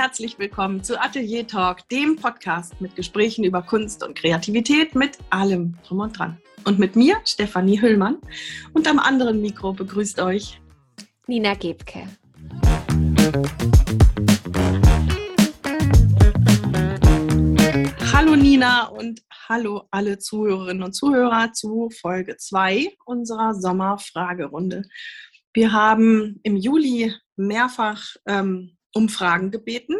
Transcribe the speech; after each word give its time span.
herzlich 0.00 0.38
willkommen 0.38 0.82
zu 0.82 0.98
Atelier 0.98 1.46
Talk, 1.46 1.86
dem 1.90 2.16
Podcast 2.16 2.80
mit 2.80 2.96
Gesprächen 2.96 3.44
über 3.44 3.60
Kunst 3.60 4.02
und 4.02 4.16
Kreativität 4.16 4.94
mit 4.94 5.18
allem 5.28 5.76
drum 5.86 6.00
und 6.00 6.18
dran. 6.18 6.40
Und 6.64 6.78
mit 6.78 6.96
mir, 6.96 7.20
Stefanie 7.26 7.82
Hüllmann. 7.82 8.16
Und 8.72 8.88
am 8.88 8.98
anderen 8.98 9.42
Mikro 9.42 9.74
begrüßt 9.74 10.20
euch 10.20 10.58
Nina 11.26 11.52
Gebke. 11.52 12.08
Hallo 18.10 18.36
Nina 18.36 18.86
und 18.86 19.20
hallo 19.50 19.82
alle 19.90 20.18
Zuhörerinnen 20.18 20.82
und 20.82 20.94
Zuhörer 20.94 21.52
zu 21.52 21.90
Folge 21.90 22.38
2 22.38 22.96
unserer 23.04 23.52
Sommerfragerunde. 23.52 24.84
Wir 25.52 25.74
haben 25.74 26.40
im 26.42 26.56
Juli 26.56 27.12
mehrfach 27.36 28.16
ähm, 28.26 28.78
Umfragen 28.92 29.50
gebeten 29.50 29.96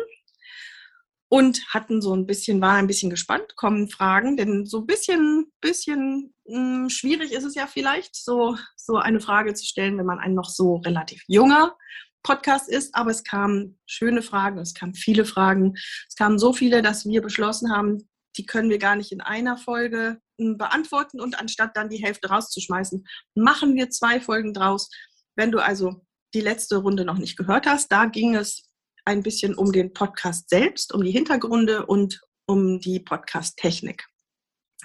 und 1.30 1.64
hatten 1.68 2.02
so 2.02 2.14
ein 2.14 2.26
bisschen, 2.26 2.60
war 2.60 2.74
ein 2.74 2.88
bisschen 2.88 3.08
gespannt, 3.08 3.54
kommen 3.56 3.88
Fragen, 3.88 4.36
denn 4.36 4.66
so 4.66 4.80
ein 4.80 4.86
bisschen, 4.86 5.52
bisschen 5.60 6.34
mh, 6.46 6.56
hm, 6.56 6.90
schwierig 6.90 7.32
ist 7.32 7.44
es 7.44 7.54
ja 7.54 7.66
vielleicht, 7.66 8.16
so, 8.16 8.56
so 8.76 8.96
eine 8.96 9.20
Frage 9.20 9.54
zu 9.54 9.64
stellen, 9.64 9.96
wenn 9.96 10.06
man 10.06 10.18
ein 10.18 10.34
noch 10.34 10.50
so 10.50 10.76
relativ 10.76 11.22
junger 11.28 11.76
Podcast 12.22 12.68
ist, 12.68 12.94
aber 12.94 13.12
es 13.12 13.22
kamen 13.22 13.78
schöne 13.86 14.22
Fragen, 14.22 14.58
es 14.58 14.74
kamen 14.74 14.94
viele 14.94 15.24
Fragen, 15.24 15.74
es 16.08 16.16
kamen 16.16 16.38
so 16.38 16.52
viele, 16.52 16.82
dass 16.82 17.06
wir 17.06 17.22
beschlossen 17.22 17.72
haben, 17.72 18.08
die 18.36 18.44
können 18.44 18.68
wir 18.68 18.78
gar 18.78 18.96
nicht 18.96 19.12
in 19.12 19.20
einer 19.20 19.56
Folge 19.56 20.20
hm, 20.40 20.58
beantworten 20.58 21.20
und 21.20 21.38
anstatt 21.38 21.76
dann 21.76 21.88
die 21.88 22.02
Hälfte 22.02 22.28
rauszuschmeißen, 22.28 23.06
machen 23.36 23.76
wir 23.76 23.90
zwei 23.90 24.20
Folgen 24.20 24.52
draus. 24.52 24.90
Wenn 25.36 25.52
du 25.52 25.60
also 25.60 26.04
die 26.34 26.40
letzte 26.40 26.76
Runde 26.78 27.04
noch 27.04 27.18
nicht 27.18 27.36
gehört 27.36 27.66
hast, 27.66 27.90
da 27.92 28.06
ging 28.06 28.34
es 28.34 28.69
ein 29.10 29.22
bisschen 29.24 29.56
um 29.56 29.72
den 29.72 29.92
Podcast 29.92 30.48
selbst, 30.48 30.94
um 30.94 31.02
die 31.02 31.10
Hintergründe 31.10 31.84
und 31.86 32.20
um 32.46 32.78
die 32.78 33.00
Podcast-Technik. 33.00 34.06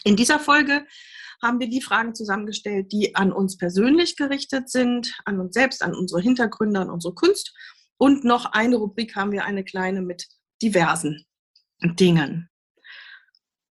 In 0.03 0.15
dieser 0.15 0.39
Folge 0.39 0.85
haben 1.43 1.59
wir 1.59 1.69
die 1.69 1.81
Fragen 1.81 2.15
zusammengestellt, 2.15 2.91
die 2.91 3.15
an 3.15 3.31
uns 3.31 3.55
persönlich 3.55 4.15
gerichtet 4.15 4.69
sind, 4.69 5.15
an 5.25 5.39
uns 5.39 5.53
selbst, 5.53 5.83
an 5.83 5.93
unsere 5.93 6.21
Hintergründe, 6.21 6.79
an 6.79 6.89
unsere 6.89 7.13
Kunst. 7.13 7.53
Und 7.97 8.23
noch 8.23 8.45
eine 8.45 8.77
Rubrik 8.77 9.15
haben 9.15 9.31
wir 9.31 9.45
eine 9.45 9.63
kleine 9.63 10.01
mit 10.01 10.25
diversen 10.61 11.23
Dingen. 11.83 12.49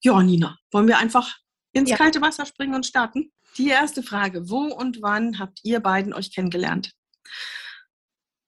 Ja, 0.02 0.22
Nina, 0.22 0.56
wollen 0.70 0.86
wir 0.86 0.98
einfach 0.98 1.36
ins 1.72 1.90
ja. 1.90 1.96
kalte 1.96 2.20
Wasser 2.20 2.46
springen 2.46 2.76
und 2.76 2.86
starten? 2.86 3.32
Die 3.58 3.68
erste 3.68 4.04
Frage, 4.04 4.48
wo 4.48 4.66
und 4.72 5.02
wann 5.02 5.40
habt 5.40 5.58
ihr 5.64 5.80
beiden 5.80 6.12
euch 6.12 6.32
kennengelernt? 6.32 6.92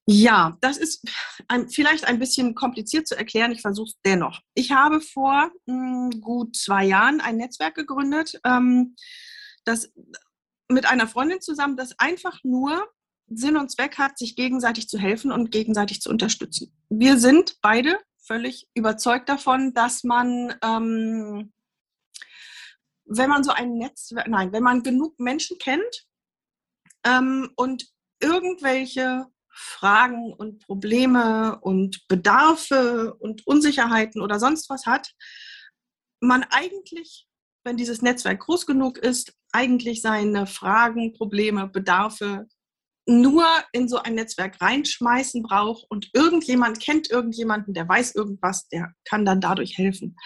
Ja, 0.09 0.57
das 0.61 0.77
ist 0.77 1.05
ein, 1.49 1.69
vielleicht 1.69 2.07
ein 2.07 2.21
bisschen 2.21 2.55
kompliziert 2.55 3.09
zu 3.09 3.17
erklären. 3.17 3.51
Ich 3.51 3.61
versuche 3.61 3.89
es 3.89 4.01
dennoch. 4.05 4.41
Ich 4.55 4.71
habe 4.71 5.01
vor 5.01 5.51
mh, 5.67 6.11
hm, 6.13 6.21
gut 6.21 6.57
zwei 6.57 6.85
Jahren 6.85 7.21
ein 7.21 7.37
Netzwerk 7.37 7.75
gegründet, 7.75 8.41
ähm, 8.45 8.95
das 9.65 9.93
mit 10.69 10.87
einer 10.87 11.09
Freundin 11.09 11.41
zusammen, 11.41 11.77
das 11.77 11.99
einfach 11.99 12.39
nur 12.45 12.89
Sinn 13.29 13.57
und 13.57 13.71
Zweck 13.71 13.99
hat, 13.99 14.17
sich 14.17 14.37
gegenseitig 14.37 14.89
zu 14.89 14.99
helfen 14.99 15.33
und 15.33 15.51
gegenseitig 15.51 16.01
zu 16.01 16.11
unterstützen. 16.11 16.73
Wir 16.89 17.19
sind 17.19 17.59
beide 17.61 17.99
völlig 18.25 18.69
überzeugt 18.75 19.29
davon, 19.29 19.75
dass 19.75 20.05
man, 20.05 20.55
ähm, 20.63 21.53
wenn 23.05 23.31
man 23.31 23.43
so 23.43 23.51
ein 23.51 23.77
Netzwerk, 23.77 24.29
nein, 24.29 24.53
wenn 24.53 24.63
man 24.63 24.85
genug 24.85 25.19
Menschen 25.19 25.59
kennt 25.59 26.07
ähm, 27.05 27.51
und 27.57 27.89
irgendwelche 28.21 29.27
Fragen 29.57 30.33
und 30.33 30.65
Probleme 30.65 31.59
und 31.61 32.07
Bedarfe 32.09 33.15
und 33.19 33.47
Unsicherheiten 33.47 34.21
oder 34.21 34.39
sonst 34.39 34.69
was 34.69 34.87
hat, 34.87 35.13
man 36.21 36.45
eigentlich, 36.51 37.27
wenn 37.65 37.77
dieses 37.77 38.03
Netzwerk 38.03 38.41
groß 38.41 38.67
genug 38.67 38.99
ist, 38.99 39.33
eigentlich 39.53 40.03
seine 40.03 40.47
Fragen, 40.47 41.13
Probleme, 41.15 41.69
Bedarfe 41.69 42.47
nur 43.09 43.47
in 43.73 43.89
so 43.89 43.99
ein 43.99 44.15
Netzwerk 44.15 44.61
reinschmeißen 44.61 45.43
braucht 45.43 45.87
und 45.89 46.11
irgendjemand 46.13 46.81
kennt 46.81 47.11
irgendjemanden, 47.11 47.73
der 47.73 47.89
weiß 47.89 48.15
irgendwas, 48.15 48.69
der 48.69 48.93
kann 49.05 49.25
dann 49.25 49.41
dadurch 49.41 49.79
helfen. 49.79 50.17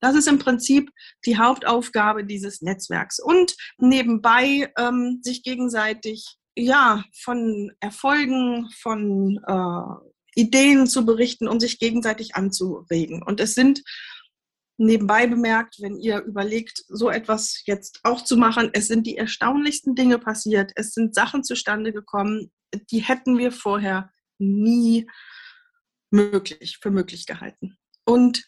Das 0.00 0.14
ist 0.14 0.28
im 0.28 0.38
Prinzip 0.38 0.90
die 1.24 1.38
Hauptaufgabe 1.38 2.24
dieses 2.24 2.60
Netzwerks. 2.60 3.18
Und 3.18 3.54
nebenbei 3.78 4.70
ähm, 4.76 5.20
sich 5.22 5.42
gegenseitig 5.42 6.36
ja, 6.56 7.04
von 7.12 7.70
Erfolgen, 7.80 8.70
von 8.80 9.40
äh, 9.46 10.40
Ideen 10.40 10.86
zu 10.86 11.04
berichten 11.04 11.48
und 11.48 11.60
sich 11.60 11.78
gegenseitig 11.78 12.34
anzuregen. 12.34 13.22
Und 13.22 13.40
es 13.40 13.54
sind 13.54 13.82
nebenbei 14.78 15.26
bemerkt, 15.26 15.76
wenn 15.80 15.96
ihr 15.96 16.20
überlegt, 16.22 16.82
so 16.88 17.10
etwas 17.10 17.62
jetzt 17.64 18.00
auch 18.04 18.22
zu 18.22 18.36
machen, 18.36 18.70
es 18.72 18.88
sind 18.88 19.06
die 19.06 19.16
erstaunlichsten 19.16 19.94
Dinge 19.94 20.18
passiert. 20.18 20.72
Es 20.74 20.92
sind 20.92 21.14
Sachen 21.14 21.44
zustande 21.44 21.92
gekommen, 21.92 22.50
die 22.90 23.00
hätten 23.00 23.38
wir 23.38 23.52
vorher 23.52 24.10
nie 24.38 25.08
möglich, 26.10 26.78
für 26.80 26.90
möglich 26.90 27.26
gehalten. 27.26 27.78
Und 28.04 28.44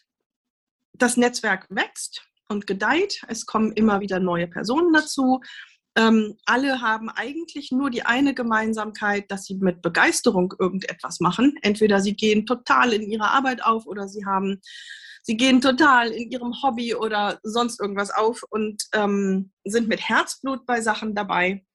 das 0.93 1.17
Netzwerk 1.17 1.67
wächst 1.69 2.27
und 2.47 2.67
gedeiht. 2.67 3.21
Es 3.27 3.45
kommen 3.45 3.71
immer 3.73 4.01
wieder 4.01 4.19
neue 4.19 4.47
Personen 4.47 4.93
dazu. 4.93 5.41
Ähm, 5.99 6.37
alle 6.45 6.81
haben 6.81 7.09
eigentlich 7.09 7.71
nur 7.71 7.89
die 7.89 8.05
eine 8.05 8.33
Gemeinsamkeit, 8.33 9.29
dass 9.29 9.43
sie 9.43 9.55
mit 9.55 9.81
Begeisterung 9.81 10.53
irgendetwas 10.57 11.19
machen. 11.19 11.57
Entweder 11.61 11.99
sie 11.99 12.15
gehen 12.15 12.45
total 12.45 12.93
in 12.93 13.01
ihre 13.01 13.29
Arbeit 13.29 13.61
auf 13.65 13.85
oder 13.85 14.07
sie 14.07 14.25
haben, 14.25 14.61
sie 15.23 15.35
gehen 15.35 15.59
total 15.59 16.11
in 16.11 16.31
ihrem 16.31 16.53
Hobby 16.63 16.95
oder 16.95 17.39
sonst 17.43 17.81
irgendwas 17.81 18.11
auf 18.11 18.43
und 18.49 18.81
ähm, 18.93 19.51
sind 19.65 19.89
mit 19.89 19.99
Herzblut 20.07 20.65
bei 20.65 20.79
Sachen 20.79 21.15
dabei. 21.15 21.65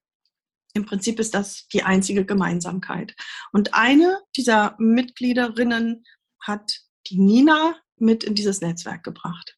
Im 0.72 0.86
Prinzip 0.86 1.20
ist 1.20 1.34
das 1.34 1.68
die 1.68 1.82
einzige 1.82 2.24
Gemeinsamkeit. 2.24 3.14
Und 3.52 3.74
eine 3.74 4.20
dieser 4.36 4.74
Mitgliederinnen 4.78 6.02
hat 6.40 6.80
die 7.08 7.20
Nina 7.20 7.76
mit 7.98 8.24
in 8.24 8.34
dieses 8.34 8.62
Netzwerk 8.62 9.04
gebracht. 9.04 9.54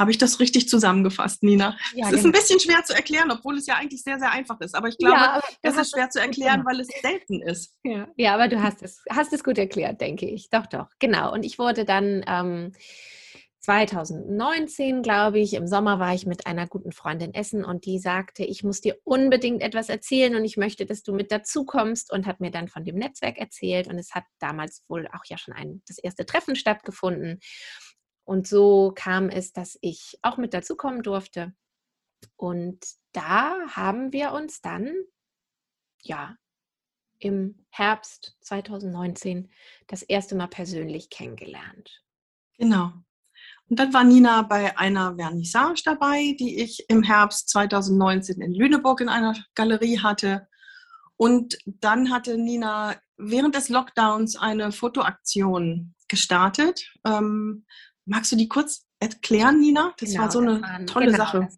Habe 0.00 0.12
ich 0.12 0.16
das 0.16 0.40
richtig 0.40 0.66
zusammengefasst, 0.66 1.42
Nina? 1.42 1.76
Ja, 1.94 2.06
es 2.06 2.12
ist 2.12 2.22
genau. 2.22 2.28
ein 2.28 2.32
bisschen 2.32 2.58
schwer 2.58 2.82
zu 2.84 2.94
erklären, 2.94 3.30
obwohl 3.30 3.58
es 3.58 3.66
ja 3.66 3.74
eigentlich 3.74 4.02
sehr, 4.02 4.18
sehr 4.18 4.32
einfach 4.32 4.58
ist. 4.62 4.74
Aber 4.74 4.88
ich 4.88 4.96
glaube, 4.96 5.14
ja, 5.14 5.42
es 5.60 5.76
ist 5.76 5.90
schwer 5.90 6.08
zu 6.08 6.18
erklären, 6.18 6.64
weil 6.64 6.80
es 6.80 6.88
selten 7.02 7.42
ist. 7.42 7.76
Ja, 7.84 8.08
ja 8.16 8.32
aber 8.32 8.48
du 8.48 8.62
hast 8.62 8.80
es, 8.80 9.02
hast 9.10 9.34
es 9.34 9.44
gut 9.44 9.58
erklärt, 9.58 10.00
denke 10.00 10.26
ich. 10.26 10.48
Doch, 10.48 10.64
doch, 10.64 10.86
genau. 11.00 11.34
Und 11.34 11.44
ich 11.44 11.58
wurde 11.58 11.84
dann 11.84 12.24
ähm, 12.26 12.72
2019, 13.60 15.02
glaube 15.02 15.38
ich, 15.38 15.52
im 15.52 15.66
Sommer 15.66 15.98
war 15.98 16.14
ich 16.14 16.24
mit 16.24 16.46
einer 16.46 16.66
guten 16.66 16.92
Freundin 16.92 17.34
essen 17.34 17.62
und 17.62 17.84
die 17.84 17.98
sagte, 17.98 18.42
ich 18.42 18.64
muss 18.64 18.80
dir 18.80 18.96
unbedingt 19.04 19.60
etwas 19.60 19.90
erzählen 19.90 20.34
und 20.34 20.46
ich 20.46 20.56
möchte, 20.56 20.86
dass 20.86 21.02
du 21.02 21.12
mit 21.12 21.30
dazu 21.30 21.66
kommst 21.66 22.10
und 22.10 22.26
hat 22.26 22.40
mir 22.40 22.50
dann 22.50 22.68
von 22.68 22.86
dem 22.86 22.96
Netzwerk 22.96 23.36
erzählt 23.36 23.86
und 23.86 23.98
es 23.98 24.14
hat 24.14 24.24
damals 24.38 24.82
wohl 24.88 25.06
auch 25.08 25.26
ja 25.26 25.36
schon 25.36 25.52
ein, 25.52 25.82
das 25.86 25.98
erste 25.98 26.24
Treffen 26.24 26.56
stattgefunden. 26.56 27.38
Und 28.30 28.46
so 28.46 28.92
kam 28.94 29.28
es, 29.28 29.52
dass 29.52 29.76
ich 29.80 30.16
auch 30.22 30.36
mit 30.36 30.54
dazukommen 30.54 31.02
durfte. 31.02 31.52
Und 32.36 32.78
da 33.10 33.56
haben 33.70 34.12
wir 34.12 34.30
uns 34.30 34.60
dann, 34.60 34.94
ja, 36.00 36.36
im 37.18 37.66
Herbst 37.70 38.36
2019 38.42 39.50
das 39.88 40.02
erste 40.02 40.36
Mal 40.36 40.46
persönlich 40.46 41.10
kennengelernt. 41.10 42.04
Genau. 42.56 42.92
Und 43.68 43.80
dann 43.80 43.92
war 43.92 44.04
Nina 44.04 44.42
bei 44.42 44.78
einer 44.78 45.16
Vernissage 45.16 45.82
dabei, 45.84 46.36
die 46.38 46.62
ich 46.62 46.88
im 46.88 47.02
Herbst 47.02 47.48
2019 47.48 48.40
in 48.40 48.54
Lüneburg 48.54 49.00
in 49.00 49.08
einer 49.08 49.34
Galerie 49.56 49.98
hatte. 49.98 50.46
Und 51.16 51.58
dann 51.66 52.12
hatte 52.12 52.38
Nina 52.38 52.94
während 53.16 53.56
des 53.56 53.70
Lockdowns 53.70 54.36
eine 54.36 54.70
Fotoaktion 54.70 55.96
gestartet. 56.06 56.92
Ähm, 57.04 57.66
Magst 58.10 58.32
du 58.32 58.36
die 58.36 58.48
kurz 58.48 58.88
erklären, 58.98 59.60
Nina? 59.60 59.94
Das 59.98 60.10
genau, 60.10 60.22
war 60.22 60.30
so 60.32 60.40
eine 60.40 60.60
waren, 60.60 60.86
tolle 60.88 61.06
genau, 61.06 61.18
Sache. 61.18 61.48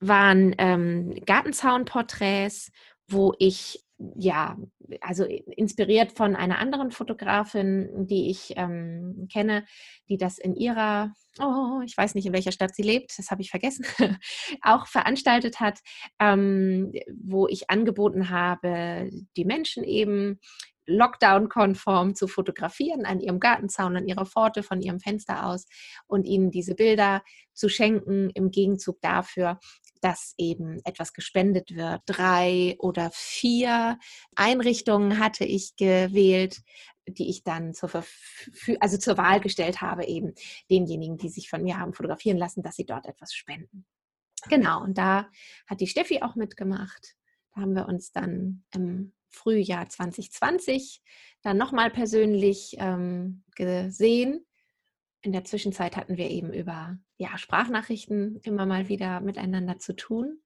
waren 0.00 0.54
ähm, 0.58 1.14
Gartenzaunporträts, 1.24 2.70
wo 3.08 3.32
ich 3.38 3.82
ja, 4.16 4.58
also 5.00 5.24
inspiriert 5.24 6.12
von 6.12 6.36
einer 6.36 6.58
anderen 6.58 6.90
Fotografin, 6.90 8.06
die 8.06 8.28
ich 8.28 8.52
ähm, 8.56 9.28
kenne, 9.32 9.64
die 10.08 10.18
das 10.18 10.38
in 10.38 10.56
ihrer, 10.56 11.14
oh, 11.38 11.80
ich 11.86 11.96
weiß 11.96 12.14
nicht, 12.14 12.26
in 12.26 12.32
welcher 12.34 12.52
Stadt 12.52 12.74
sie 12.74 12.82
lebt, 12.82 13.16
das 13.16 13.30
habe 13.30 13.40
ich 13.40 13.50
vergessen, 13.50 13.86
auch 14.62 14.86
veranstaltet 14.88 15.60
hat, 15.60 15.78
ähm, 16.20 16.92
wo 17.16 17.46
ich 17.46 17.70
angeboten 17.70 18.28
habe, 18.28 19.08
die 19.36 19.44
Menschen 19.44 19.84
eben 19.84 20.38
Lockdown-konform 20.86 22.14
zu 22.14 22.28
fotografieren 22.28 23.04
an 23.04 23.20
ihrem 23.20 23.40
Gartenzaun, 23.40 23.96
an 23.96 24.06
ihrer 24.06 24.26
Pforte, 24.26 24.62
von 24.62 24.80
ihrem 24.80 25.00
Fenster 25.00 25.46
aus 25.46 25.66
und 26.06 26.24
ihnen 26.24 26.50
diese 26.50 26.74
Bilder 26.74 27.22
zu 27.52 27.68
schenken 27.68 28.30
im 28.30 28.50
Gegenzug 28.50 29.00
dafür, 29.00 29.58
dass 30.00 30.34
eben 30.36 30.80
etwas 30.84 31.12
gespendet 31.12 31.74
wird. 31.74 32.02
Drei 32.06 32.76
oder 32.78 33.10
vier 33.12 33.98
Einrichtungen 34.36 35.18
hatte 35.18 35.44
ich 35.44 35.76
gewählt, 35.76 36.60
die 37.06 37.30
ich 37.30 37.42
dann 37.42 37.74
zur, 37.74 37.90
also 38.80 38.98
zur 38.98 39.16
Wahl 39.16 39.40
gestellt 39.40 39.80
habe, 39.80 40.06
eben 40.06 40.34
denjenigen, 40.70 41.16
die 41.16 41.28
sich 41.28 41.48
von 41.48 41.62
mir 41.62 41.78
haben 41.78 41.94
fotografieren 41.94 42.38
lassen, 42.38 42.62
dass 42.62 42.76
sie 42.76 42.86
dort 42.86 43.06
etwas 43.06 43.32
spenden. 43.34 43.86
Genau, 44.48 44.82
und 44.82 44.98
da 44.98 45.28
hat 45.66 45.80
die 45.80 45.86
Steffi 45.86 46.22
auch 46.22 46.34
mitgemacht. 46.34 47.14
Da 47.54 47.62
haben 47.62 47.74
wir 47.74 47.86
uns 47.86 48.12
dann 48.12 48.64
im 48.74 49.12
Frühjahr 49.34 49.88
2020 49.88 51.02
dann 51.42 51.58
nochmal 51.58 51.90
persönlich 51.90 52.76
ähm, 52.78 53.42
gesehen. 53.54 54.46
In 55.20 55.32
der 55.32 55.44
Zwischenzeit 55.44 55.96
hatten 55.96 56.16
wir 56.16 56.30
eben 56.30 56.52
über 56.52 56.96
ja, 57.18 57.36
Sprachnachrichten 57.36 58.40
immer 58.42 58.66
mal 58.66 58.88
wieder 58.88 59.20
miteinander 59.20 59.78
zu 59.78 59.94
tun. 59.94 60.40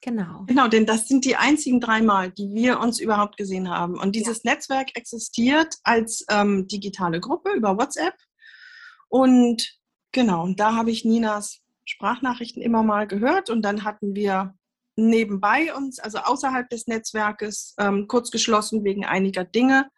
Genau. 0.00 0.44
Genau, 0.46 0.68
denn 0.68 0.86
das 0.86 1.08
sind 1.08 1.24
die 1.24 1.36
einzigen 1.36 1.80
dreimal, 1.80 2.30
die 2.30 2.54
wir 2.54 2.78
uns 2.80 3.00
überhaupt 3.00 3.36
gesehen 3.36 3.68
haben. 3.68 3.98
Und 3.98 4.14
dieses 4.14 4.42
ja. 4.44 4.52
Netzwerk 4.52 4.96
existiert 4.96 5.74
als 5.82 6.24
ähm, 6.30 6.68
digitale 6.68 7.20
Gruppe 7.20 7.52
über 7.52 7.76
WhatsApp. 7.76 8.14
Und 9.08 9.76
genau, 10.12 10.44
und 10.44 10.60
da 10.60 10.74
habe 10.76 10.90
ich 10.90 11.04
Ninas 11.04 11.62
Sprachnachrichten 11.84 12.62
immer 12.62 12.82
mal 12.82 13.06
gehört. 13.06 13.50
Und 13.50 13.62
dann 13.62 13.84
hatten 13.84 14.14
wir 14.14 14.54
nebenbei 14.98 15.74
uns, 15.74 15.98
also 15.98 16.18
außerhalb 16.18 16.68
des 16.68 16.86
Netzwerkes, 16.86 17.74
ähm, 17.78 18.08
kurz 18.08 18.30
geschlossen 18.30 18.84
wegen 18.84 19.04
einiger 19.04 19.44
Dinge. 19.44 19.88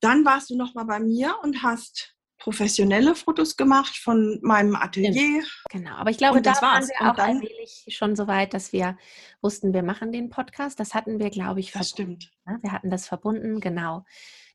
Dann 0.00 0.24
warst 0.24 0.50
du 0.50 0.56
noch 0.56 0.74
mal 0.74 0.84
bei 0.84 1.00
mir 1.00 1.36
und 1.42 1.62
hast 1.62 2.14
professionelle 2.38 3.16
Fotos 3.16 3.56
gemacht 3.56 3.96
von 3.96 4.38
meinem 4.42 4.76
Atelier. 4.76 5.42
Genau, 5.70 5.96
aber 5.96 6.10
ich 6.10 6.18
glaube, 6.18 6.40
da 6.40 6.52
waren 6.62 6.86
wir 6.86 7.10
auch 7.10 7.16
dann, 7.16 7.30
allmählich 7.30 7.84
schon 7.88 8.14
so 8.14 8.28
weit, 8.28 8.54
dass 8.54 8.72
wir 8.72 8.96
wussten, 9.42 9.74
wir 9.74 9.82
machen 9.82 10.12
den 10.12 10.30
Podcast. 10.30 10.78
Das 10.78 10.94
hatten 10.94 11.18
wir, 11.18 11.30
glaube 11.30 11.58
ich, 11.58 11.72
das 11.72 11.90
stimmt. 11.90 12.30
Ne? 12.46 12.58
Wir 12.62 12.70
hatten 12.70 12.90
das 12.90 13.08
verbunden, 13.08 13.60
genau. 13.60 14.04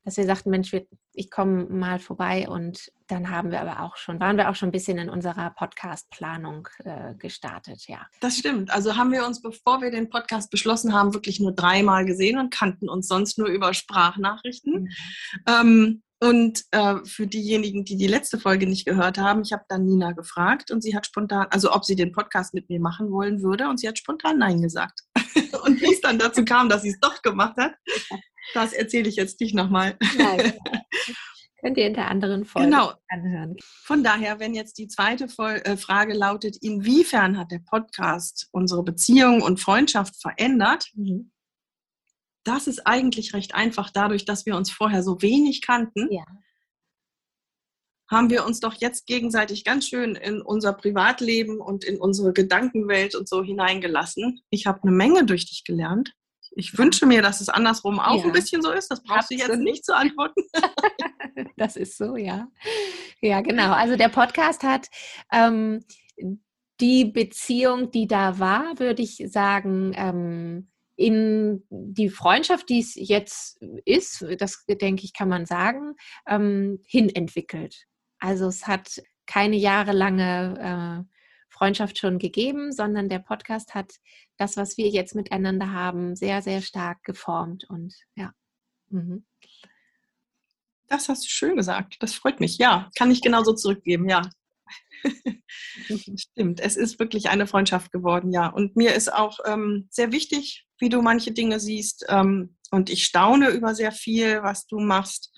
Dass 0.04 0.16
wir 0.16 0.24
sagten, 0.24 0.50
Mensch, 0.50 0.74
ich 1.14 1.30
komme 1.30 1.64
mal 1.64 1.98
vorbei 1.98 2.48
und 2.48 2.92
dann 3.06 3.30
haben 3.30 3.50
wir 3.50 3.60
aber 3.60 3.80
auch 3.80 3.96
schon, 3.96 4.20
waren 4.20 4.36
wir 4.36 4.50
auch 4.50 4.54
schon 4.54 4.68
ein 4.68 4.72
bisschen 4.72 4.98
in 4.98 5.08
unserer 5.08 5.50
Podcast-Planung 5.50 6.68
äh, 6.84 7.14
gestartet, 7.14 7.86
ja. 7.88 8.06
Das 8.20 8.36
stimmt. 8.36 8.70
Also 8.70 8.96
haben 8.96 9.12
wir 9.12 9.26
uns, 9.26 9.40
bevor 9.40 9.80
wir 9.80 9.90
den 9.90 10.08
Podcast 10.08 10.50
beschlossen 10.50 10.92
haben, 10.92 11.14
wirklich 11.14 11.40
nur 11.40 11.52
dreimal 11.52 12.04
gesehen 12.04 12.38
und 12.38 12.52
kannten 12.52 12.88
uns 12.88 13.08
sonst 13.08 13.38
nur 13.38 13.48
über 13.48 13.74
Sprachnachrichten. 13.74 14.82
Mhm. 14.82 14.90
Ähm, 15.46 16.02
und 16.20 16.64
äh, 16.70 16.96
für 17.04 17.26
diejenigen, 17.26 17.84
die 17.84 17.96
die 17.96 18.06
letzte 18.06 18.38
Folge 18.38 18.66
nicht 18.66 18.86
gehört 18.86 19.18
haben, 19.18 19.42
ich 19.42 19.52
habe 19.52 19.64
dann 19.68 19.84
Nina 19.84 20.12
gefragt 20.12 20.70
und 20.70 20.82
sie 20.82 20.96
hat 20.96 21.06
spontan, 21.06 21.48
also 21.50 21.72
ob 21.72 21.84
sie 21.84 21.96
den 21.96 22.12
Podcast 22.12 22.54
mit 22.54 22.70
mir 22.70 22.80
machen 22.80 23.10
wollen 23.10 23.42
würde 23.42 23.68
und 23.68 23.78
sie 23.78 23.88
hat 23.88 23.98
spontan 23.98 24.38
Nein 24.38 24.62
gesagt. 24.62 25.00
und 25.64 25.80
wie 25.82 25.92
es 25.92 26.00
dann 26.00 26.18
dazu 26.18 26.44
kam, 26.44 26.70
dass 26.70 26.82
sie 26.82 26.90
es 26.90 27.00
doch 27.00 27.20
gemacht 27.20 27.56
hat, 27.58 27.74
das 28.52 28.72
erzähle 28.72 29.08
ich 29.08 29.16
jetzt 29.16 29.40
nicht 29.40 29.54
nochmal. 29.54 29.96
Könnt 31.60 31.78
ihr 31.78 31.86
in 31.86 31.94
der 31.94 32.10
anderen 32.10 32.44
Folge 32.44 32.68
genau. 32.68 32.92
anhören. 33.08 33.56
Von 33.84 34.04
daher, 34.04 34.38
wenn 34.38 34.52
jetzt 34.52 34.76
die 34.76 34.86
zweite 34.86 35.24
äh, 35.24 35.76
Frage 35.78 36.12
lautet, 36.12 36.58
inwiefern 36.60 37.38
hat 37.38 37.50
der 37.50 37.60
Podcast 37.60 38.48
unsere 38.52 38.82
Beziehung 38.82 39.40
und 39.40 39.60
Freundschaft 39.60 40.20
verändert? 40.20 40.90
Mhm 40.94 41.30
das 42.44 42.66
ist 42.66 42.86
eigentlich 42.86 43.34
recht 43.34 43.54
einfach 43.54 43.90
dadurch, 43.90 44.24
dass 44.24 44.46
wir 44.46 44.56
uns 44.56 44.70
vorher 44.70 45.02
so 45.02 45.20
wenig 45.22 45.62
kannten. 45.62 46.12
Ja. 46.12 46.24
Haben 48.10 48.30
wir 48.30 48.44
uns 48.44 48.60
doch 48.60 48.74
jetzt 48.74 49.06
gegenseitig 49.06 49.64
ganz 49.64 49.88
schön 49.88 50.14
in 50.14 50.42
unser 50.42 50.74
Privatleben 50.74 51.58
und 51.58 51.84
in 51.84 51.98
unsere 51.98 52.32
Gedankenwelt 52.34 53.14
und 53.14 53.28
so 53.28 53.42
hineingelassen. 53.42 54.42
Ich 54.50 54.66
habe 54.66 54.82
eine 54.82 54.92
Menge 54.92 55.24
durch 55.24 55.46
dich 55.46 55.64
gelernt. 55.64 56.12
Ich 56.56 56.78
wünsche 56.78 57.06
mir, 57.06 57.20
dass 57.20 57.40
es 57.40 57.48
andersrum 57.48 57.98
auch 57.98 58.20
ja. 58.20 58.24
ein 58.24 58.32
bisschen 58.32 58.62
so 58.62 58.70
ist. 58.70 58.90
Das 58.90 59.02
brauchst 59.02 59.32
Absolut. 59.32 59.48
du 59.48 59.52
jetzt 59.52 59.62
nicht 59.62 59.84
zu 59.84 59.96
antworten. 59.96 60.42
das 61.56 61.76
ist 61.76 61.98
so, 61.98 62.16
ja. 62.16 62.48
Ja, 63.20 63.40
genau. 63.40 63.72
Also 63.72 63.96
der 63.96 64.08
Podcast 64.08 64.62
hat 64.62 64.88
ähm, 65.32 65.84
die 66.80 67.06
Beziehung, 67.06 67.90
die 67.90 68.06
da 68.06 68.38
war, 68.38 68.78
würde 68.78 69.02
ich 69.02 69.22
sagen, 69.26 69.92
ähm, 69.96 70.70
in 70.96 71.64
die 71.70 72.08
Freundschaft, 72.08 72.68
die 72.68 72.78
es 72.78 72.94
jetzt 72.94 73.60
ist, 73.84 74.24
das 74.38 74.64
denke 74.66 75.04
ich, 75.04 75.12
kann 75.12 75.28
man 75.28 75.46
sagen, 75.46 75.94
ähm, 76.28 76.80
hin 76.86 77.08
entwickelt. 77.08 77.86
Also 78.20 78.46
es 78.46 78.66
hat 78.66 79.02
keine 79.26 79.56
jahrelange 79.56 81.06
äh, 81.08 81.13
Freundschaft 81.54 81.98
schon 81.98 82.18
gegeben, 82.18 82.72
sondern 82.72 83.08
der 83.08 83.20
Podcast 83.20 83.74
hat 83.74 83.94
das, 84.36 84.56
was 84.56 84.76
wir 84.76 84.88
jetzt 84.88 85.14
miteinander 85.14 85.72
haben, 85.72 86.16
sehr, 86.16 86.42
sehr 86.42 86.60
stark 86.60 87.02
geformt 87.04 87.64
und 87.68 87.94
ja. 88.16 88.32
Mhm. 88.90 89.24
Das 90.88 91.08
hast 91.08 91.24
du 91.24 91.28
schön 91.28 91.56
gesagt. 91.56 91.96
Das 92.00 92.14
freut 92.14 92.40
mich. 92.40 92.58
Ja, 92.58 92.90
kann 92.96 93.10
ich 93.10 93.22
genauso 93.22 93.54
zurückgeben. 93.54 94.08
Ja, 94.08 94.22
Stimmt, 96.16 96.60
es 96.60 96.76
ist 96.76 96.98
wirklich 96.98 97.28
eine 97.28 97.46
Freundschaft 97.46 97.92
geworden, 97.92 98.32
ja. 98.32 98.48
Und 98.48 98.76
mir 98.76 98.94
ist 98.94 99.12
auch 99.12 99.38
ähm, 99.46 99.88
sehr 99.90 100.12
wichtig, 100.12 100.66
wie 100.78 100.88
du 100.88 101.02
manche 101.02 101.32
Dinge 101.32 101.60
siehst. 101.60 102.06
Ähm, 102.08 102.56
und 102.70 102.90
ich 102.90 103.04
staune 103.04 103.50
über 103.50 103.74
sehr 103.74 103.92
viel, 103.92 104.42
was 104.42 104.66
du 104.66 104.78
machst. 104.78 105.32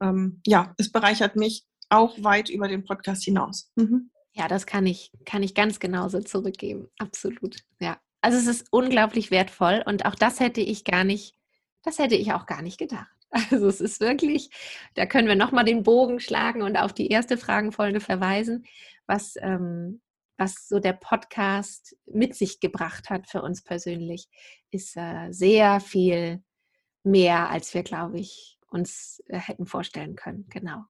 Ähm, 0.00 0.40
ja, 0.46 0.74
es 0.78 0.90
bereichert 0.90 1.36
mich 1.36 1.64
auch 1.88 2.22
weit 2.22 2.48
über 2.48 2.68
den 2.68 2.84
Podcast 2.84 3.24
hinaus. 3.24 3.70
Mhm. 3.76 4.10
Ja, 4.36 4.48
das 4.48 4.66
kann 4.66 4.84
ich, 4.84 5.12
kann 5.24 5.42
ich 5.42 5.54
ganz 5.54 5.80
genauso 5.80 6.20
zurückgeben. 6.20 6.90
Absolut. 6.98 7.56
Ja. 7.80 7.98
Also 8.20 8.36
es 8.36 8.46
ist 8.46 8.66
unglaublich 8.70 9.30
wertvoll 9.30 9.82
und 9.86 10.04
auch 10.04 10.14
das 10.14 10.40
hätte 10.40 10.60
ich 10.60 10.84
gar 10.84 11.04
nicht, 11.04 11.34
das 11.82 11.98
hätte 11.98 12.16
ich 12.16 12.32
auch 12.32 12.46
gar 12.46 12.62
nicht 12.62 12.78
gedacht. 12.78 13.10
Also 13.50 13.66
es 13.66 13.80
ist 13.80 14.00
wirklich, 14.00 14.50
da 14.94 15.04
können 15.04 15.26
wir 15.26 15.34
nochmal 15.34 15.64
den 15.64 15.82
Bogen 15.82 16.20
schlagen 16.20 16.62
und 16.62 16.76
auf 16.76 16.92
die 16.92 17.08
erste 17.08 17.36
Fragenfolge 17.36 18.00
verweisen, 18.00 18.64
was, 19.06 19.34
ähm, 19.40 20.00
was 20.38 20.68
so 20.68 20.78
der 20.78 20.92
Podcast 20.92 21.96
mit 22.06 22.34
sich 22.34 22.60
gebracht 22.60 23.10
hat 23.10 23.28
für 23.28 23.42
uns 23.42 23.62
persönlich, 23.62 24.28
ist 24.70 24.96
äh, 24.96 25.32
sehr 25.32 25.80
viel 25.80 26.42
mehr, 27.02 27.50
als 27.50 27.74
wir, 27.74 27.82
glaube 27.82 28.18
ich, 28.20 28.58
uns 28.70 29.22
äh, 29.26 29.38
hätten 29.38 29.66
vorstellen 29.66 30.14
können. 30.14 30.46
Genau. 30.48 30.84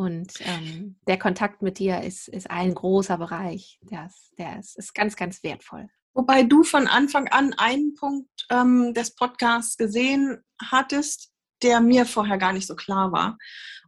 Und 0.00 0.32
ähm, 0.40 0.96
der 1.06 1.18
Kontakt 1.18 1.60
mit 1.60 1.78
dir 1.78 2.00
ist, 2.00 2.26
ist 2.26 2.50
ein 2.50 2.74
großer 2.74 3.18
Bereich. 3.18 3.78
Der 3.82 4.06
ist, 4.06 4.32
der 4.38 4.58
ist, 4.58 4.78
ist 4.78 4.94
ganz, 4.94 5.14
ganz 5.14 5.42
wertvoll. 5.42 5.90
Wobei 6.14 6.42
du 6.42 6.64
von 6.64 6.86
Anfang 6.86 7.28
an 7.28 7.52
einen 7.58 7.92
Punkt 7.96 8.30
ähm, 8.48 8.94
des 8.94 9.14
Podcasts 9.14 9.76
gesehen 9.76 10.42
hattest, 10.58 11.32
der 11.62 11.82
mir 11.82 12.06
vorher 12.06 12.38
gar 12.38 12.54
nicht 12.54 12.66
so 12.66 12.76
klar 12.76 13.12
war. 13.12 13.36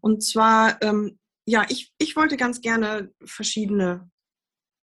Und 0.02 0.22
zwar, 0.22 0.82
ähm, 0.82 1.18
ja, 1.46 1.64
ich, 1.70 1.94
ich 1.96 2.14
wollte 2.14 2.36
ganz 2.36 2.60
gerne 2.60 3.10
verschiedene 3.24 4.10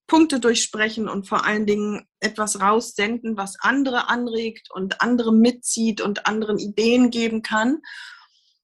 Punkte 0.07 0.39
durchsprechen 0.39 1.07
und 1.07 1.27
vor 1.27 1.45
allen 1.45 1.67
Dingen 1.67 2.07
etwas 2.19 2.59
raussenden, 2.59 3.37
was 3.37 3.55
andere 3.59 4.09
anregt 4.09 4.69
und 4.73 4.99
andere 4.99 5.31
mitzieht 5.31 6.01
und 6.01 6.25
anderen 6.25 6.57
Ideen 6.57 7.11
geben 7.11 7.43
kann. 7.43 7.83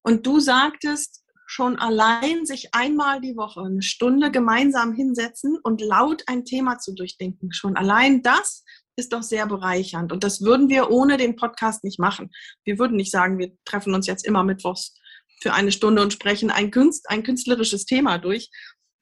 Und 0.01 0.25
du 0.25 0.39
sagtest, 0.39 1.24
schon 1.45 1.77
allein 1.77 2.45
sich 2.45 2.73
einmal 2.73 3.21
die 3.21 3.35
Woche 3.35 3.61
eine 3.61 3.81
Stunde 3.81 4.31
gemeinsam 4.31 4.93
hinsetzen 4.93 5.57
und 5.63 5.81
laut 5.81 6.23
ein 6.27 6.45
Thema 6.45 6.79
zu 6.79 6.93
durchdenken. 6.93 7.53
Schon 7.53 7.77
allein 7.77 8.23
das 8.23 8.63
ist 8.95 9.13
doch 9.13 9.23
sehr 9.23 9.45
bereichernd. 9.45 10.11
Und 10.11 10.23
das 10.23 10.41
würden 10.41 10.69
wir 10.69 10.89
ohne 10.89 11.17
den 11.17 11.35
Podcast 11.35 11.83
nicht 11.83 11.99
machen. 11.99 12.31
Wir 12.63 12.79
würden 12.79 12.97
nicht 12.97 13.11
sagen, 13.11 13.37
wir 13.37 13.51
treffen 13.65 13.93
uns 13.93 14.07
jetzt 14.07 14.25
immer 14.25 14.43
mittwochs 14.43 14.95
für 15.41 15.53
eine 15.53 15.71
Stunde 15.71 16.01
und 16.01 16.13
sprechen 16.13 16.49
ein, 16.49 16.71
Künst, 16.71 17.09
ein 17.09 17.23
künstlerisches 17.23 17.85
Thema 17.85 18.17
durch. 18.17 18.49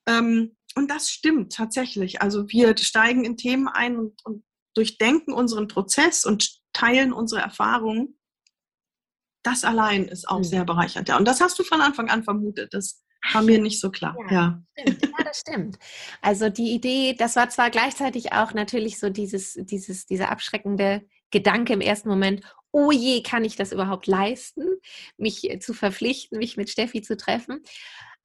Ähm, 0.07 0.55
und 0.75 0.89
das 0.89 1.09
stimmt 1.09 1.53
tatsächlich. 1.53 2.21
Also 2.21 2.50
wir 2.50 2.75
steigen 2.77 3.23
in 3.23 3.38
Themen 3.38 3.67
ein 3.67 3.97
und, 3.97 4.13
und 4.25 4.43
durchdenken 4.75 5.33
unseren 5.33 5.67
Prozess 5.67 6.25
und 6.25 6.59
teilen 6.73 7.13
unsere 7.13 7.41
Erfahrungen. 7.41 8.17
Das 9.43 9.63
allein 9.63 10.05
ist 10.05 10.27
auch 10.27 10.39
mhm. 10.39 10.43
sehr 10.43 10.65
bereichernd. 10.65 11.09
Ja. 11.09 11.17
Und 11.17 11.27
das 11.27 11.41
hast 11.41 11.59
du 11.59 11.63
von 11.63 11.81
Anfang 11.81 12.09
an 12.09 12.23
vermutet. 12.23 12.73
Das 12.73 13.03
war 13.31 13.41
mir 13.41 13.59
nicht 13.59 13.79
so 13.79 13.89
klar. 13.89 14.15
Ja, 14.29 14.33
ja. 14.33 14.63
Stimmt. 14.79 15.01
ja, 15.03 15.23
das 15.23 15.39
stimmt. 15.39 15.79
Also 16.21 16.50
die 16.50 16.71
Idee, 16.71 17.15
das 17.17 17.35
war 17.35 17.50
zwar 17.50 17.69
gleichzeitig 17.69 18.33
auch 18.33 18.53
natürlich 18.53 19.00
so 19.00 19.09
dieses, 19.09 19.53
dieses, 19.53 20.05
dieser 20.05 20.29
abschreckende 20.29 21.03
Gedanke 21.31 21.73
im 21.73 21.81
ersten 21.81 22.09
Moment, 22.09 22.41
oh 22.71 22.91
je, 22.91 23.21
kann 23.21 23.45
ich 23.45 23.55
das 23.55 23.71
überhaupt 23.71 24.07
leisten, 24.07 24.63
mich 25.17 25.47
zu 25.62 25.73
verpflichten, 25.73 26.38
mich 26.38 26.57
mit 26.57 26.69
Steffi 26.69 27.01
zu 27.01 27.15
treffen. 27.15 27.62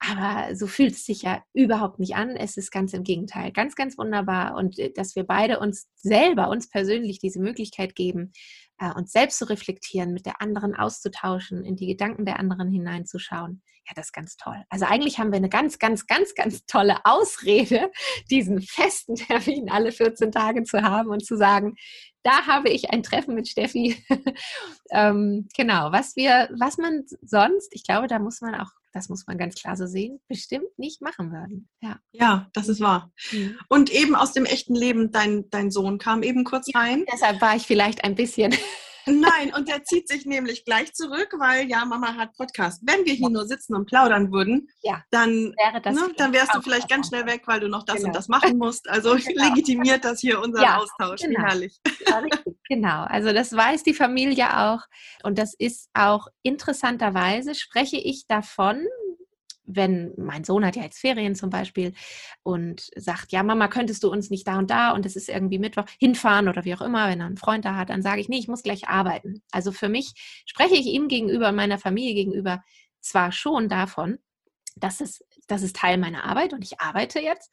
Aber 0.00 0.54
so 0.54 0.66
fühlt 0.66 0.92
es 0.92 1.04
sich 1.04 1.22
ja 1.22 1.42
überhaupt 1.52 1.98
nicht 1.98 2.14
an. 2.14 2.36
Es 2.36 2.56
ist 2.56 2.70
ganz 2.70 2.92
im 2.92 3.02
Gegenteil. 3.02 3.52
Ganz, 3.52 3.74
ganz 3.74 3.98
wunderbar. 3.98 4.54
Und 4.54 4.78
äh, 4.78 4.92
dass 4.92 5.16
wir 5.16 5.24
beide 5.24 5.58
uns 5.58 5.88
selber, 5.96 6.48
uns 6.48 6.68
persönlich 6.68 7.18
diese 7.18 7.40
Möglichkeit 7.40 7.94
geben, 7.96 8.32
äh, 8.78 8.92
uns 8.92 9.12
selbst 9.12 9.38
zu 9.38 9.48
reflektieren, 9.48 10.12
mit 10.12 10.26
der 10.26 10.40
anderen 10.40 10.74
auszutauschen, 10.74 11.64
in 11.64 11.76
die 11.76 11.86
Gedanken 11.86 12.24
der 12.24 12.38
anderen 12.38 12.70
hineinzuschauen. 12.70 13.62
Ja, 13.88 13.94
das 13.94 14.06
ist 14.08 14.12
ganz 14.12 14.36
toll. 14.36 14.62
Also 14.68 14.84
eigentlich 14.84 15.18
haben 15.18 15.32
wir 15.32 15.38
eine 15.38 15.48
ganz, 15.48 15.78
ganz, 15.78 16.06
ganz, 16.06 16.34
ganz 16.34 16.66
tolle 16.66 16.98
Ausrede, 17.04 17.90
diesen 18.30 18.60
festen 18.60 19.14
Termin 19.16 19.70
alle 19.70 19.92
14 19.92 20.30
Tage 20.30 20.62
zu 20.62 20.82
haben 20.82 21.08
und 21.08 21.24
zu 21.24 21.36
sagen, 21.36 21.74
da 22.22 22.46
habe 22.46 22.68
ich 22.68 22.90
ein 22.90 23.02
Treffen 23.02 23.34
mit 23.34 23.48
Steffi. 23.48 23.96
ähm, 24.90 25.48
genau, 25.56 25.90
was 25.90 26.16
wir, 26.16 26.50
was 26.58 26.76
man 26.76 27.04
sonst, 27.22 27.74
ich 27.74 27.84
glaube, 27.84 28.06
da 28.06 28.18
muss 28.18 28.42
man 28.42 28.54
auch, 28.54 28.70
das 28.92 29.08
muss 29.08 29.26
man 29.26 29.38
ganz 29.38 29.54
klar 29.54 29.76
so 29.76 29.86
sehen, 29.86 30.20
bestimmt 30.28 30.78
nicht 30.78 31.02
machen 31.02 31.32
würden. 31.32 31.68
Ja, 31.80 31.98
ja 32.12 32.48
das 32.52 32.68
ist 32.68 32.80
wahr. 32.80 33.12
Mhm. 33.32 33.58
Und 33.68 33.90
eben 33.90 34.14
aus 34.14 34.32
dem 34.32 34.44
echten 34.44 34.74
Leben, 34.74 35.10
dein, 35.12 35.48
dein 35.50 35.70
Sohn 35.70 35.98
kam 35.98 36.22
eben 36.22 36.44
kurz 36.44 36.68
rein. 36.74 37.00
Ja, 37.00 37.12
deshalb 37.12 37.40
war 37.40 37.56
ich 37.56 37.62
vielleicht 37.62 38.04
ein 38.04 38.14
bisschen 38.14 38.54
Nein, 39.08 39.52
und 39.54 39.68
der 39.68 39.84
zieht 39.84 40.08
sich 40.08 40.26
nämlich 40.26 40.64
gleich 40.64 40.92
zurück, 40.92 41.34
weil 41.38 41.68
ja, 41.68 41.84
Mama 41.84 42.14
hat 42.14 42.34
Podcast. 42.34 42.82
Wenn 42.84 43.04
wir 43.04 43.14
hier 43.14 43.30
nur 43.30 43.46
sitzen 43.46 43.74
und 43.74 43.86
plaudern 43.86 44.32
würden, 44.32 44.68
ja. 44.82 45.02
dann, 45.10 45.54
Wäre 45.56 45.80
das 45.82 45.94
ne, 45.94 46.12
dann 46.16 46.32
wärst 46.32 46.54
du 46.54 46.60
vielleicht 46.60 46.88
ganz 46.88 47.08
schnell 47.08 47.26
weg, 47.26 47.42
weil 47.46 47.60
du 47.60 47.68
noch 47.68 47.84
das 47.84 47.96
genau. 47.96 48.08
und 48.08 48.16
das 48.16 48.28
machen 48.28 48.58
musst. 48.58 48.88
Also 48.88 49.14
genau. 49.26 49.48
legitimiert 49.48 50.04
das 50.04 50.20
hier 50.20 50.40
unseren 50.40 50.62
ja, 50.62 50.78
Austausch. 50.78 51.20
Genau. 51.20 51.40
Herrlich. 51.40 51.80
Ja, 52.06 52.22
genau, 52.68 53.04
also 53.04 53.32
das 53.32 53.54
weiß 53.54 53.82
die 53.82 53.94
Familie 53.94 54.58
auch. 54.58 54.80
Und 55.22 55.38
das 55.38 55.54
ist 55.54 55.88
auch 55.94 56.28
interessanterweise, 56.42 57.54
spreche 57.54 57.96
ich 57.96 58.26
davon, 58.26 58.86
wenn 59.68 60.12
mein 60.16 60.44
Sohn 60.44 60.64
hat 60.64 60.76
ja 60.76 60.82
jetzt 60.82 60.98
Ferien 60.98 61.34
zum 61.34 61.50
Beispiel 61.50 61.92
und 62.42 62.90
sagt, 62.96 63.32
ja, 63.32 63.42
Mama, 63.42 63.68
könntest 63.68 64.02
du 64.02 64.10
uns 64.10 64.30
nicht 64.30 64.48
da 64.48 64.58
und 64.58 64.70
da 64.70 64.92
und 64.92 65.04
es 65.06 65.14
ist 65.14 65.28
irgendwie 65.28 65.58
Mittwoch 65.58 65.84
hinfahren 66.00 66.48
oder 66.48 66.64
wie 66.64 66.74
auch 66.74 66.80
immer, 66.80 67.08
wenn 67.08 67.20
er 67.20 67.26
einen 67.26 67.36
Freund 67.36 67.64
da 67.64 67.76
hat, 67.76 67.90
dann 67.90 68.02
sage 68.02 68.20
ich, 68.20 68.28
nee, 68.28 68.38
ich 68.38 68.48
muss 68.48 68.62
gleich 68.62 68.88
arbeiten. 68.88 69.42
Also 69.52 69.70
für 69.70 69.88
mich 69.88 70.12
spreche 70.46 70.74
ich 70.74 70.86
ihm 70.86 71.08
gegenüber, 71.08 71.52
meiner 71.52 71.78
Familie 71.78 72.14
gegenüber 72.14 72.64
zwar 73.00 73.30
schon 73.30 73.68
davon, 73.68 74.18
dass 74.76 75.00
es, 75.00 75.24
das 75.46 75.62
ist 75.62 75.76
Teil 75.76 75.98
meiner 75.98 76.24
Arbeit 76.24 76.52
und 76.52 76.62
ich 76.62 76.80
arbeite 76.80 77.20
jetzt, 77.20 77.52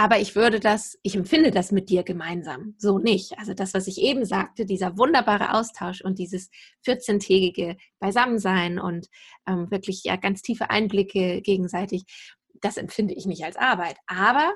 aber 0.00 0.18
ich 0.18 0.34
würde 0.34 0.60
das, 0.60 0.98
ich 1.02 1.14
empfinde 1.14 1.50
das 1.50 1.72
mit 1.72 1.90
dir 1.90 2.04
gemeinsam. 2.04 2.74
So 2.78 2.96
nicht. 2.96 3.38
Also 3.38 3.52
das, 3.52 3.74
was 3.74 3.86
ich 3.86 3.98
eben 3.98 4.24
sagte, 4.24 4.64
dieser 4.64 4.96
wunderbare 4.96 5.52
Austausch 5.52 6.00
und 6.00 6.18
dieses 6.18 6.48
14-tägige 6.86 7.76
Beisammensein 7.98 8.78
und 8.78 9.08
ähm, 9.46 9.70
wirklich 9.70 10.02
ja 10.04 10.16
ganz 10.16 10.40
tiefe 10.40 10.70
Einblicke 10.70 11.42
gegenseitig, 11.42 12.04
das 12.62 12.78
empfinde 12.78 13.12
ich 13.12 13.26
nicht 13.26 13.44
als 13.44 13.58
Arbeit. 13.58 13.98
Aber 14.06 14.54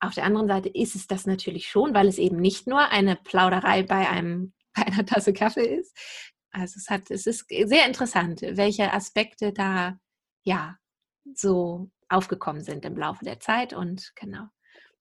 auf 0.00 0.14
der 0.14 0.24
anderen 0.24 0.48
Seite 0.48 0.70
ist 0.70 0.94
es 0.94 1.06
das 1.06 1.26
natürlich 1.26 1.68
schon, 1.68 1.92
weil 1.92 2.08
es 2.08 2.16
eben 2.16 2.40
nicht 2.40 2.66
nur 2.66 2.88
eine 2.88 3.16
Plauderei 3.16 3.82
bei 3.82 4.08
einem 4.08 4.54
bei 4.74 4.86
einer 4.86 5.04
Tasse 5.04 5.34
Kaffee 5.34 5.76
ist. 5.76 5.94
Also 6.52 6.78
es 6.78 6.88
hat, 6.88 7.10
es 7.10 7.26
ist 7.26 7.44
sehr 7.50 7.86
interessant, 7.86 8.40
welche 8.40 8.94
Aspekte 8.94 9.52
da 9.52 9.98
ja 10.42 10.78
so 11.34 11.90
aufgekommen 12.08 12.64
sind 12.64 12.86
im 12.86 12.96
Laufe 12.96 13.26
der 13.26 13.40
Zeit 13.40 13.74
und 13.74 14.12
genau. 14.14 14.48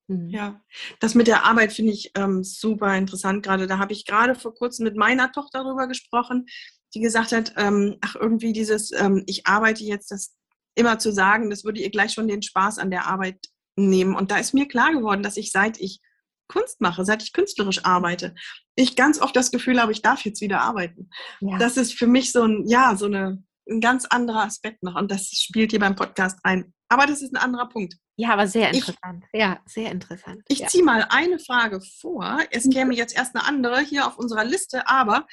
Mhm. 0.09 0.29
Ja, 0.29 0.61
das 0.99 1.13
mit 1.13 1.27
der 1.27 1.45
Arbeit 1.45 1.71
finde 1.71 1.93
ich 1.93 2.11
ähm, 2.15 2.43
super 2.43 2.97
interessant. 2.97 3.43
Gerade 3.43 3.67
da 3.67 3.77
habe 3.77 3.93
ich 3.93 4.05
gerade 4.05 4.33
vor 4.33 4.55
kurzem 4.55 4.83
mit 4.83 4.97
meiner 4.97 5.31
Tochter 5.31 5.63
darüber 5.63 5.87
gesprochen, 5.87 6.47
die 6.95 6.99
gesagt 6.99 7.31
hat, 7.31 7.53
ähm, 7.57 7.97
ach 8.01 8.15
irgendwie 8.15 8.51
dieses, 8.51 8.91
ähm, 8.91 9.23
ich 9.27 9.45
arbeite 9.45 9.83
jetzt, 9.83 10.11
das 10.11 10.35
immer 10.75 10.97
zu 10.97 11.11
sagen, 11.11 11.49
das 11.51 11.63
würde 11.63 11.79
ihr 11.79 11.91
gleich 11.91 12.13
schon 12.13 12.27
den 12.27 12.41
Spaß 12.41 12.79
an 12.79 12.89
der 12.89 13.05
Arbeit 13.05 13.37
nehmen. 13.75 14.15
Und 14.15 14.31
da 14.31 14.37
ist 14.37 14.53
mir 14.53 14.67
klar 14.67 14.91
geworden, 14.91 15.21
dass 15.21 15.37
ich 15.37 15.51
seit 15.51 15.79
ich 15.79 15.99
Kunst 16.47 16.81
mache, 16.81 17.05
seit 17.05 17.21
ich 17.21 17.31
künstlerisch 17.31 17.85
arbeite, 17.85 18.33
ich 18.75 18.95
ganz 18.95 19.21
oft 19.21 19.35
das 19.35 19.51
Gefühl 19.51 19.79
habe, 19.79 19.91
ich 19.91 20.01
darf 20.01 20.25
jetzt 20.25 20.41
wieder 20.41 20.61
arbeiten. 20.61 21.11
Ja. 21.41 21.59
Das 21.59 21.77
ist 21.77 21.93
für 21.93 22.07
mich 22.07 22.31
so 22.31 22.43
ein, 22.43 22.65
ja, 22.67 22.95
so 22.95 23.05
eine, 23.05 23.43
ein 23.69 23.81
ganz 23.81 24.05
anderer 24.05 24.43
Aspekt 24.43 24.81
noch. 24.81 24.95
Und 24.95 25.11
das 25.11 25.27
spielt 25.29 25.69
hier 25.69 25.79
beim 25.79 25.95
Podcast 25.95 26.39
rein. 26.43 26.73
Aber 26.89 27.05
das 27.05 27.21
ist 27.21 27.33
ein 27.33 27.37
anderer 27.37 27.69
Punkt. 27.69 27.95
Ja, 28.15 28.33
aber 28.33 28.47
sehr 28.47 28.73
interessant. 28.73 29.23
Ich, 29.31 29.39
ja, 29.39 29.59
sehr 29.65 29.91
interessant. 29.91 30.41
Ich 30.47 30.59
ja. 30.59 30.67
ziehe 30.67 30.83
mal 30.83 31.05
eine 31.09 31.39
Frage 31.39 31.79
vor. 32.01 32.39
Es 32.51 32.65
mhm. 32.65 32.71
käme 32.71 32.95
jetzt 32.95 33.15
erst 33.15 33.35
eine 33.35 33.45
andere 33.45 33.79
hier 33.79 34.07
auf 34.07 34.17
unserer 34.17 34.43
Liste, 34.43 34.87
aber 34.87 35.25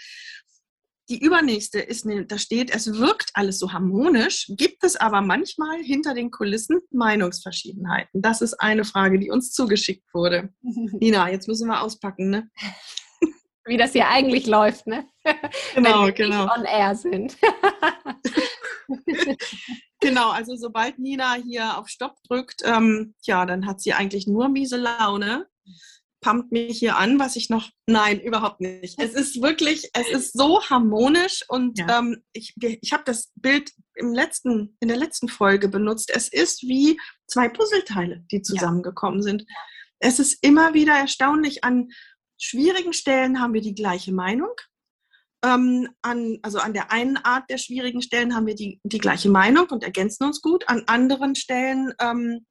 die 1.09 1.19
übernächste 1.19 1.79
ist, 1.81 2.07
da 2.29 2.39
steht, 2.39 2.71
es 2.75 2.99
wirkt 2.99 3.31
alles 3.35 3.59
so 3.59 3.73
harmonisch, 3.73 4.47
gibt 4.57 4.83
es 4.83 4.97
aber 4.97 5.21
manchmal 5.21 5.79
hinter 5.79 6.15
den 6.15 6.31
Kulissen 6.31 6.81
Meinungsverschiedenheiten? 6.91 8.23
Das 8.23 8.41
ist 8.43 8.55
eine 8.55 8.85
Frage, 8.85 9.19
die 9.19 9.31
uns 9.31 9.53
zugeschickt 9.53 10.13
wurde. 10.13 10.51
Nina, 10.63 11.31
jetzt 11.31 11.49
müssen 11.49 11.69
wir 11.69 11.83
auspacken, 11.83 12.31
ne? 12.31 12.51
Wie 13.65 13.77
das 13.77 13.93
hier 13.93 14.09
eigentlich 14.09 14.47
läuft, 14.47 14.87
ne? 14.87 15.09
Genau, 15.75 16.01
Wenn 16.01 16.07
wir 16.07 16.13
genau. 16.13 16.55
on 16.55 16.65
air 16.65 16.95
sind. 16.95 17.37
Genau, 20.09 20.31
also 20.31 20.57
sobald 20.57 20.99
Nina 20.99 21.35
hier 21.35 21.79
auf 21.79 21.89
Stopp 21.89 22.17
drückt, 22.29 22.63
ähm, 22.65 23.15
ja, 23.23 23.47
dann 23.47 23.67
hat 23.67 23.81
sie 23.81 23.93
eigentlich 23.93 24.27
nur 24.27 24.49
miese 24.49 24.77
Laune, 24.77 25.47
pumpt 26.21 26.51
mich 26.51 26.79
hier 26.79 26.97
an, 26.97 27.19
was 27.19 27.37
ich 27.37 27.51
noch, 27.51 27.71
nein, 27.87 28.21
überhaupt 28.21 28.61
nicht. 28.61 28.99
Es 28.99 29.15
ist 29.15 29.43
wirklich, 29.43 29.91
es 29.93 30.09
ist 30.09 30.33
so 30.33 30.63
harmonisch 30.63 31.45
und 31.49 31.79
ja. 31.79 31.99
ähm, 31.99 32.23
ich, 32.33 32.55
ich 32.61 32.93
habe 32.93 33.05
das 33.05 33.33
Bild 33.37 33.71
im 33.95 34.13
letzten, 34.13 34.77
in 34.81 34.89
der 34.89 34.97
letzten 34.97 35.29
Folge 35.29 35.69
benutzt. 35.69 36.11
Es 36.13 36.29
ist 36.29 36.63
wie 36.63 36.99
zwei 37.27 37.49
Puzzleteile, 37.49 38.25
die 38.33 38.43
zusammengekommen 38.43 39.21
ja. 39.21 39.23
sind. 39.23 39.45
Es 39.99 40.19
ist 40.19 40.43
immer 40.43 40.75
wieder 40.75 40.95
erstaunlich, 40.95 41.65
an 41.65 41.89
schwierigen 42.39 42.93
Stellen 42.93 43.41
haben 43.41 43.55
wir 43.55 43.63
die 43.63 43.75
gleiche 43.75 44.13
Meinung 44.13 44.51
ähm, 45.47 45.89
an, 46.03 46.39
also 46.43 46.59
an 46.59 46.73
der 46.73 46.91
einen 46.91 47.17
Art 47.19 47.49
der 47.49 47.59
schwierigen 47.59 48.03
Stellen 48.03 48.35
haben 48.35 48.47
wir 48.47 48.57
die, 48.57 48.81
die 48.83 48.99
gleiche 48.99 49.31
Meinung 49.31 49.67
und 49.71 49.85
ergänzen 49.85 50.25
uns 50.25 50.43
gut. 50.43 50.69
An 50.69 50.83
anderen 50.87 51.37
Stellen 51.37 51.93
ähm, 52.01 52.45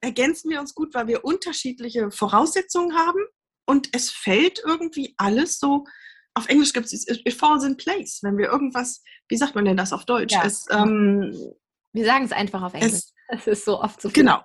ergänzen 0.00 0.50
wir 0.50 0.60
uns 0.60 0.74
gut, 0.74 0.92
weil 0.94 1.06
wir 1.06 1.24
unterschiedliche 1.24 2.10
Voraussetzungen 2.10 2.96
haben. 2.96 3.20
Und 3.66 3.88
es 3.92 4.10
fällt 4.10 4.60
irgendwie 4.64 5.14
alles 5.16 5.58
so, 5.58 5.84
auf 6.34 6.48
Englisch 6.48 6.72
gibt 6.72 6.92
es, 6.92 7.08
it 7.08 7.34
falls 7.34 7.62
in 7.62 7.76
place, 7.76 8.18
wenn 8.22 8.36
wir 8.36 8.48
irgendwas, 8.48 9.02
wie 9.28 9.36
sagt 9.36 9.54
man 9.54 9.64
denn 9.64 9.76
das 9.76 9.92
auf 9.92 10.04
Deutsch? 10.04 10.34
Ja. 10.34 10.44
Es, 10.44 10.66
ähm, 10.70 11.32
wir 11.92 12.04
sagen 12.04 12.24
es 12.24 12.32
einfach 12.32 12.62
auf 12.62 12.74
Englisch. 12.74 12.92
Es, 12.92 13.14
das 13.28 13.46
ist 13.46 13.64
so 13.64 13.80
oft 13.80 14.02
so 14.02 14.08
viel. 14.08 14.24
Genau. 14.24 14.42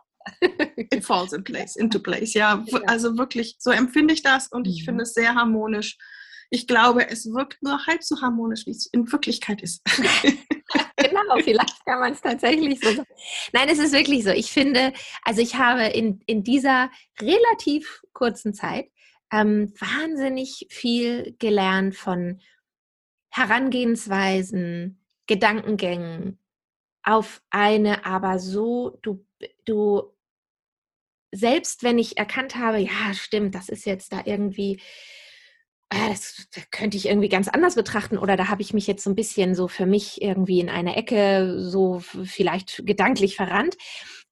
It 0.93 1.03
falls 1.03 1.33
in 1.33 1.43
place, 1.43 1.75
into 1.77 1.99
place. 1.99 2.35
Ja, 2.35 2.63
also 2.85 3.17
wirklich, 3.17 3.55
so 3.57 3.71
empfinde 3.71 4.13
ich 4.13 4.21
das 4.21 4.47
und 4.49 4.67
ich 4.67 4.81
mhm. 4.81 4.85
finde 4.85 5.03
es 5.03 5.13
sehr 5.13 5.33
harmonisch 5.33 5.97
ich 6.49 6.67
glaube, 6.67 7.07
es 7.07 7.31
wirkt 7.31 7.61
nur 7.61 7.85
halb 7.85 8.03
so 8.03 8.21
harmonisch, 8.21 8.65
wie 8.65 8.71
es 8.71 8.87
in 8.87 9.11
Wirklichkeit 9.11 9.61
ist. 9.61 9.83
genau, 10.97 11.37
vielleicht 11.43 11.85
kann 11.85 11.99
man 11.99 12.13
es 12.13 12.21
tatsächlich 12.21 12.79
so 12.79 12.89
sagen. 12.89 13.07
Nein, 13.53 13.69
es 13.69 13.79
ist 13.79 13.93
wirklich 13.93 14.23
so. 14.23 14.31
Ich 14.31 14.51
finde, 14.51 14.93
also 15.23 15.41
ich 15.41 15.55
habe 15.55 15.83
in, 15.85 16.21
in 16.25 16.43
dieser 16.43 16.89
relativ 17.21 18.01
kurzen 18.13 18.53
Zeit 18.53 18.89
ähm, 19.31 19.73
wahnsinnig 19.79 20.65
viel 20.69 21.35
gelernt 21.37 21.95
von 21.95 22.41
Herangehensweisen, 23.29 25.05
Gedankengängen 25.27 26.39
auf 27.03 27.41
eine, 27.51 28.05
aber 28.05 28.39
so, 28.39 28.97
du, 29.03 29.25
du, 29.65 30.15
selbst 31.31 31.83
wenn 31.83 31.99
ich 31.99 32.17
erkannt 32.17 32.55
habe, 32.55 32.79
ja, 32.79 33.13
stimmt, 33.13 33.53
das 33.53 33.69
ist 33.69 33.85
jetzt 33.85 34.11
da 34.11 34.23
irgendwie 34.25 34.81
das 35.89 36.47
könnte 36.71 36.97
ich 36.97 37.07
irgendwie 37.07 37.29
ganz 37.29 37.47
anders 37.47 37.75
betrachten 37.75 38.17
oder 38.17 38.37
da 38.37 38.47
habe 38.47 38.61
ich 38.61 38.73
mich 38.73 38.85
jetzt 38.87 39.03
so 39.03 39.09
ein 39.09 39.15
bisschen 39.15 39.55
so 39.55 39.67
für 39.67 39.85
mich 39.85 40.21
irgendwie 40.21 40.59
in 40.59 40.69
eine 40.69 40.95
Ecke 40.95 41.59
so 41.59 41.99
vielleicht 41.99 42.85
gedanklich 42.85 43.35
verrannt. 43.35 43.75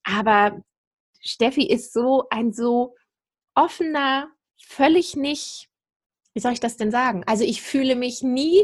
Aber 0.03 0.61
Steffi 1.21 1.67
ist 1.67 1.93
so 1.93 2.25
ein 2.29 2.53
so 2.53 2.95
offener, 3.55 4.29
völlig 4.61 5.15
nicht, 5.15 5.69
wie 6.33 6.39
soll 6.39 6.53
ich 6.53 6.59
das 6.59 6.77
denn 6.77 6.91
sagen? 6.91 7.23
Also 7.25 7.43
ich 7.43 7.61
fühle 7.61 7.95
mich 7.95 8.21
nie, 8.21 8.63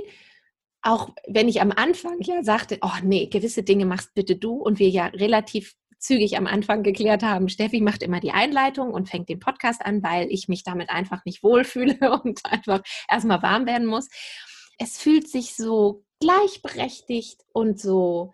auch 0.83 1.09
wenn 1.27 1.47
ich 1.47 1.61
am 1.61 1.71
Anfang 1.71 2.19
ja 2.21 2.43
sagte, 2.43 2.77
oh 2.81 2.91
nee, 3.01 3.25
gewisse 3.27 3.63
Dinge 3.63 3.85
machst 3.85 4.13
bitte 4.13 4.35
du 4.35 4.53
und 4.53 4.77
wir 4.77 4.89
ja 4.89 5.07
relativ 5.07 5.75
zügig 6.03 6.37
am 6.37 6.47
Anfang 6.47 6.83
geklärt 6.83 7.23
haben, 7.23 7.49
Steffi 7.49 7.81
macht 7.81 8.03
immer 8.03 8.19
die 8.19 8.31
Einleitung 8.31 8.91
und 8.91 9.09
fängt 9.09 9.29
den 9.29 9.39
Podcast 9.39 9.85
an, 9.85 10.03
weil 10.03 10.27
ich 10.29 10.47
mich 10.47 10.63
damit 10.63 10.89
einfach 10.89 11.23
nicht 11.25 11.43
wohlfühle 11.43 11.97
und 12.23 12.41
einfach 12.45 12.81
erstmal 13.09 13.41
warm 13.41 13.65
werden 13.65 13.87
muss. 13.87 14.09
Es 14.77 14.97
fühlt 14.97 15.29
sich 15.29 15.55
so 15.55 16.03
gleichberechtigt 16.19 17.41
und 17.53 17.79
so 17.79 18.33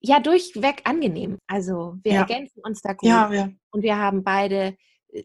ja 0.00 0.20
durchweg 0.20 0.82
angenehm. 0.84 1.38
Also 1.46 1.96
wir 2.02 2.14
ja. 2.14 2.20
ergänzen 2.20 2.60
uns 2.62 2.80
da 2.82 2.92
gut 2.92 3.08
ja, 3.08 3.32
ja. 3.32 3.48
und 3.70 3.82
wir 3.82 3.96
haben 3.96 4.24
beide 4.24 4.76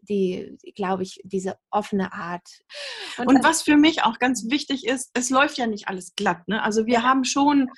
die, 0.04 0.58
glaube 0.76 1.04
ich, 1.04 1.20
diese 1.24 1.58
offene 1.70 2.14
Art. 2.14 2.48
Und, 3.18 3.28
und 3.28 3.44
was 3.44 3.64
für 3.64 3.78
mich 3.78 4.04
auch 4.04 4.20
ganz 4.20 4.50
wichtig 4.50 4.86
ist, 4.86 5.10
es 5.14 5.30
läuft 5.30 5.58
ja 5.58 5.68
nicht 5.68 5.88
alles 5.88 6.16
glatt. 6.16 6.48
Ne? 6.48 6.62
Also 6.64 6.86
wir 6.86 7.04
haben 7.04 7.26
schon 7.26 7.70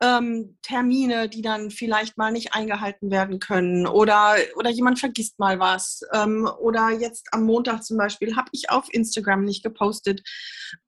ähm, 0.00 0.58
Termine, 0.62 1.28
die 1.28 1.42
dann 1.42 1.70
vielleicht 1.70 2.16
mal 2.16 2.30
nicht 2.30 2.54
eingehalten 2.54 3.10
werden 3.10 3.40
können 3.40 3.86
oder, 3.86 4.36
oder 4.56 4.70
jemand 4.70 5.00
vergisst 5.00 5.38
mal 5.38 5.58
was. 5.58 6.02
Ähm, 6.12 6.48
oder 6.60 6.90
jetzt 6.90 7.28
am 7.32 7.44
Montag 7.44 7.84
zum 7.84 7.96
Beispiel 7.96 8.36
habe 8.36 8.48
ich 8.52 8.70
auf 8.70 8.92
Instagram 8.92 9.44
nicht 9.44 9.64
gepostet. 9.64 10.22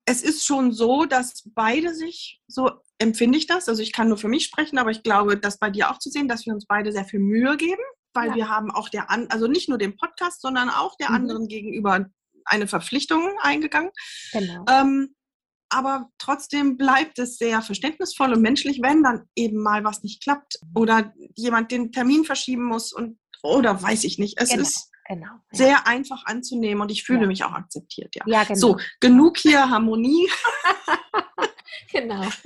Es 0.05 0.23
ist 0.23 0.45
schon 0.45 0.73
so, 0.73 1.07
dass 1.07 1.43
beide 1.55 1.95
sich, 1.95 2.41
so 2.47 2.71
empfinde 2.99 3.39
ich 3.39 3.47
das, 3.47 3.69
also 3.69 3.83
ich 3.83 3.93
kann 3.93 4.09
nur 4.09 4.19
für 4.19 4.29
mich 4.29 4.45
sprechen, 4.45 4.79
aber 4.79 4.91
ich 4.91 5.03
glaube, 5.03 5.37
das 5.37 5.59
bei 5.59 5.71
dir 5.71 5.91
auch 5.91 5.99
zu 5.99 6.11
sehen, 6.11 6.29
dass 6.29 6.47
wir 6.47 6.53
uns 6.53 6.67
beide 6.67 6.93
sehr 6.93 7.05
viel 7.05 7.21
Mühe 7.21 7.57
geben, 7.57 7.83
weil 8.15 8.31
ja. 8.31 8.35
wir 8.37 8.49
haben 8.49 8.71
auch 8.71 8.89
der, 8.89 9.11
an, 9.11 9.27
also 9.31 9.47
nicht 9.47 9.69
nur 9.69 9.79
dem 9.79 9.97
Podcast, 9.97 10.41
sondern 10.41 10.69
auch 10.69 10.97
der 10.97 11.11
mhm. 11.11 11.17
anderen 11.17 11.49
gegenüber 11.49 12.07
eine 12.45 12.67
Verpflichtung 12.67 13.29
eingegangen. 13.43 13.91
Genau. 14.33 14.65
Ähm, 14.69 15.15
aber 15.71 16.11
trotzdem 16.19 16.77
bleibt 16.77 17.19
es 17.19 17.39
sehr 17.39 17.63
verständnisvoll 17.63 18.35
und 18.35 18.43
menschlich, 18.43 18.81
wenn 18.83 19.03
dann 19.03 19.23
eben 19.37 19.63
mal 19.63 19.85
was 19.85 20.03
nicht 20.03 20.23
klappt 20.23 20.59
oder 20.75 21.13
jemand 21.37 21.71
den 21.71 21.93
Termin 21.93 22.25
verschieben 22.25 22.65
muss 22.65 22.93
und 22.93 23.19
oder 23.43 23.83
weiß 23.83 24.05
ich 24.05 24.19
nicht. 24.19 24.41
Es 24.41 24.51
genau, 24.51 24.63
ist 24.63 24.91
genau, 25.07 25.27
ja. 25.27 25.41
sehr 25.53 25.87
einfach 25.87 26.25
anzunehmen 26.27 26.83
und 26.83 26.91
ich 26.91 27.05
fühle 27.05 27.23
ja. 27.23 27.27
mich 27.27 27.45
auch 27.45 27.53
akzeptiert. 27.53 28.15
Ja. 28.17 28.25
ja 28.27 28.45
genau. 28.45 28.59
So, 28.59 28.79
genug 29.01 29.39
hier 29.39 29.69
Harmonie. 29.69 30.29
genau. 31.93 32.23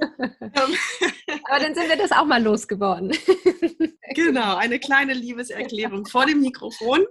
Aber 1.44 1.60
dann 1.60 1.74
sind 1.74 1.88
wir 1.88 1.96
das 1.96 2.12
auch 2.12 2.26
mal 2.26 2.42
losgeworden. 2.42 3.12
genau, 4.14 4.56
eine 4.56 4.78
kleine 4.78 5.14
Liebeserklärung 5.14 6.06
vor 6.06 6.26
dem 6.26 6.40
Mikrofon. 6.40 7.04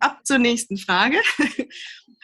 Ab 0.00 0.20
zur 0.24 0.38
nächsten 0.38 0.76
Frage. 0.76 1.18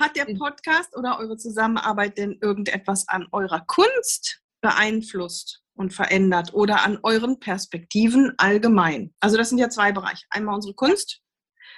Hat 0.01 0.17
der 0.17 0.27
Podcast 0.37 0.97
oder 0.97 1.19
eure 1.19 1.37
Zusammenarbeit 1.37 2.19
denn 2.19 2.39
irgendetwas 2.41 3.09
an 3.09 3.27
eurer 3.33 3.65
Kunst 3.67 4.41
beeinflusst 4.61 5.64
und 5.75 5.93
verändert 5.93 6.55
oder 6.55 6.85
an 6.85 6.99
euren 7.03 7.41
Perspektiven 7.41 8.33
allgemein? 8.39 9.15
Also 9.21 9.37
das 9.37 9.49
sind 9.49 9.59
ja 9.59 9.69
zwei 9.69 9.93
Bereiche. 9.93 10.25
Einmal 10.31 10.55
unsere 10.55 10.75
Kunst 10.75 11.21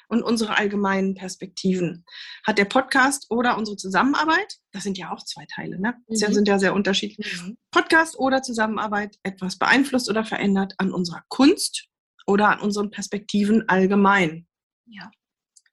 und 0.08 0.22
unsere 0.22 0.56
allgemeinen 0.56 1.14
Perspektiven. 1.14 2.04
Hat 2.44 2.58
der 2.58 2.64
Podcast 2.64 3.26
oder 3.30 3.56
unsere 3.58 3.76
Zusammenarbeit, 3.76 4.58
das 4.72 4.82
sind 4.84 4.98
ja 4.98 5.12
auch 5.12 5.24
zwei 5.24 5.46
Teile, 5.52 5.80
ne? 5.80 5.94
Das 6.06 6.20
mhm. 6.20 6.34
sind 6.34 6.48
ja 6.48 6.58
sehr 6.58 6.74
unterschiedlich. 6.74 7.42
Mhm. 7.42 7.58
Podcast 7.70 8.18
oder 8.18 8.42
Zusammenarbeit 8.42 9.18
etwas 9.22 9.58
beeinflusst 9.58 10.08
oder 10.08 10.24
verändert 10.24 10.74
an 10.78 10.92
unserer 10.92 11.24
Kunst 11.28 11.88
oder 12.26 12.50
an 12.50 12.60
unseren 12.60 12.90
Perspektiven 12.90 13.68
allgemein? 13.68 14.46
Ja. 14.86 15.10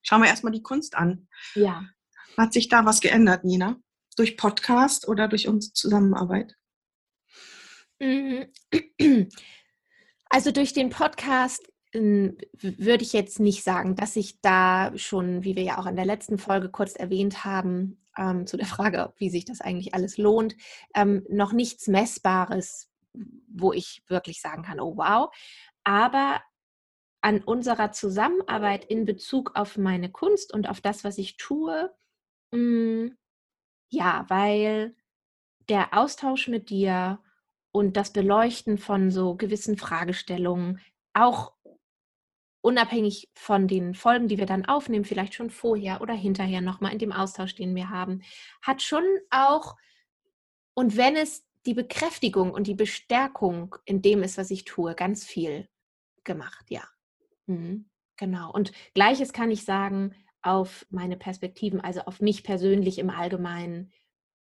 Schauen 0.01 0.21
wir 0.21 0.29
erstmal 0.29 0.51
die 0.51 0.63
Kunst 0.63 0.95
an. 0.95 1.27
Ja. 1.55 1.83
Hat 2.37 2.53
sich 2.53 2.67
da 2.67 2.85
was 2.85 2.99
geändert, 2.99 3.43
Nina? 3.43 3.77
Durch 4.15 4.37
Podcast 4.37 5.07
oder 5.07 5.27
durch 5.27 5.47
unsere 5.47 5.73
Zusammenarbeit? 5.73 6.55
Mhm. 8.03 8.47
Also 10.29 10.49
durch 10.49 10.73
den 10.73 10.89
Podcast 10.89 11.71
ähm, 11.93 12.39
würde 12.59 13.03
ich 13.03 13.13
jetzt 13.13 13.39
nicht 13.39 13.63
sagen, 13.63 13.95
dass 13.95 14.15
ich 14.15 14.41
da 14.41 14.91
schon, 14.97 15.43
wie 15.43 15.55
wir 15.55 15.61
ja 15.61 15.77
auch 15.77 15.85
in 15.85 15.95
der 15.95 16.05
letzten 16.05 16.39
Folge 16.39 16.69
kurz 16.69 16.95
erwähnt 16.95 17.45
haben, 17.45 18.03
ähm, 18.17 18.47
zu 18.47 18.57
der 18.57 18.65
Frage, 18.65 19.13
wie 19.17 19.29
sich 19.29 19.45
das 19.45 19.61
eigentlich 19.61 19.93
alles 19.93 20.17
lohnt, 20.17 20.55
ähm, 20.95 21.23
noch 21.29 21.53
nichts 21.53 21.87
Messbares, 21.87 22.89
wo 23.47 23.73
ich 23.73 24.03
wirklich 24.07 24.41
sagen 24.41 24.63
kann, 24.63 24.79
oh 24.79 24.97
wow. 24.97 25.29
Aber 25.83 26.41
an 27.21 27.43
unserer 27.43 27.91
Zusammenarbeit 27.91 28.85
in 28.85 29.05
Bezug 29.05 29.51
auf 29.55 29.77
meine 29.77 30.11
Kunst 30.11 30.51
und 30.51 30.67
auf 30.67 30.81
das, 30.81 31.03
was 31.03 31.19
ich 31.19 31.37
tue, 31.37 31.93
hm, 32.51 33.15
ja, 33.89 34.25
weil 34.29 34.95
der 35.69 35.93
Austausch 35.95 36.47
mit 36.47 36.71
dir 36.71 37.19
und 37.73 37.97
das 37.97 38.13
Beleuchten 38.13 38.77
von 38.77 39.09
so 39.11 39.35
gewissen 39.35 39.77
Fragestellungen, 39.77 40.79
auch 41.13 41.53
unabhängig 42.61 43.29
von 43.33 43.67
den 43.67 43.95
Folgen, 43.95 44.27
die 44.27 44.37
wir 44.37 44.45
dann 44.45 44.65
aufnehmen, 44.65 45.03
vielleicht 45.03 45.33
schon 45.33 45.49
vorher 45.49 45.99
oder 45.99 46.13
hinterher 46.13 46.61
nochmal 46.61 46.93
in 46.93 46.99
dem 46.99 47.11
Austausch, 47.11 47.55
den 47.55 47.75
wir 47.75 47.89
haben, 47.89 48.21
hat 48.61 48.81
schon 48.81 49.03
auch, 49.31 49.75
und 50.75 50.95
wenn 50.95 51.15
es 51.15 51.45
die 51.65 51.73
Bekräftigung 51.73 52.51
und 52.51 52.67
die 52.67 52.75
Bestärkung 52.75 53.75
in 53.85 54.01
dem 54.01 54.21
ist, 54.21 54.37
was 54.37 54.51
ich 54.51 54.65
tue, 54.65 54.93
ganz 54.95 55.25
viel 55.25 55.67
gemacht, 56.23 56.65
ja. 56.69 56.83
Mhm, 57.47 57.89
genau. 58.17 58.51
Und 58.51 58.71
gleiches 58.93 59.33
kann 59.33 59.49
ich 59.49 59.65
sagen, 59.65 60.13
auf 60.43 60.85
meine 60.89 61.17
Perspektiven, 61.17 61.81
also 61.81 62.01
auf 62.01 62.21
mich 62.21 62.43
persönlich 62.43 62.99
im 62.99 63.09
Allgemeinen, 63.09 63.91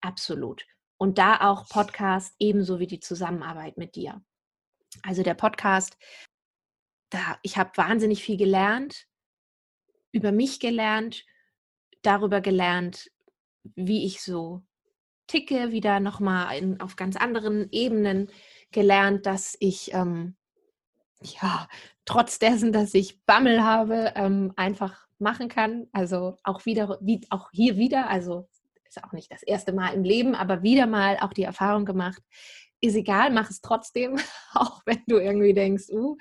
absolut. 0.02 0.68
Und 0.98 1.18
da 1.18 1.42
auch 1.42 1.68
Podcast 1.68 2.36
ebenso 2.40 2.80
wie 2.80 2.88
die 2.88 3.00
Zusammenarbeit 3.00 3.78
mit 3.78 3.96
dir. 3.96 4.24
Also 5.04 5.24
der 5.24 5.34
Podcast, 5.34 5.98
da 7.10 7.38
ich 7.42 7.58
habe 7.58 7.72
wahnsinnig 7.76 8.24
viel 8.24 8.38
gelernt, 8.38 9.08
über 10.12 10.32
mich 10.32 10.60
gelernt, 10.60 11.26
darüber 12.02 12.40
gelernt, 12.40 13.12
wie 13.76 14.06
ich 14.06 14.22
so 14.22 14.64
ticke, 15.28 15.72
wieder 15.72 16.00
nochmal 16.00 16.78
auf 16.80 16.96
ganz 16.96 17.16
anderen 17.16 17.68
Ebenen 17.72 18.30
gelernt, 18.72 19.26
dass 19.26 19.58
ich 19.60 19.94
ähm, 19.94 20.36
ja 21.22 21.68
trotz 22.06 22.40
dessen, 22.40 22.72
dass 22.72 22.94
ich 22.94 23.24
Bammel 23.26 23.64
habe, 23.64 24.14
ähm, 24.16 24.54
einfach 24.56 25.08
machen 25.18 25.50
kann. 25.50 25.88
Also 25.92 26.38
auch 26.44 26.66
wieder, 26.66 27.00
wie, 27.02 27.22
auch 27.30 27.50
hier 27.52 27.78
wieder, 27.78 28.10
also 28.10 28.48
ist 28.96 29.04
auch 29.04 29.12
nicht 29.12 29.32
das 29.32 29.44
erste 29.44 29.74
Mal 29.74 29.94
im 29.94 30.04
Leben, 30.04 30.36
aber 30.36 30.64
wieder 30.64 30.88
mal 30.88 31.18
auch 31.22 31.34
die 31.34 31.44
Erfahrung 31.44 31.86
gemacht, 31.86 32.22
ist 32.82 32.96
egal, 32.96 33.32
mach 33.32 33.50
es 33.50 33.62
trotzdem, 33.62 34.18
auch 34.54 34.82
wenn 34.86 35.04
du 35.08 35.18
irgendwie 35.18 35.54
denkst, 35.54 35.90
uh, 35.90 36.18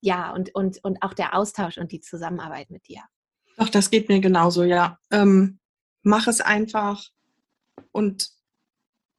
ja, 0.00 0.32
und, 0.32 0.54
und, 0.54 0.82
und 0.84 1.02
auch 1.02 1.14
der 1.14 1.34
Austausch 1.34 1.78
und 1.78 1.92
die 1.92 2.00
Zusammenarbeit 2.00 2.70
mit 2.70 2.86
dir. 2.88 3.02
Doch, 3.56 3.68
das 3.68 3.90
geht 3.90 4.08
mir 4.08 4.20
genauso, 4.20 4.64
ja. 4.64 4.98
Ähm, 5.10 5.58
mach 6.02 6.26
es 6.26 6.40
einfach 6.40 7.02
und 7.92 8.28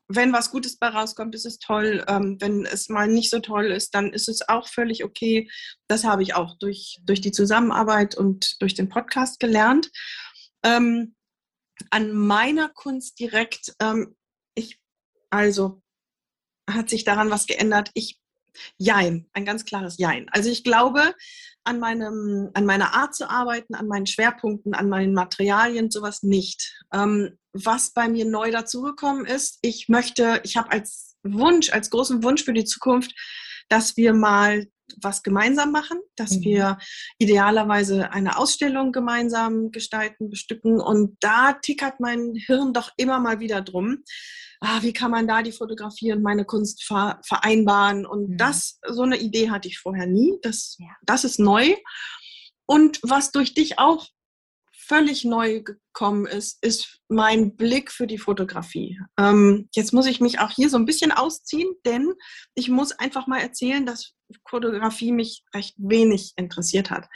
wenn 0.10 0.32
was 0.32 0.52
Gutes 0.52 0.78
bei 0.78 0.88
rauskommt, 0.88 1.36
ist 1.36 1.45
es 1.45 1.60
toll. 1.60 2.06
Ähm, 2.08 2.38
wenn 2.39 2.65
es 2.65 2.88
mal 2.88 3.10
nicht 3.10 3.30
so 3.30 3.39
toll 3.39 3.71
ist, 3.71 3.93
dann 3.93 4.13
ist 4.13 4.30
es 4.30 4.47
auch 4.47 4.69
völlig 4.69 5.04
okay. 5.04 5.50
Das 5.88 6.06
habe 6.06 6.23
ich 6.23 6.34
auch 6.34 6.58
durch, 6.60 7.00
durch 7.04 7.19
die 7.19 7.34
Zusammenarbeit 7.34 8.15
und 8.15 8.62
durch 8.62 8.73
den 8.73 8.88
Podcast 8.88 9.39
gelernt. 9.41 9.91
Ähm, 10.63 11.16
an 11.89 12.13
meiner 12.13 12.69
Kunst 12.69 13.19
direkt, 13.19 13.75
ähm, 13.79 14.15
ich, 14.55 14.79
also 15.29 15.81
hat 16.69 16.89
sich 16.89 17.03
daran 17.03 17.29
was 17.29 17.45
geändert. 17.45 17.91
Ich, 17.93 18.19
jein, 18.77 19.27
ein 19.33 19.45
ganz 19.45 19.65
klares 19.65 19.97
Jein. 19.97 20.27
Also 20.31 20.49
ich 20.49 20.63
glaube, 20.63 21.13
an, 21.63 21.79
meinem, 21.79 22.49
an 22.53 22.65
meiner 22.65 22.93
Art 22.93 23.13
zu 23.13 23.29
arbeiten, 23.29 23.75
an 23.75 23.87
meinen 23.87 24.07
Schwerpunkten, 24.07 24.73
an 24.73 24.89
meinen 24.89 25.13
Materialien, 25.13 25.91
sowas 25.91 26.23
nicht. 26.23 26.81
Ähm, 26.93 27.37
was 27.53 27.91
bei 27.91 28.07
mir 28.07 28.25
neu 28.25 28.51
dazugekommen 28.51 29.25
ist, 29.25 29.59
ich 29.61 29.89
möchte, 29.89 30.41
ich 30.43 30.57
habe 30.57 30.71
als 30.71 31.15
Wunsch, 31.23 31.71
als 31.71 31.89
großen 31.89 32.23
Wunsch 32.23 32.43
für 32.43 32.53
die 32.53 32.65
Zukunft, 32.65 33.13
dass 33.69 33.97
wir 33.97 34.13
mal 34.13 34.67
was 35.02 35.23
gemeinsam 35.23 35.71
machen, 35.71 36.00
dass 36.15 36.32
mhm. 36.32 36.43
wir 36.43 36.78
idealerweise 37.17 38.12
eine 38.12 38.38
Ausstellung 38.38 38.91
gemeinsam 38.91 39.71
gestalten, 39.71 40.30
bestücken. 40.30 40.80
Und 40.80 41.17
da 41.19 41.54
tickert 41.54 42.00
mein 42.00 42.34
Hirn 42.36 42.73
doch 42.73 42.91
immer 42.97 43.19
mal 43.19 43.39
wieder 43.39 43.62
drum. 43.62 44.04
Ah, 44.60 44.82
wie 44.82 44.93
kann 44.93 45.12
man 45.12 45.28
da 45.28 45.43
die 45.43 45.52
Fotografie 45.52 46.13
und 46.13 46.23
meine 46.23 46.45
Kunst 46.45 46.84
vereinbaren? 46.84 48.06
Und 48.06 48.32
mhm. 48.32 48.38
das, 48.38 48.80
so 48.88 49.04
eine 49.04 49.17
Idee 49.17 49.50
hatte 49.50 49.67
ich 49.67 49.80
vorher 49.80 50.08
nie. 50.08 50.34
Das, 50.41 50.78
ja. 50.80 50.95
das 51.04 51.23
ist 51.23 51.39
neu. 51.39 51.76
Und 52.65 53.00
was 53.04 53.32
durch 53.32 53.54
dich 53.54 53.80
auch 53.80 54.08
völlig 54.88 55.26
neu 55.26 55.62
gekommen 55.62 56.26
ist, 56.26 56.63
ist 56.63 57.00
mein 57.10 57.56
Blick 57.56 57.91
für 57.91 58.08
die 58.08 58.17
Fotografie. 58.17 59.00
Ähm, 59.19 59.69
jetzt 59.73 59.93
muss 59.93 60.06
ich 60.06 60.21
mich 60.21 60.39
auch 60.39 60.52
hier 60.52 60.69
so 60.69 60.78
ein 60.78 60.86
bisschen 60.86 61.12
ausziehen, 61.12 61.69
denn 61.86 62.13
ich 62.56 62.69
muss 62.69 62.91
einfach 62.93 63.28
mal 63.28 63.39
erzählen, 63.39 63.86
dass 63.86 64.13
Fotografie 64.47 65.12
mich 65.12 65.43
recht 65.54 65.76
wenig 65.78 66.34
interessiert 66.36 66.89
hat. 66.89 67.08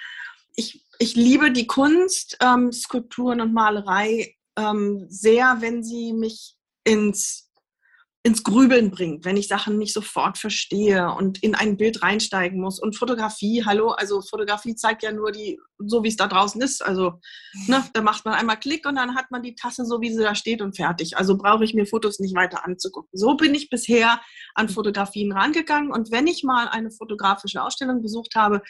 Ich, 0.55 0.85
ich 0.99 1.15
liebe 1.15 1.51
die 1.51 1.67
Kunst, 1.67 2.37
ähm, 2.41 2.71
Skulpturen 2.71 3.41
und 3.41 3.53
Malerei 3.53 4.35
ähm, 4.57 5.05
sehr, 5.09 5.57
wenn 5.59 5.83
sie 5.83 6.13
mich 6.13 6.55
ins 6.83 7.50
ins 8.23 8.43
Grübeln 8.43 8.91
bringt, 8.91 9.25
wenn 9.25 9.35
ich 9.35 9.47
Sachen 9.47 9.79
nicht 9.79 9.93
sofort 9.93 10.37
verstehe 10.37 11.11
und 11.11 11.41
in 11.41 11.55
ein 11.55 11.75
Bild 11.77 12.03
reinsteigen 12.03 12.61
muss. 12.61 12.79
Und 12.79 12.95
Fotografie, 12.95 13.63
hallo, 13.65 13.89
also 13.89 14.21
Fotografie 14.21 14.75
zeigt 14.75 15.01
ja 15.01 15.11
nur 15.11 15.31
die, 15.31 15.59
so 15.79 16.03
wie 16.03 16.09
es 16.09 16.17
da 16.17 16.27
draußen 16.27 16.61
ist. 16.61 16.85
Also 16.85 17.19
ne, 17.65 17.83
da 17.93 18.01
macht 18.03 18.23
man 18.25 18.35
einmal 18.35 18.59
Klick 18.59 18.85
und 18.85 18.95
dann 18.95 19.15
hat 19.15 19.31
man 19.31 19.41
die 19.41 19.55
Tasse 19.55 19.85
so, 19.85 20.01
wie 20.01 20.13
sie 20.13 20.21
da 20.21 20.35
steht 20.35 20.61
und 20.61 20.75
fertig. 20.75 21.17
Also 21.17 21.35
brauche 21.35 21.63
ich 21.63 21.73
mir 21.73 21.87
Fotos 21.87 22.19
nicht 22.19 22.35
weiter 22.35 22.63
anzugucken. 22.63 23.09
So 23.11 23.35
bin 23.35 23.55
ich 23.55 23.69
bisher 23.69 24.21
an 24.53 24.69
Fotografien 24.69 25.31
rangegangen. 25.31 25.91
Und 25.91 26.11
wenn 26.11 26.27
ich 26.27 26.43
mal 26.43 26.67
eine 26.67 26.91
fotografische 26.91 27.63
Ausstellung 27.63 28.03
besucht 28.03 28.35
habe, 28.35 28.61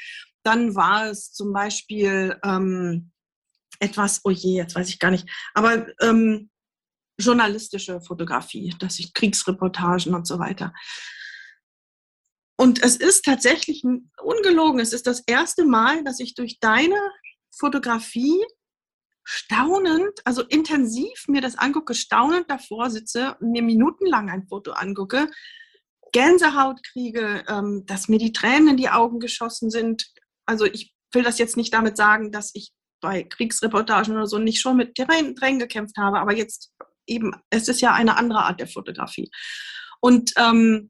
dann 0.43 0.75
war 0.75 1.07
es 1.07 1.33
zum 1.33 1.51
Beispiel 1.51 2.39
ähm, 2.45 3.11
etwas, 3.79 4.21
oh 4.23 4.29
je, 4.29 4.55
jetzt 4.55 4.75
weiß 4.75 4.87
ich 4.87 4.99
gar 4.99 5.11
nicht, 5.11 5.27
aber 5.53 5.87
ähm, 6.01 6.50
journalistische 7.21 8.01
Fotografie, 8.01 8.75
dass 8.79 8.99
ich 8.99 9.13
Kriegsreportagen 9.13 10.13
und 10.13 10.27
so 10.27 10.39
weiter. 10.39 10.73
Und 12.57 12.83
es 12.83 12.95
ist 12.95 13.25
tatsächlich 13.25 13.83
ungelogen. 14.21 14.79
Es 14.79 14.93
ist 14.93 15.07
das 15.07 15.21
erste 15.25 15.65
Mal, 15.65 16.03
dass 16.03 16.19
ich 16.19 16.35
durch 16.35 16.59
deine 16.59 16.99
Fotografie 17.49 18.43
staunend, 19.23 20.19
also 20.25 20.43
intensiv 20.43 21.25
mir 21.27 21.41
das 21.41 21.57
angucke, 21.57 21.93
staunend 21.95 22.49
davor 22.49 22.89
sitze, 22.89 23.35
mir 23.39 23.63
minutenlang 23.63 24.29
ein 24.29 24.47
Foto 24.47 24.73
angucke, 24.73 25.29
Gänsehaut 26.11 26.83
kriege, 26.83 27.43
ähm, 27.47 27.83
dass 27.85 28.09
mir 28.09 28.19
die 28.19 28.33
Tränen 28.33 28.69
in 28.69 28.77
die 28.77 28.89
Augen 28.89 29.19
geschossen 29.19 29.69
sind. 29.69 30.05
Also 30.45 30.65
ich 30.65 30.93
will 31.13 31.23
das 31.23 31.37
jetzt 31.39 31.57
nicht 31.57 31.73
damit 31.73 31.97
sagen, 31.97 32.31
dass 32.31 32.51
ich 32.53 32.73
bei 33.01 33.23
Kriegsreportagen 33.23 34.13
oder 34.15 34.27
so 34.27 34.37
nicht 34.37 34.61
schon 34.61 34.77
mit 34.77 34.95
Tränen, 34.95 35.35
Tränen 35.35 35.59
gekämpft 35.59 35.97
habe, 35.97 36.19
aber 36.19 36.35
jetzt 36.35 36.71
eben, 37.07 37.33
es 37.49 37.67
ist 37.67 37.81
ja 37.81 37.93
eine 37.93 38.17
andere 38.17 38.43
Art 38.43 38.59
der 38.59 38.67
Fotografie. 38.67 39.29
Und 39.99 40.31
ähm, 40.37 40.89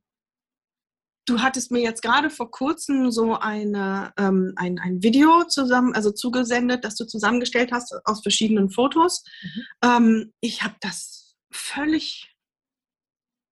Du 1.25 1.39
hattest 1.39 1.71
mir 1.71 1.81
jetzt 1.81 2.01
gerade 2.01 2.31
vor 2.31 2.49
kurzem 2.49 3.11
so 3.11 3.37
eine, 3.37 4.11
ähm, 4.17 4.53
ein, 4.55 4.79
ein 4.79 5.03
Video 5.03 5.43
zusammen, 5.43 5.93
also 5.93 6.11
zugesendet, 6.11 6.83
das 6.83 6.95
du 6.95 7.05
zusammengestellt 7.05 7.71
hast 7.71 7.93
aus 8.05 8.23
verschiedenen 8.23 8.71
Fotos. 8.71 9.23
Mhm. 9.41 9.65
Ähm, 9.83 10.33
ich 10.41 10.63
habe 10.63 10.75
das 10.81 11.35
völlig 11.51 12.35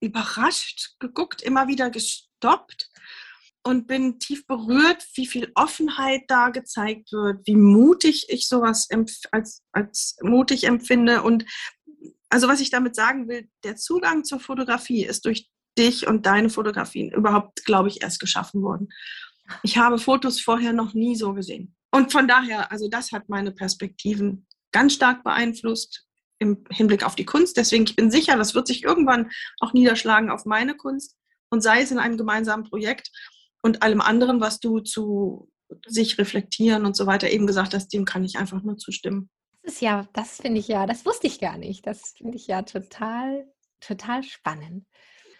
überrascht 0.02 0.96
geguckt, 1.00 1.44
immer 1.44 1.68
wieder 1.68 1.92
gestoppt 1.92 2.90
und 3.64 3.88
bin 3.88 4.20
tief 4.20 4.48
berührt, 4.48 5.06
wie 5.14 5.28
viel 5.28 5.52
Offenheit 5.54 6.24
da 6.28 6.50
gezeigt 6.50 7.12
wird, 7.12 7.46
wie 7.46 7.56
mutig 7.56 8.26
ich 8.30 8.48
sowas 8.48 8.88
als, 9.32 9.62
als 9.72 10.18
mutig 10.22 10.64
empfinde. 10.64 11.22
Und 11.22 11.46
also 12.30 12.48
was 12.48 12.62
ich 12.62 12.70
damit 12.70 12.96
sagen 12.96 13.28
will, 13.28 13.50
der 13.64 13.76
Zugang 13.76 14.24
zur 14.24 14.40
Fotografie 14.40 15.06
ist 15.06 15.26
durch 15.26 15.50
dich 15.78 16.08
und 16.08 16.26
deine 16.26 16.50
Fotografien 16.50 17.12
überhaupt, 17.12 17.66
glaube 17.66 17.90
ich, 17.90 18.02
erst 18.02 18.20
geschaffen 18.20 18.62
worden. 18.62 18.90
Ich 19.64 19.78
habe 19.78 19.98
Fotos 19.98 20.40
vorher 20.40 20.74
noch 20.74 20.94
nie 20.94 21.16
so 21.16 21.34
gesehen. 21.34 21.76
Und 21.92 22.12
von 22.12 22.28
daher, 22.28 22.72
also 22.72 22.88
das 22.88 23.12
hat 23.12 23.30
meine 23.30 23.52
Perspektiven 23.52 24.46
ganz 24.72 24.94
stark 24.94 25.24
beeinflusst 25.24 26.06
im 26.38 26.64
Hinblick 26.70 27.04
auf 27.04 27.16
die 27.16 27.26
Kunst. 27.26 27.58
Deswegen, 27.58 27.86
ich 27.86 27.96
bin 27.96 28.12
sicher, 28.12 28.38
das 28.38 28.54
wird 28.54 28.68
sich 28.68 28.84
irgendwann 28.84 29.32
auch 29.60 29.74
niederschlagen 29.74 30.30
auf 30.30 30.46
meine 30.46 30.76
Kunst 30.76 31.18
und 31.50 31.62
sei 31.62 31.82
es 31.82 31.92
in 31.92 32.00
einem 32.00 32.18
gemeinsamen 32.18 32.64
Projekt 32.64 33.10
und 33.62 33.82
allem 33.82 34.02
anderen, 34.02 34.40
was 34.40 34.60
du 34.60 34.80
zu 34.80 35.52
sich 35.88 36.18
reflektieren 36.18 36.86
und 36.86 36.96
so 36.96 37.06
weiter 37.06 37.30
eben 37.30 37.48
gesagt 37.48 37.74
hast, 37.74 37.90
dem 37.90 38.06
kann 38.06 38.24
ich 38.24 38.38
einfach 38.38 38.62
nur 38.64 38.78
zustimmen. 38.78 39.30
Das 39.64 39.74
ist 39.74 39.82
ja, 39.82 40.08
das 40.14 40.38
finde 40.38 40.60
ich 40.60 40.68
ja, 40.68 40.86
das 40.86 41.06
wusste 41.06 41.28
ich 41.28 41.40
gar 41.40 41.58
nicht. 41.58 41.86
Das 41.86 42.14
finde 42.18 42.38
ich 42.38 42.48
ja 42.48 42.62
total, 42.62 43.46
total 43.80 44.24
spannend 44.24 44.86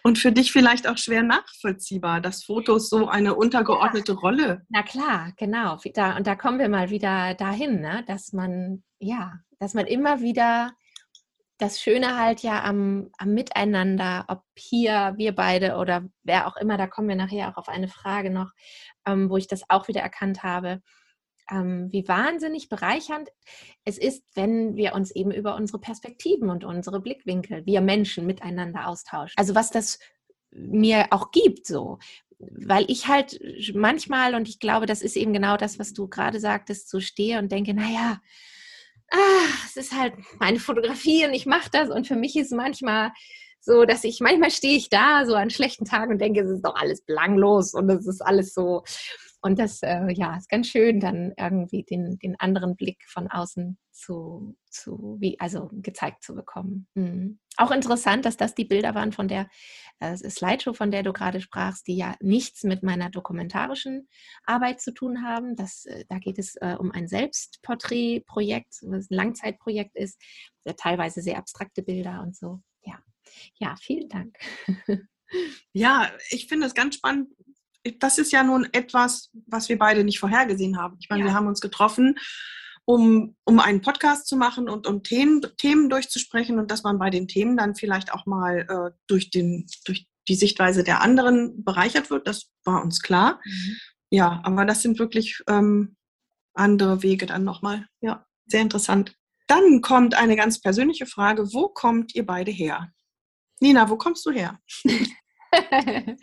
und 0.02 0.18
für 0.18 0.32
dich 0.32 0.52
vielleicht 0.52 0.88
auch 0.88 0.96
schwer 0.96 1.22
nachvollziehbar, 1.22 2.20
dass 2.20 2.44
Fotos 2.44 2.88
so 2.88 3.08
eine 3.08 3.34
untergeordnete 3.34 4.12
ja. 4.12 4.18
Rolle. 4.18 4.62
Na 4.68 4.82
klar, 4.82 5.32
genau. 5.36 5.78
Da, 5.94 6.16
und 6.16 6.26
da 6.26 6.34
kommen 6.36 6.58
wir 6.58 6.68
mal 6.68 6.90
wieder 6.90 7.34
dahin, 7.34 7.80
ne? 7.80 8.04
dass 8.06 8.32
man, 8.32 8.82
ja, 8.98 9.34
dass 9.58 9.74
man 9.74 9.86
immer 9.86 10.20
wieder 10.20 10.72
das 11.58 11.80
Schöne 11.80 12.16
halt 12.16 12.40
ja 12.40 12.64
am, 12.64 13.10
am 13.18 13.34
Miteinander, 13.34 14.24
ob 14.28 14.42
hier 14.56 15.12
wir 15.18 15.34
beide 15.34 15.76
oder 15.76 16.08
wer 16.22 16.46
auch 16.46 16.56
immer, 16.56 16.78
da 16.78 16.86
kommen 16.86 17.08
wir 17.08 17.16
nachher 17.16 17.50
auch 17.50 17.58
auf 17.58 17.68
eine 17.68 17.88
Frage 17.88 18.30
noch, 18.30 18.50
ähm, 19.06 19.28
wo 19.28 19.36
ich 19.36 19.46
das 19.46 19.68
auch 19.68 19.86
wieder 19.86 20.00
erkannt 20.00 20.42
habe, 20.42 20.80
ähm, 21.50 21.88
wie 21.90 22.06
wahnsinnig 22.06 22.68
bereichernd 22.68 23.28
es 23.84 23.98
ist, 23.98 24.24
wenn 24.34 24.76
wir 24.76 24.94
uns 24.94 25.10
eben 25.10 25.30
über 25.30 25.56
unsere 25.56 25.78
Perspektiven 25.78 26.50
und 26.50 26.64
unsere 26.64 27.00
Blickwinkel, 27.00 27.64
wir 27.66 27.80
Menschen 27.80 28.26
miteinander 28.26 28.86
austauschen. 28.86 29.34
Also 29.36 29.54
was 29.54 29.70
das 29.70 29.98
mir 30.50 31.06
auch 31.10 31.30
gibt, 31.30 31.66
so. 31.66 31.98
Weil 32.38 32.84
ich 32.88 33.06
halt 33.06 33.38
manchmal, 33.74 34.34
und 34.34 34.48
ich 34.48 34.60
glaube, 34.60 34.86
das 34.86 35.02
ist 35.02 35.16
eben 35.16 35.32
genau 35.32 35.56
das, 35.56 35.78
was 35.78 35.92
du 35.92 36.08
gerade 36.08 36.40
sagtest, 36.40 36.88
so 36.88 37.00
stehe 37.00 37.38
und 37.38 37.52
denke, 37.52 37.74
naja, 37.74 38.20
ah, 39.10 39.48
es 39.66 39.76
ist 39.76 39.92
halt 39.92 40.14
meine 40.38 40.58
Fotografie 40.58 41.26
und 41.26 41.34
ich 41.34 41.46
mache 41.46 41.70
das. 41.70 41.90
Und 41.90 42.06
für 42.06 42.16
mich 42.16 42.36
ist 42.36 42.52
manchmal 42.52 43.12
so, 43.60 43.84
dass 43.84 44.04
ich, 44.04 44.20
manchmal 44.20 44.50
stehe 44.50 44.76
ich 44.76 44.88
da 44.88 45.26
so 45.26 45.34
an 45.34 45.50
schlechten 45.50 45.84
Tagen 45.84 46.12
und 46.12 46.20
denke, 46.20 46.40
es 46.40 46.50
ist 46.50 46.64
doch 46.64 46.74
alles 46.76 47.02
belanglos 47.02 47.74
und 47.74 47.90
es 47.90 48.06
ist 48.06 48.22
alles 48.22 48.54
so. 48.54 48.84
Und 49.42 49.58
das 49.58 49.82
äh, 49.82 50.10
ja, 50.12 50.36
ist 50.36 50.48
ganz 50.48 50.68
schön, 50.68 51.00
dann 51.00 51.32
irgendwie 51.38 51.82
den, 51.82 52.18
den 52.18 52.38
anderen 52.38 52.76
Blick 52.76 53.02
von 53.08 53.28
außen 53.28 53.78
zu, 53.90 54.56
zu 54.68 55.16
wie, 55.18 55.40
also 55.40 55.70
gezeigt 55.72 56.22
zu 56.22 56.34
bekommen. 56.34 56.86
Mhm. 56.94 57.38
Auch 57.56 57.70
interessant, 57.70 58.24
dass 58.24 58.36
das 58.36 58.54
die 58.54 58.64
Bilder 58.64 58.94
waren 58.94 59.12
von 59.12 59.28
der 59.28 59.48
äh, 59.98 60.14
Slideshow, 60.16 60.74
von 60.74 60.90
der 60.90 61.02
du 61.02 61.12
gerade 61.12 61.40
sprachst, 61.40 61.86
die 61.86 61.96
ja 61.96 62.16
nichts 62.20 62.64
mit 62.64 62.82
meiner 62.82 63.10
dokumentarischen 63.10 64.08
Arbeit 64.44 64.80
zu 64.80 64.92
tun 64.92 65.22
haben. 65.22 65.56
Das, 65.56 65.86
äh, 65.86 66.04
da 66.08 66.18
geht 66.18 66.38
es 66.38 66.56
äh, 66.56 66.76
um 66.78 66.90
ein 66.90 67.08
Selbstporträtprojekt, 67.08 68.80
was 68.82 69.10
ein 69.10 69.14
Langzeitprojekt 69.14 69.96
ist, 69.96 70.20
sehr, 70.64 70.76
teilweise 70.76 71.22
sehr 71.22 71.38
abstrakte 71.38 71.82
Bilder 71.82 72.22
und 72.22 72.36
so. 72.36 72.60
Ja, 72.82 72.98
ja, 73.58 73.74
vielen 73.80 74.08
Dank. 74.08 74.36
Ja, 75.72 76.10
ich 76.30 76.46
finde 76.48 76.66
es 76.66 76.74
ganz 76.74 76.96
spannend, 76.96 77.32
das 77.98 78.18
ist 78.18 78.32
ja 78.32 78.42
nun 78.42 78.68
etwas, 78.72 79.30
was 79.46 79.68
wir 79.68 79.78
beide 79.78 80.04
nicht 80.04 80.18
vorhergesehen 80.18 80.78
haben. 80.78 80.96
Ich 81.00 81.08
meine, 81.08 81.22
ja. 81.22 81.28
wir 81.28 81.34
haben 81.34 81.46
uns 81.46 81.60
getroffen, 81.60 82.16
um, 82.84 83.36
um 83.44 83.60
einen 83.60 83.80
Podcast 83.80 84.26
zu 84.26 84.36
machen 84.36 84.68
und 84.68 84.86
um 84.86 85.02
Themen, 85.02 85.42
Themen 85.56 85.88
durchzusprechen 85.88 86.58
und 86.58 86.70
dass 86.70 86.82
man 86.82 86.98
bei 86.98 87.10
den 87.10 87.28
Themen 87.28 87.56
dann 87.56 87.74
vielleicht 87.74 88.12
auch 88.12 88.26
mal 88.26 88.66
äh, 88.68 88.96
durch, 89.06 89.30
den, 89.30 89.66
durch 89.84 90.06
die 90.28 90.34
Sichtweise 90.34 90.84
der 90.84 91.00
anderen 91.00 91.64
bereichert 91.64 92.10
wird, 92.10 92.26
das 92.26 92.50
war 92.64 92.82
uns 92.82 93.00
klar. 93.00 93.40
Mhm. 93.44 93.76
Ja, 94.10 94.40
aber 94.44 94.64
das 94.64 94.82
sind 94.82 94.98
wirklich 94.98 95.40
ähm, 95.48 95.96
andere 96.54 97.02
Wege 97.02 97.26
dann 97.26 97.44
nochmal. 97.44 97.86
Ja, 98.00 98.26
sehr 98.46 98.60
interessant. 98.60 99.14
Dann 99.46 99.80
kommt 99.80 100.14
eine 100.14 100.36
ganz 100.36 100.60
persönliche 100.60 101.06
Frage. 101.06 101.52
Wo 101.52 101.68
kommt 101.68 102.14
ihr 102.14 102.26
beide 102.26 102.50
her? 102.50 102.92
Nina, 103.60 103.88
wo 103.88 103.96
kommst 103.96 104.24
du 104.26 104.30
her? 104.30 104.58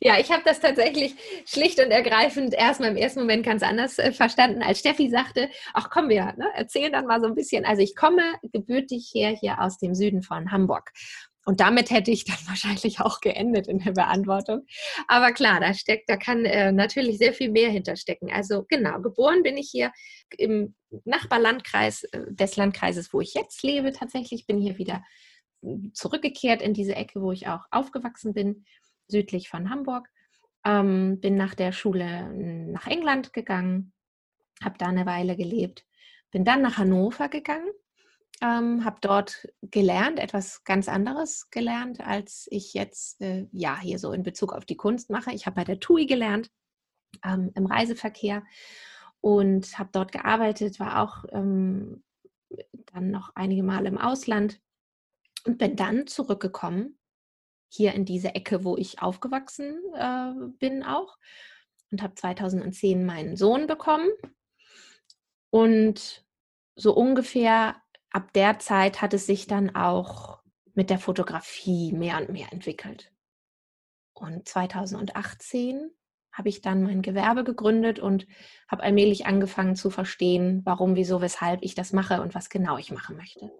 ja, 0.00 0.18
ich 0.18 0.30
habe 0.30 0.42
das 0.44 0.60
tatsächlich 0.60 1.14
schlicht 1.46 1.80
und 1.80 1.90
ergreifend 1.90 2.54
erstmal 2.54 2.90
im 2.90 2.96
ersten 2.96 3.20
Moment 3.20 3.44
ganz 3.44 3.62
anders 3.62 3.98
äh, 3.98 4.12
verstanden, 4.12 4.62
als 4.62 4.80
Steffi 4.80 5.10
sagte, 5.10 5.48
ach 5.74 5.90
komm, 5.90 6.08
wir 6.08 6.34
ne, 6.36 6.46
erzählen 6.54 6.92
dann 6.92 7.06
mal 7.06 7.20
so 7.20 7.26
ein 7.26 7.34
bisschen. 7.34 7.64
Also 7.64 7.82
ich 7.82 7.96
komme 7.96 8.22
gebürtig 8.52 9.10
her 9.14 9.30
hier 9.30 9.60
aus 9.60 9.78
dem 9.78 9.94
Süden 9.94 10.22
von 10.22 10.52
Hamburg. 10.52 10.92
Und 11.48 11.60
damit 11.60 11.90
hätte 11.90 12.10
ich 12.10 12.26
dann 12.26 12.36
wahrscheinlich 12.46 13.00
auch 13.00 13.20
geendet 13.20 13.68
in 13.68 13.78
der 13.78 13.92
Beantwortung. 13.92 14.66
Aber 15.08 15.32
klar, 15.32 15.60
da 15.60 15.72
steckt, 15.72 16.10
da 16.10 16.16
kann 16.16 16.44
äh, 16.44 16.72
natürlich 16.72 17.16
sehr 17.16 17.32
viel 17.32 17.50
mehr 17.50 17.70
hinterstecken. 17.70 18.30
Also 18.30 18.66
genau, 18.68 19.00
geboren 19.00 19.42
bin 19.42 19.56
ich 19.56 19.70
hier 19.70 19.90
im 20.36 20.74
Nachbarlandkreis 21.04 22.04
äh, 22.04 22.20
des 22.28 22.56
Landkreises, 22.56 23.14
wo 23.14 23.22
ich 23.22 23.32
jetzt 23.32 23.62
lebe. 23.62 23.92
Tatsächlich 23.92 24.46
bin 24.46 24.58
hier 24.58 24.76
wieder 24.76 25.02
zurückgekehrt 25.92 26.62
in 26.62 26.74
diese 26.74 26.94
Ecke, 26.94 27.20
wo 27.22 27.32
ich 27.32 27.48
auch 27.48 27.64
aufgewachsen 27.70 28.32
bin, 28.32 28.64
südlich 29.08 29.48
von 29.48 29.70
Hamburg. 29.70 30.08
Ähm, 30.64 31.20
bin 31.20 31.36
nach 31.36 31.54
der 31.54 31.72
Schule 31.72 32.32
nach 32.32 32.86
England 32.86 33.32
gegangen, 33.32 33.92
habe 34.62 34.76
da 34.78 34.86
eine 34.86 35.06
Weile 35.06 35.36
gelebt, 35.36 35.86
bin 36.30 36.44
dann 36.44 36.62
nach 36.62 36.78
Hannover 36.78 37.28
gegangen, 37.28 37.70
ähm, 38.42 38.84
habe 38.84 38.98
dort 39.00 39.48
gelernt, 39.62 40.18
etwas 40.18 40.64
ganz 40.64 40.88
anderes 40.88 41.50
gelernt, 41.50 42.00
als 42.00 42.48
ich 42.50 42.74
jetzt 42.74 43.20
äh, 43.20 43.46
ja 43.52 43.78
hier 43.80 43.98
so 43.98 44.12
in 44.12 44.22
Bezug 44.22 44.52
auf 44.52 44.64
die 44.64 44.76
Kunst 44.76 45.10
mache. 45.10 45.32
Ich 45.32 45.46
habe 45.46 45.56
bei 45.56 45.64
der 45.64 45.80
TUI 45.80 46.06
gelernt 46.06 46.50
ähm, 47.24 47.50
im 47.54 47.66
Reiseverkehr 47.66 48.44
und 49.20 49.78
habe 49.78 49.90
dort 49.92 50.12
gearbeitet, 50.12 50.78
war 50.78 51.02
auch 51.02 51.24
ähm, 51.32 52.02
dann 52.92 53.10
noch 53.10 53.30
einige 53.34 53.62
Male 53.62 53.88
im 53.88 53.98
Ausland 53.98 54.60
und 55.44 55.58
bin 55.58 55.76
dann 55.76 56.06
zurückgekommen, 56.06 56.98
hier 57.68 57.94
in 57.94 58.04
diese 58.04 58.34
Ecke, 58.34 58.64
wo 58.64 58.76
ich 58.76 59.02
aufgewachsen 59.02 59.78
äh, 59.94 60.32
bin 60.58 60.82
auch. 60.82 61.16
Und 61.90 62.02
habe 62.02 62.14
2010 62.14 63.04
meinen 63.04 63.36
Sohn 63.36 63.66
bekommen. 63.66 64.08
Und 65.50 66.24
so 66.74 66.94
ungefähr 66.94 67.76
ab 68.10 68.32
der 68.32 68.58
Zeit 68.58 69.00
hat 69.00 69.14
es 69.14 69.26
sich 69.26 69.46
dann 69.46 69.74
auch 69.74 70.42
mit 70.74 70.90
der 70.90 70.98
Fotografie 70.98 71.92
mehr 71.92 72.18
und 72.18 72.30
mehr 72.30 72.52
entwickelt. 72.52 73.12
Und 74.12 74.48
2018 74.48 75.90
habe 76.32 76.48
ich 76.48 76.60
dann 76.60 76.82
mein 76.82 77.02
Gewerbe 77.02 77.42
gegründet 77.42 77.98
und 77.98 78.26
habe 78.68 78.82
allmählich 78.82 79.26
angefangen 79.26 79.76
zu 79.76 79.90
verstehen, 79.90 80.62
warum, 80.64 80.94
wieso, 80.94 81.20
weshalb 81.20 81.62
ich 81.62 81.74
das 81.74 81.92
mache 81.92 82.22
und 82.22 82.34
was 82.34 82.48
genau 82.48 82.78
ich 82.78 82.92
machen 82.92 83.16
möchte. 83.16 83.50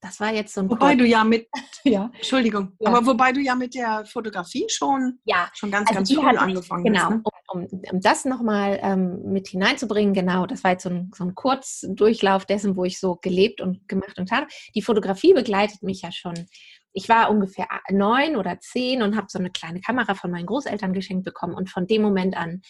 Das 0.00 0.20
war 0.20 0.32
jetzt 0.32 0.54
so 0.54 0.60
ein 0.60 0.70
Wobei 0.70 0.92
Code. 0.92 0.98
du 0.98 1.06
ja 1.06 1.24
mit, 1.24 1.48
ja. 1.84 2.10
Entschuldigung, 2.14 2.72
ja. 2.78 2.88
aber 2.90 3.04
wobei 3.04 3.32
du 3.32 3.40
ja 3.40 3.56
mit 3.56 3.74
der 3.74 4.04
Fotografie 4.06 4.66
schon, 4.68 5.18
ja. 5.24 5.48
schon 5.54 5.70
ganz, 5.70 5.88
also 5.90 5.98
ganz 5.98 6.12
früh 6.12 6.36
angefangen 6.38 6.84
genau, 6.84 7.00
hast. 7.00 7.08
Genau, 7.08 7.16
ne? 7.16 7.32
um, 7.52 7.62
um, 7.64 7.80
um, 7.92 8.00
das 8.00 8.24
nochmal 8.24 8.78
ähm, 8.80 9.20
mit 9.24 9.48
hineinzubringen, 9.48 10.14
genau, 10.14 10.46
das 10.46 10.62
war 10.62 10.72
jetzt 10.72 10.84
so 10.84 10.90
ein, 10.90 11.10
so 11.16 11.24
ein 11.24 11.34
Kurzdurchlauf 11.34 12.46
dessen, 12.46 12.76
wo 12.76 12.84
ich 12.84 13.00
so 13.00 13.16
gelebt 13.16 13.60
und 13.60 13.88
gemacht 13.88 14.18
und 14.18 14.30
habe. 14.30 14.46
Die 14.74 14.82
Fotografie 14.82 15.34
begleitet 15.34 15.82
mich 15.82 16.02
ja 16.02 16.12
schon 16.12 16.46
ich 16.92 17.08
war 17.08 17.30
ungefähr 17.30 17.68
neun 17.90 18.36
oder 18.36 18.58
zehn 18.60 19.02
und 19.02 19.16
habe 19.16 19.28
so 19.30 19.38
eine 19.38 19.50
kleine 19.50 19.80
Kamera 19.80 20.14
von 20.14 20.30
meinen 20.30 20.46
Großeltern 20.46 20.92
geschenkt 20.92 21.24
bekommen. 21.24 21.54
Und 21.54 21.70
von 21.70 21.86
dem 21.86 22.02
Moment 22.02 22.36
an 22.36 22.62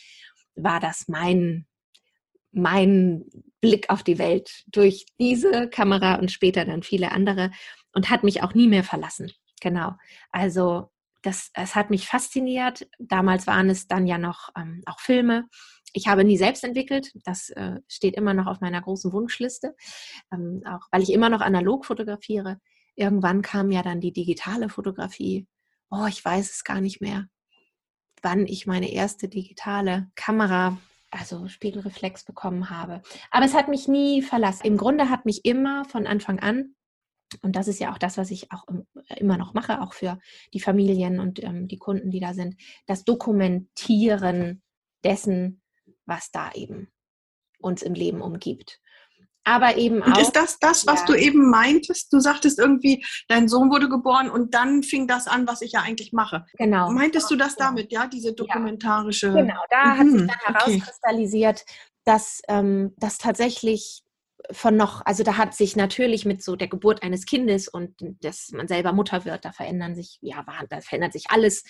war 0.54 0.80
das 0.80 1.08
mein, 1.08 1.66
mein 2.52 3.24
Blick 3.60 3.90
auf 3.90 4.02
die 4.02 4.18
Welt 4.18 4.64
durch 4.68 5.06
diese 5.18 5.68
Kamera 5.68 6.16
und 6.16 6.30
später 6.30 6.64
dann 6.64 6.82
viele 6.82 7.12
andere 7.12 7.50
und 7.92 8.10
hat 8.10 8.22
mich 8.22 8.42
auch 8.42 8.54
nie 8.54 8.68
mehr 8.68 8.84
verlassen. 8.84 9.32
Genau. 9.60 9.92
Also 10.30 10.90
das, 11.22 11.50
es 11.54 11.74
hat 11.74 11.90
mich 11.90 12.06
fasziniert. 12.06 12.88
Damals 12.98 13.46
waren 13.46 13.68
es 13.70 13.88
dann 13.88 14.06
ja 14.06 14.18
noch 14.18 14.50
ähm, 14.56 14.82
auch 14.86 15.00
Filme. 15.00 15.48
Ich 15.92 16.06
habe 16.06 16.24
nie 16.24 16.36
selbst 16.36 16.64
entwickelt. 16.64 17.12
Das 17.24 17.50
äh, 17.50 17.80
steht 17.88 18.16
immer 18.16 18.34
noch 18.34 18.46
auf 18.46 18.60
meiner 18.60 18.80
großen 18.80 19.12
Wunschliste, 19.12 19.74
ähm, 20.32 20.62
auch 20.66 20.86
weil 20.92 21.02
ich 21.02 21.12
immer 21.12 21.28
noch 21.28 21.40
analog 21.40 21.86
fotografiere. 21.86 22.60
Irgendwann 22.94 23.42
kam 23.42 23.70
ja 23.70 23.82
dann 23.82 24.00
die 24.00 24.12
digitale 24.12 24.68
Fotografie. 24.68 25.46
Oh, 25.90 26.06
ich 26.08 26.24
weiß 26.24 26.50
es 26.50 26.64
gar 26.64 26.80
nicht 26.80 27.00
mehr, 27.00 27.26
wann 28.22 28.46
ich 28.46 28.66
meine 28.66 28.92
erste 28.92 29.28
digitale 29.28 30.10
Kamera, 30.14 30.78
also 31.10 31.48
Spiegelreflex 31.48 32.24
bekommen 32.24 32.70
habe. 32.70 33.02
Aber 33.30 33.44
es 33.44 33.54
hat 33.54 33.68
mich 33.68 33.88
nie 33.88 34.22
verlassen. 34.22 34.66
Im 34.66 34.76
Grunde 34.76 35.08
hat 35.08 35.24
mich 35.24 35.44
immer 35.44 35.84
von 35.84 36.06
Anfang 36.06 36.38
an 36.40 36.74
und 37.42 37.56
das 37.56 37.68
ist 37.68 37.78
ja 37.78 37.92
auch 37.92 37.98
das, 37.98 38.16
was 38.16 38.30
ich 38.30 38.50
auch 38.52 38.64
immer 39.16 39.36
noch 39.36 39.54
mache, 39.54 39.82
auch 39.82 39.92
für 39.92 40.18
die 40.54 40.60
Familien 40.60 41.20
und 41.20 41.42
ähm, 41.42 41.68
die 41.68 41.76
Kunden, 41.76 42.10
die 42.10 42.20
da 42.20 42.32
sind, 42.32 42.56
das 42.86 43.04
Dokumentieren 43.04 44.62
dessen, 45.04 45.62
was 46.06 46.30
da 46.30 46.52
eben 46.52 46.88
uns 47.60 47.82
im 47.82 47.94
Leben 47.94 48.22
umgibt. 48.22 48.80
Aber 49.48 49.76
eben 49.78 50.02
auch. 50.02 50.08
Und 50.08 50.18
ist 50.18 50.36
das 50.36 50.58
das, 50.58 50.86
was 50.86 51.00
ja. 51.00 51.06
du 51.06 51.14
eben 51.14 51.48
meintest? 51.48 52.12
Du 52.12 52.20
sagtest 52.20 52.58
irgendwie, 52.58 53.02
dein 53.28 53.48
Sohn 53.48 53.70
wurde 53.70 53.88
geboren 53.88 54.28
und 54.28 54.52
dann 54.52 54.82
fing 54.82 55.08
das 55.08 55.26
an, 55.26 55.46
was 55.46 55.62
ich 55.62 55.72
ja 55.72 55.80
eigentlich 55.80 56.12
mache. 56.12 56.44
Genau. 56.58 56.90
Meintest 56.90 57.30
du 57.30 57.36
das 57.36 57.56
damit, 57.56 57.90
ja, 57.90 58.06
diese 58.06 58.34
dokumentarische. 58.34 59.28
Ja. 59.28 59.34
Genau, 59.34 59.60
da 59.70 59.84
mhm. 59.84 59.98
hat 59.98 60.06
sich 60.06 60.26
dann 60.26 60.54
herauskristallisiert, 60.54 61.62
okay. 61.62 61.78
dass 62.04 62.42
ähm, 62.48 62.92
das 62.98 63.16
tatsächlich 63.16 64.02
von 64.50 64.76
noch, 64.76 65.04
also 65.06 65.22
da 65.22 65.38
hat 65.38 65.54
sich 65.54 65.76
natürlich 65.76 66.26
mit 66.26 66.42
so 66.42 66.54
der 66.54 66.68
Geburt 66.68 67.02
eines 67.02 67.24
Kindes 67.24 67.68
und 67.68 67.94
dass 68.22 68.50
man 68.52 68.68
selber 68.68 68.92
Mutter 68.92 69.24
wird, 69.24 69.44
da 69.44 69.52
verändern 69.52 69.94
sich, 69.94 70.18
ja, 70.20 70.44
da 70.68 70.80
verändert 70.80 71.14
sich 71.14 71.30
alles 71.30 71.64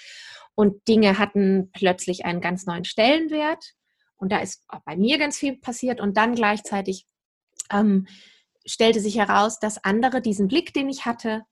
und 0.54 0.86
Dinge 0.88 1.18
hatten 1.18 1.70
plötzlich 1.72 2.24
einen 2.24 2.40
ganz 2.40 2.66
neuen 2.66 2.84
Stellenwert 2.84 3.74
und 4.16 4.32
da 4.32 4.40
ist 4.40 4.64
auch 4.68 4.80
bei 4.84 4.96
mir 4.96 5.18
ganz 5.18 5.38
viel 5.38 5.56
passiert 5.56 6.00
und 6.00 6.16
dann 6.16 6.34
gleichzeitig 6.34 7.06
ähm, 7.70 8.06
stellte 8.66 9.00
sich 9.00 9.16
heraus, 9.16 9.58
dass 9.58 9.82
andere 9.84 10.20
diesen 10.20 10.48
Blick, 10.48 10.74
den 10.74 10.88
ich 10.88 11.06
hatte, 11.06 11.44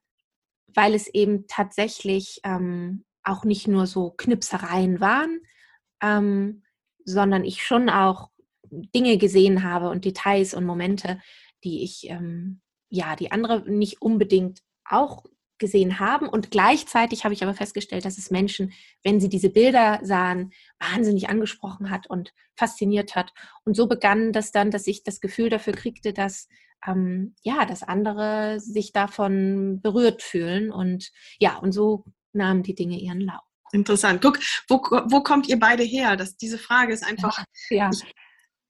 weil 0.74 0.94
es 0.94 1.08
eben 1.08 1.46
tatsächlich 1.46 2.40
ähm, 2.44 3.04
auch 3.22 3.44
nicht 3.44 3.66
nur 3.68 3.86
so 3.86 4.10
Knipsereien 4.10 5.00
waren, 5.00 5.40
ähm, 6.02 6.62
sondern 7.04 7.44
ich 7.44 7.62
schon 7.62 7.88
auch 7.88 8.30
Dinge 8.70 9.16
gesehen 9.18 9.62
habe 9.62 9.88
und 9.88 10.04
Details 10.04 10.54
und 10.54 10.64
Momente, 10.64 11.20
die 11.64 11.82
ich, 11.82 12.08
ähm, 12.10 12.60
ja, 12.88 13.16
die 13.16 13.32
andere 13.32 13.68
nicht 13.70 14.02
unbedingt 14.02 14.62
auch 14.84 15.24
gesehen 15.58 15.98
haben. 15.98 16.28
Und 16.28 16.50
gleichzeitig 16.50 17.24
habe 17.24 17.34
ich 17.34 17.42
aber 17.42 17.54
festgestellt, 17.54 18.04
dass 18.04 18.18
es 18.18 18.30
Menschen, 18.30 18.72
wenn 19.02 19.20
sie 19.20 19.28
diese 19.28 19.50
Bilder 19.50 20.00
sahen, 20.02 20.52
wahnsinnig 20.78 21.28
angesprochen 21.28 21.90
hat 21.90 22.08
und 22.08 22.32
fasziniert 22.56 23.14
hat. 23.14 23.32
Und 23.64 23.74
so 23.74 23.86
begann 23.86 24.32
das 24.32 24.52
dann, 24.52 24.70
dass 24.70 24.86
ich 24.86 25.02
das 25.02 25.20
Gefühl 25.20 25.50
dafür 25.50 25.72
kriegte, 25.72 26.12
dass 26.12 26.48
ähm, 26.86 27.34
ja, 27.42 27.64
dass 27.64 27.82
andere 27.82 28.60
sich 28.60 28.92
davon 28.92 29.80
berührt 29.82 30.22
fühlen. 30.22 30.70
Und 30.70 31.10
ja, 31.38 31.56
und 31.56 31.72
so 31.72 32.04
nahmen 32.32 32.62
die 32.62 32.74
Dinge 32.74 32.98
ihren 32.98 33.20
Lauf. 33.20 33.42
Interessant. 33.72 34.22
Guck, 34.22 34.38
wo, 34.68 34.76
wo 34.76 35.22
kommt 35.22 35.48
ihr 35.48 35.58
beide 35.58 35.82
her? 35.82 36.16
Das, 36.16 36.36
diese 36.36 36.58
Frage 36.58 36.92
ist 36.92 37.04
einfach. 37.06 37.44
Ja. 37.70 37.90
Ich, 37.92 38.14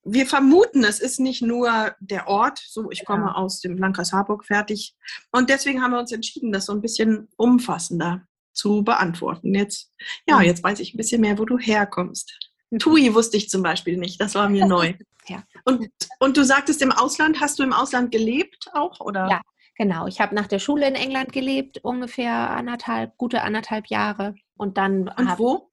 wir 0.07 0.27
vermuten, 0.27 0.85
es 0.85 1.01
ist 1.01 1.19
nicht 1.19 1.43
nur 1.43 1.95
der 1.99 2.29
Ort, 2.29 2.59
so 2.65 2.91
ich 2.91 3.05
komme 3.05 3.27
ja. 3.27 3.35
aus 3.35 3.61
dem 3.61 3.77
Landkreis 3.77 4.13
Harburg 4.13 4.45
fertig. 4.45 4.95
Und 5.33 5.51
deswegen 5.51 5.83
haben 5.83 5.91
wir 5.91 5.99
uns 5.99 6.13
entschieden, 6.13 6.53
das 6.53 6.67
so 6.67 6.73
ein 6.73 6.81
bisschen 6.81 7.29
umfassender 7.37 8.27
zu 8.53 8.85
beantworten. 8.85 9.55
Jetzt, 9.55 9.93
ja, 10.29 10.41
jetzt 10.41 10.63
weiß 10.63 10.79
ich 10.81 10.95
ein 10.95 10.97
bisschen 10.97 11.21
mehr, 11.21 11.39
wo 11.39 11.45
du 11.45 11.59
herkommst. 11.59 12.39
Mhm. 12.71 12.79
Tui 12.79 13.15
wusste 13.15 13.37
ich 13.37 13.51
zum 13.51 13.63
Beispiel 13.63 13.97
nicht, 13.97 14.21
das 14.21 14.35
war 14.37 14.49
mir 14.49 14.67
neu. 14.67 14.95
ja. 15.27 15.43
Und, 15.65 15.89
und 16.21 16.37
du 16.37 16.45
sagtest 16.45 16.83
im 16.83 16.93
Ausland, 16.93 17.41
hast 17.41 17.59
du 17.59 17.65
im 17.65 17.73
Ausland 17.73 18.13
gelebt 18.13 18.71
auch? 18.73 19.01
Oder? 19.01 19.29
Ja, 19.29 19.41
genau. 19.77 20.07
Ich 20.07 20.21
habe 20.21 20.37
nach 20.37 20.47
der 20.47 20.61
Schule 20.61 20.87
in 20.87 20.95
England 20.95 21.33
gelebt, 21.33 21.79
ungefähr 21.83 22.51
anderthalb, 22.51 23.17
gute 23.19 23.43
anderthalb 23.43 23.89
Jahre. 23.89 24.37
Und 24.57 24.79
dann. 24.79 25.09
Und 25.09 25.39
wo? 25.39 25.71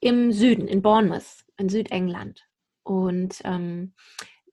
Im 0.00 0.32
Süden, 0.32 0.66
in 0.66 0.80
Bournemouth, 0.80 1.44
in 1.58 1.68
Südengland. 1.68 2.47
Und 2.88 3.42
ähm, 3.44 3.92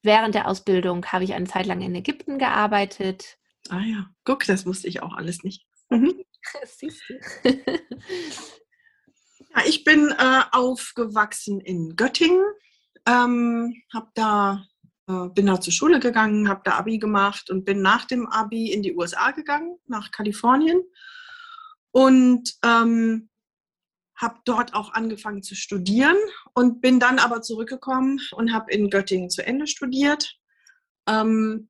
während 0.03 0.35
der 0.35 0.49
Ausbildung 0.49 1.05
habe 1.05 1.23
ich 1.23 1.33
eine 1.33 1.47
Zeit 1.47 1.65
lang 1.67 1.81
in 1.81 1.95
Ägypten 1.95 2.37
gearbeitet. 2.37 3.37
Ah 3.69 3.79
ja, 3.79 4.09
guck, 4.25 4.45
das 4.45 4.65
wusste 4.65 4.89
ich 4.89 5.01
auch 5.01 5.13
alles 5.13 5.43
nicht. 5.43 5.65
Mhm. 5.89 6.13
Siehst 6.65 7.01
du. 7.07 7.13
ja, 9.55 9.61
ich 9.65 9.85
bin 9.85 10.13
äh, 10.17 10.41
aufgewachsen 10.51 11.61
in 11.61 11.95
Göttingen, 11.95 12.43
ähm, 13.07 13.73
hab 13.93 14.13
da, 14.15 14.65
äh, 15.07 15.29
bin 15.29 15.45
da 15.45 15.61
zur 15.61 15.71
Schule 15.71 16.01
gegangen, 16.01 16.49
habe 16.49 16.61
da 16.65 16.73
Abi 16.73 16.97
gemacht 16.99 17.49
und 17.49 17.63
bin 17.63 17.81
nach 17.81 18.03
dem 18.03 18.27
Abi 18.27 18.73
in 18.73 18.83
die 18.83 18.95
USA 18.95 19.31
gegangen, 19.31 19.77
nach 19.87 20.11
Kalifornien. 20.11 20.81
Und 21.91 22.53
ähm, 22.65 23.29
habe 24.17 24.39
dort 24.45 24.73
auch 24.73 24.93
angefangen 24.93 25.43
zu 25.43 25.55
studieren 25.55 26.15
und 26.53 26.81
bin 26.81 26.99
dann 26.99 27.19
aber 27.19 27.41
zurückgekommen 27.41 28.19
und 28.33 28.53
habe 28.53 28.71
in 28.71 28.89
Göttingen 28.89 29.29
zu 29.29 29.45
Ende 29.45 29.67
studiert. 29.67 30.37
Ähm, 31.07 31.69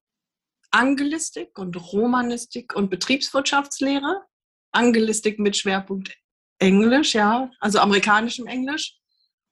Angelistik 0.72 1.58
und 1.58 1.76
Romanistik 1.94 2.76
und 2.76 2.90
Betriebswirtschaftslehre. 2.90 4.24
Angelistik 4.72 5.40
mit 5.40 5.56
Schwerpunkt 5.56 6.16
Englisch, 6.60 7.16
ja, 7.16 7.50
also 7.60 7.80
amerikanischem 7.80 8.46
Englisch. 8.48 8.98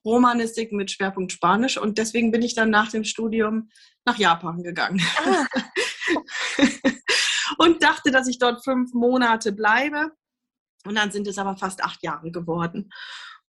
Romanistik 0.06 0.74
mit 0.74 0.92
Schwerpunkt 0.92 1.32
Spanisch 1.32 1.78
und 1.78 1.98
deswegen 1.98 2.32
bin 2.32 2.42
ich 2.42 2.56
dann 2.56 2.70
nach 2.70 2.92
dem 2.92 3.06
Studium 3.06 3.70
nach 4.04 4.18
Japan 4.18 4.62
gegangen. 4.62 5.02
Ah. 5.26 5.46
und 7.58 7.82
dachte, 7.82 8.12
dass 8.12 8.28
ich 8.28 8.38
dort 8.38 8.66
fünf 8.66 8.94
Monate 8.94 9.54
bleibe 9.54 10.12
und 10.86 10.96
dann 10.96 11.12
sind 11.12 11.28
es 11.28 11.38
aber 11.38 11.58
fast 11.58 11.84
acht 11.84 12.04
Jahre 12.04 12.32
geworden. 12.32 12.92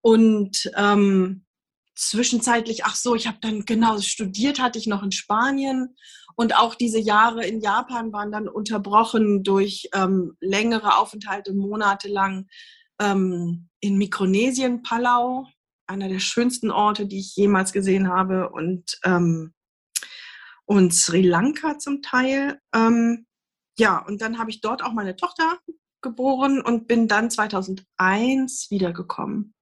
Und 0.01 0.71
ähm, 0.77 1.45
zwischenzeitlich, 1.97 2.85
ach 2.85 2.97
so, 2.97 3.15
ich 3.15 3.27
habe 3.27 3.39
dann 3.41 3.65
genau 3.65 3.99
studiert, 4.01 4.61
hatte 4.61 4.79
ich 4.79 4.87
noch 4.87 5.03
in 5.03 5.13
Spanien. 5.13 5.97
Und 6.37 6.57
auch 6.57 6.75
diese 6.75 6.99
Jahre 6.99 7.47
in 7.47 7.61
Japan 7.61 8.13
waren 8.13 8.33
dann 8.33 8.49
unterbrochen 8.49 9.45
durch 9.45 9.89
ähm, 9.95 10.37
längere 10.41 10.99
Aufenthalte, 10.99 11.55
monatelang 11.55 12.49
ähm, 13.01 13.69
in 13.81 13.97
Mikronesien, 13.97 14.83
Palau, 14.83 15.47
einer 15.87 16.09
der 16.09 16.19
schönsten 16.19 16.71
Orte, 16.71 17.07
die 17.07 17.21
ich 17.21 17.37
jemals 17.37 17.73
gesehen 17.73 18.09
habe, 18.09 18.51
und, 18.51 18.99
ähm, 19.05 19.55
und 20.65 20.93
Sri 20.93 21.23
Lanka 21.23 21.79
zum 21.79 22.03
Teil. 22.03 22.59
Ähm, 22.75 23.27
ja, 23.79 23.99
und 23.99 24.21
dann 24.21 24.39
habe 24.39 24.51
ich 24.51 24.61
dort 24.61 24.83
auch 24.83 24.93
meine 24.93 25.17
Tochter 25.17 25.59
geboren 26.05 26.61
und 26.61 26.87
bin 26.87 27.09
dann 27.09 27.31
2001 27.31 28.71
wiedergekommen. 28.71 29.55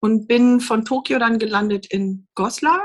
Und 0.00 0.26
bin 0.26 0.60
von 0.60 0.84
Tokio 0.84 1.18
dann 1.18 1.38
gelandet 1.38 1.86
in 1.86 2.26
Goslar 2.34 2.82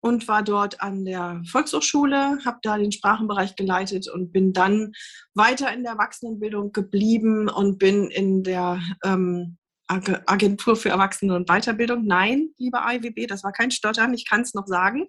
und 0.00 0.28
war 0.28 0.42
dort 0.42 0.80
an 0.80 1.04
der 1.04 1.42
Volkshochschule, 1.50 2.38
habe 2.44 2.58
da 2.62 2.78
den 2.78 2.92
Sprachenbereich 2.92 3.56
geleitet 3.56 4.08
und 4.08 4.32
bin 4.32 4.52
dann 4.52 4.92
weiter 5.34 5.72
in 5.72 5.82
der 5.82 5.92
Erwachsenenbildung 5.92 6.72
geblieben 6.72 7.48
und 7.48 7.78
bin 7.78 8.10
in 8.10 8.44
der 8.44 8.80
ähm, 9.02 9.56
Agentur 9.88 10.76
für 10.76 10.90
Erwachsene 10.90 11.34
und 11.34 11.48
Weiterbildung. 11.48 12.04
Nein, 12.04 12.50
liebe 12.58 12.78
IWB, 12.78 13.26
das 13.26 13.44
war 13.44 13.52
kein 13.52 13.70
Stottern, 13.70 14.14
ich 14.14 14.28
kann 14.28 14.42
es 14.42 14.52
noch 14.52 14.66
sagen. 14.66 15.08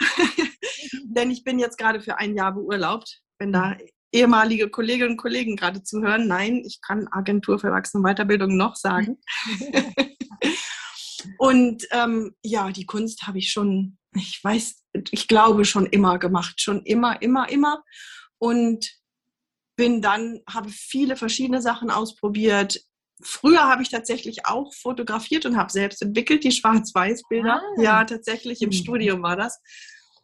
Denn 1.04 1.30
ich 1.30 1.44
bin 1.44 1.58
jetzt 1.58 1.78
gerade 1.78 2.00
für 2.00 2.18
ein 2.18 2.36
Jahr 2.36 2.52
beurlaubt. 2.52 3.22
Bin 3.38 3.52
da 3.52 3.76
ehemalige 4.16 4.70
Kolleginnen 4.70 5.12
und 5.12 5.16
Kollegen 5.16 5.56
gerade 5.56 5.82
zuhören. 5.82 6.26
Nein, 6.26 6.62
ich 6.64 6.80
kann 6.80 7.08
Agentur 7.08 7.58
für 7.58 7.68
Erwachsene 7.68 8.02
Weiterbildung 8.02 8.56
noch 8.56 8.76
sagen. 8.76 9.18
und 11.38 11.86
ähm, 11.90 12.34
ja, 12.42 12.70
die 12.70 12.86
Kunst 12.86 13.26
habe 13.26 13.38
ich 13.38 13.50
schon, 13.50 13.98
ich 14.14 14.42
weiß, 14.42 14.82
ich 15.10 15.28
glaube 15.28 15.64
schon 15.64 15.86
immer 15.86 16.18
gemacht, 16.18 16.60
schon 16.60 16.82
immer, 16.82 17.20
immer, 17.20 17.48
immer. 17.50 17.84
Und 18.38 18.90
bin 19.76 20.00
dann, 20.00 20.40
habe 20.48 20.70
viele 20.70 21.16
verschiedene 21.16 21.60
Sachen 21.60 21.90
ausprobiert. 21.90 22.80
Früher 23.22 23.64
habe 23.64 23.82
ich 23.82 23.90
tatsächlich 23.90 24.46
auch 24.46 24.72
fotografiert 24.74 25.44
und 25.44 25.56
habe 25.56 25.70
selbst 25.70 26.00
entwickelt, 26.00 26.44
die 26.44 26.52
Schwarz-Weiß-Bilder. 26.52 27.60
Ah. 27.62 27.82
Ja, 27.82 28.04
tatsächlich 28.04 28.62
im 28.62 28.70
mhm. 28.70 28.74
Studium 28.74 29.22
war 29.22 29.36
das. 29.36 29.60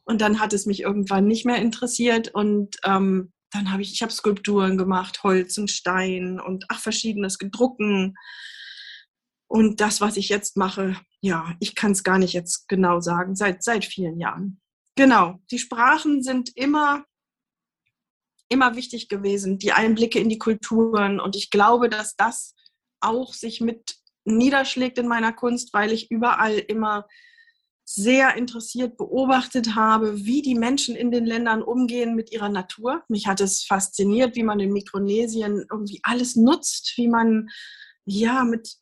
Und 0.05 0.21
dann 0.21 0.41
hat 0.41 0.53
es 0.53 0.67
mich 0.67 0.81
irgendwann 0.81 1.27
nicht 1.27 1.45
mehr 1.45 1.57
interessiert 1.57 2.35
und 2.35 2.77
ähm, 2.85 3.33
dann 3.53 3.71
habe 3.71 3.83
ich, 3.83 3.93
ich 3.93 4.03
habe 4.03 4.13
Skulpturen 4.13 4.79
gemacht, 4.79 5.23
Holz 5.23 5.59
und 5.59 5.71
Stein 5.71 6.41
und 6.41 6.65
ach, 6.69 6.81
verschiedenes 6.81 7.39
gedrucken. 7.39 8.15
Und 9.47 9.81
das, 9.81 10.01
was 10.01 10.17
ich 10.17 10.31
jetzt 10.31 10.57
mache, 10.57 10.97
ja, 11.21 11.55
ich 11.61 11.75
kann 11.75 11.93
es 11.93 12.03
gar 12.03 12.19
nicht 12.19 12.33
jetzt 12.33 12.67
genau 12.69 13.01
sagen, 13.01 13.37
seit, 13.37 13.63
seit 13.63 13.85
vielen 13.85 14.19
Jahren. 14.19 14.61
Genau, 14.97 15.39
die 15.51 15.59
Sprachen 15.59 16.23
sind 16.23 16.51
immer, 16.57 17.05
immer 18.49 18.75
wichtig 18.75 19.09
gewesen, 19.09 19.59
die 19.59 19.73
Einblicke 19.73 20.19
in 20.19 20.31
die 20.31 20.39
Kulturen. 20.39 21.21
Und 21.21 21.37
ich 21.37 21.51
glaube, 21.51 21.91
dass 21.91 22.17
das 22.17 22.55
auch 23.01 23.35
sich 23.35 23.61
mit 23.61 23.97
niederschlägt 24.25 24.97
in 24.97 25.09
meiner 25.09 25.33
Kunst, 25.33 25.75
weil 25.75 25.93
ich 25.93 26.11
überall 26.11 26.57
immer 26.57 27.07
sehr 27.85 28.37
interessiert 28.37 28.97
beobachtet 28.97 29.75
habe, 29.75 30.25
wie 30.25 30.43
die 30.43 30.55
Menschen 30.55 30.95
in 30.95 31.11
den 31.11 31.27
Ländern 31.27 31.63
umgehen 31.63 32.15
mit 32.15 32.33
ihrer 32.33 32.49
Natur. 32.49 33.03
Mich 33.09 33.27
hat 33.27 33.41
es 33.41 33.65
fasziniert, 33.65 34.37
wie 34.37 34.45
man 34.45 34.61
in 34.61 34.73
Mikronesien 34.73 35.67
irgendwie 35.71 36.01
alles 36.03 36.37
nutzt, 36.37 36.93
wie 36.97 37.09
man 37.09 37.49
ja 38.05 38.45
mit, 38.45 38.77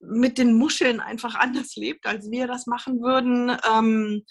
mit 0.00 0.38
den 0.38 0.54
Muscheln 0.54 1.00
einfach 1.00 1.34
anders 1.34 1.74
lebt, 1.76 2.06
als 2.06 2.30
wir 2.30 2.46
das 2.46 2.66
machen 2.66 3.00
würden. 3.00 3.56
Ähm, 3.72 4.24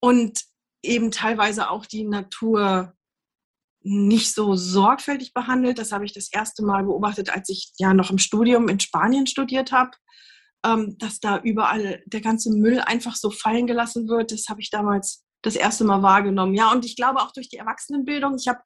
und 0.00 0.40
eben 0.82 1.10
teilweise 1.10 1.70
auch 1.70 1.86
die 1.86 2.04
Natur 2.04 2.94
nicht 3.82 4.34
so 4.34 4.56
sorgfältig 4.56 5.32
behandelt. 5.32 5.78
Das 5.78 5.92
habe 5.92 6.04
ich 6.04 6.12
das 6.12 6.30
erste 6.32 6.62
Mal 6.62 6.84
beobachtet, 6.84 7.30
als 7.30 7.48
ich 7.48 7.72
ja 7.78 7.94
noch 7.94 8.10
im 8.10 8.18
Studium 8.18 8.68
in 8.68 8.80
Spanien 8.80 9.26
studiert 9.26 9.72
habe, 9.72 9.92
ähm, 10.64 10.96
dass 10.98 11.20
da 11.20 11.38
überall 11.38 12.02
der 12.06 12.20
ganze 12.20 12.50
Müll 12.50 12.80
einfach 12.80 13.16
so 13.16 13.30
fallen 13.30 13.66
gelassen 13.66 14.08
wird. 14.08 14.32
Das 14.32 14.48
habe 14.48 14.60
ich 14.60 14.70
damals 14.70 15.24
das 15.42 15.56
erste 15.56 15.84
Mal 15.84 16.02
wahrgenommen. 16.02 16.54
Ja, 16.54 16.70
und 16.70 16.84
ich 16.84 16.96
glaube 16.96 17.20
auch 17.20 17.32
durch 17.32 17.48
die 17.48 17.56
Erwachsenenbildung. 17.56 18.36
Ich 18.38 18.48
habe 18.48 18.60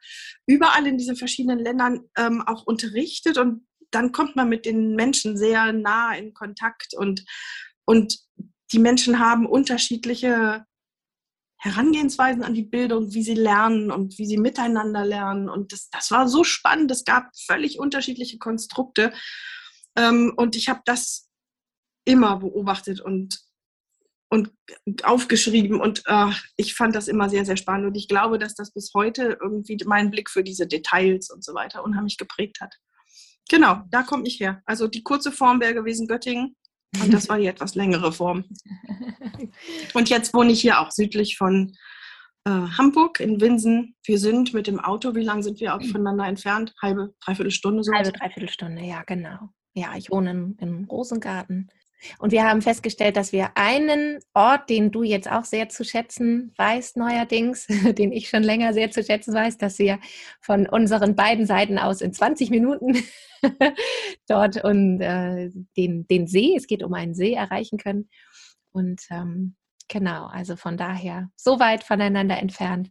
überall 0.46 0.86
in 0.86 0.98
diesen 0.98 1.16
verschiedenen 1.16 1.58
Ländern 1.58 2.00
ähm, 2.16 2.42
auch 2.46 2.66
unterrichtet 2.66 3.38
und 3.38 3.66
dann 3.90 4.10
kommt 4.10 4.34
man 4.34 4.48
mit 4.48 4.66
den 4.66 4.96
Menschen 4.96 5.36
sehr 5.36 5.72
nah 5.72 6.14
in 6.16 6.34
Kontakt 6.34 6.94
und, 6.96 7.24
und 7.84 8.18
die 8.72 8.80
Menschen 8.80 9.20
haben 9.20 9.46
unterschiedliche 9.46 10.64
Herangehensweisen 11.58 12.42
an 12.42 12.54
die 12.54 12.64
Bildung, 12.64 13.14
wie 13.14 13.22
sie 13.22 13.34
lernen 13.34 13.90
und 13.90 14.18
wie 14.18 14.26
sie 14.26 14.36
miteinander 14.36 15.04
lernen. 15.04 15.48
Und 15.48 15.72
das, 15.72 15.88
das 15.90 16.10
war 16.10 16.28
so 16.28 16.44
spannend. 16.44 16.90
Es 16.90 17.04
gab 17.04 17.30
völlig 17.46 17.78
unterschiedliche 17.78 18.38
Konstrukte. 18.38 19.14
Ähm, 19.96 20.34
und 20.36 20.56
ich 20.56 20.68
habe 20.68 20.80
das 20.84 21.30
immer 22.04 22.36
beobachtet 22.36 23.00
und, 23.00 23.40
und 24.30 24.50
aufgeschrieben. 25.02 25.80
Und 25.80 26.02
äh, 26.06 26.30
ich 26.56 26.74
fand 26.74 26.94
das 26.94 27.08
immer 27.08 27.28
sehr, 27.28 27.44
sehr 27.44 27.56
spannend. 27.56 27.86
Und 27.86 27.96
ich 27.96 28.08
glaube, 28.08 28.38
dass 28.38 28.54
das 28.54 28.72
bis 28.72 28.92
heute 28.94 29.38
irgendwie 29.40 29.78
meinen 29.86 30.10
Blick 30.10 30.30
für 30.30 30.44
diese 30.44 30.66
Details 30.66 31.30
und 31.30 31.44
so 31.44 31.54
weiter 31.54 31.84
unheimlich 31.84 32.18
geprägt 32.18 32.60
hat. 32.60 32.74
Genau, 33.48 33.82
da 33.90 34.02
komme 34.02 34.26
ich 34.26 34.40
her. 34.40 34.62
Also 34.64 34.88
die 34.88 35.02
kurze 35.02 35.30
Form 35.30 35.60
wäre 35.60 35.74
gewesen 35.74 36.06
Göttingen. 36.06 36.56
Und 37.02 37.12
das 37.12 37.28
war 37.28 37.38
die 37.38 37.46
etwas 37.46 37.74
längere 37.74 38.12
Form. 38.12 38.44
Und 39.94 40.10
jetzt 40.10 40.32
wohne 40.32 40.52
ich 40.52 40.60
hier 40.60 40.80
auch 40.80 40.90
südlich 40.90 41.36
von 41.36 41.76
äh, 42.44 42.50
Hamburg 42.50 43.20
in 43.20 43.40
Winsen. 43.40 43.96
Wir 44.04 44.18
sind 44.18 44.54
mit 44.54 44.66
dem 44.66 44.78
Auto, 44.78 45.14
wie 45.14 45.24
lange 45.24 45.42
sind 45.42 45.60
wir 45.60 45.74
auch 45.74 45.82
voneinander 45.82 46.26
entfernt? 46.26 46.72
Halbe, 46.80 47.14
dreiviertel 47.20 47.50
Stunde 47.50 47.82
so? 47.82 47.92
Halbe, 47.92 48.12
dreiviertel 48.12 48.48
Stunde, 48.48 48.82
ja, 48.82 49.02
genau. 49.02 49.50
Ja, 49.74 49.94
ich 49.96 50.10
wohne 50.10 50.30
im, 50.30 50.56
im 50.60 50.84
Rosengarten. 50.84 51.70
Und 52.18 52.32
wir 52.32 52.44
haben 52.44 52.62
festgestellt, 52.62 53.16
dass 53.16 53.32
wir 53.32 53.50
einen 53.56 54.18
Ort, 54.34 54.70
den 54.70 54.90
du 54.90 55.02
jetzt 55.02 55.30
auch 55.30 55.44
sehr 55.44 55.68
zu 55.68 55.84
schätzen 55.84 56.52
weißt, 56.56 56.96
neuerdings, 56.96 57.66
den 57.98 58.12
ich 58.12 58.28
schon 58.28 58.42
länger 58.42 58.72
sehr 58.72 58.90
zu 58.90 59.02
schätzen 59.02 59.34
weiß, 59.34 59.58
dass 59.58 59.78
wir 59.78 59.98
von 60.40 60.66
unseren 60.66 61.14
beiden 61.14 61.46
Seiten 61.46 61.78
aus 61.78 62.00
in 62.00 62.12
20 62.12 62.50
Minuten 62.50 62.96
dort 64.28 64.62
und 64.64 65.00
äh, 65.00 65.50
den, 65.76 66.06
den 66.06 66.26
See, 66.26 66.54
es 66.56 66.66
geht 66.66 66.82
um 66.82 66.94
einen 66.94 67.14
See, 67.14 67.32
erreichen 67.32 67.78
können. 67.78 68.08
Und 68.72 69.02
ähm, 69.10 69.54
genau, 69.88 70.26
also 70.26 70.56
von 70.56 70.76
daher 70.76 71.30
so 71.36 71.60
weit 71.60 71.84
voneinander 71.84 72.38
entfernt 72.38 72.90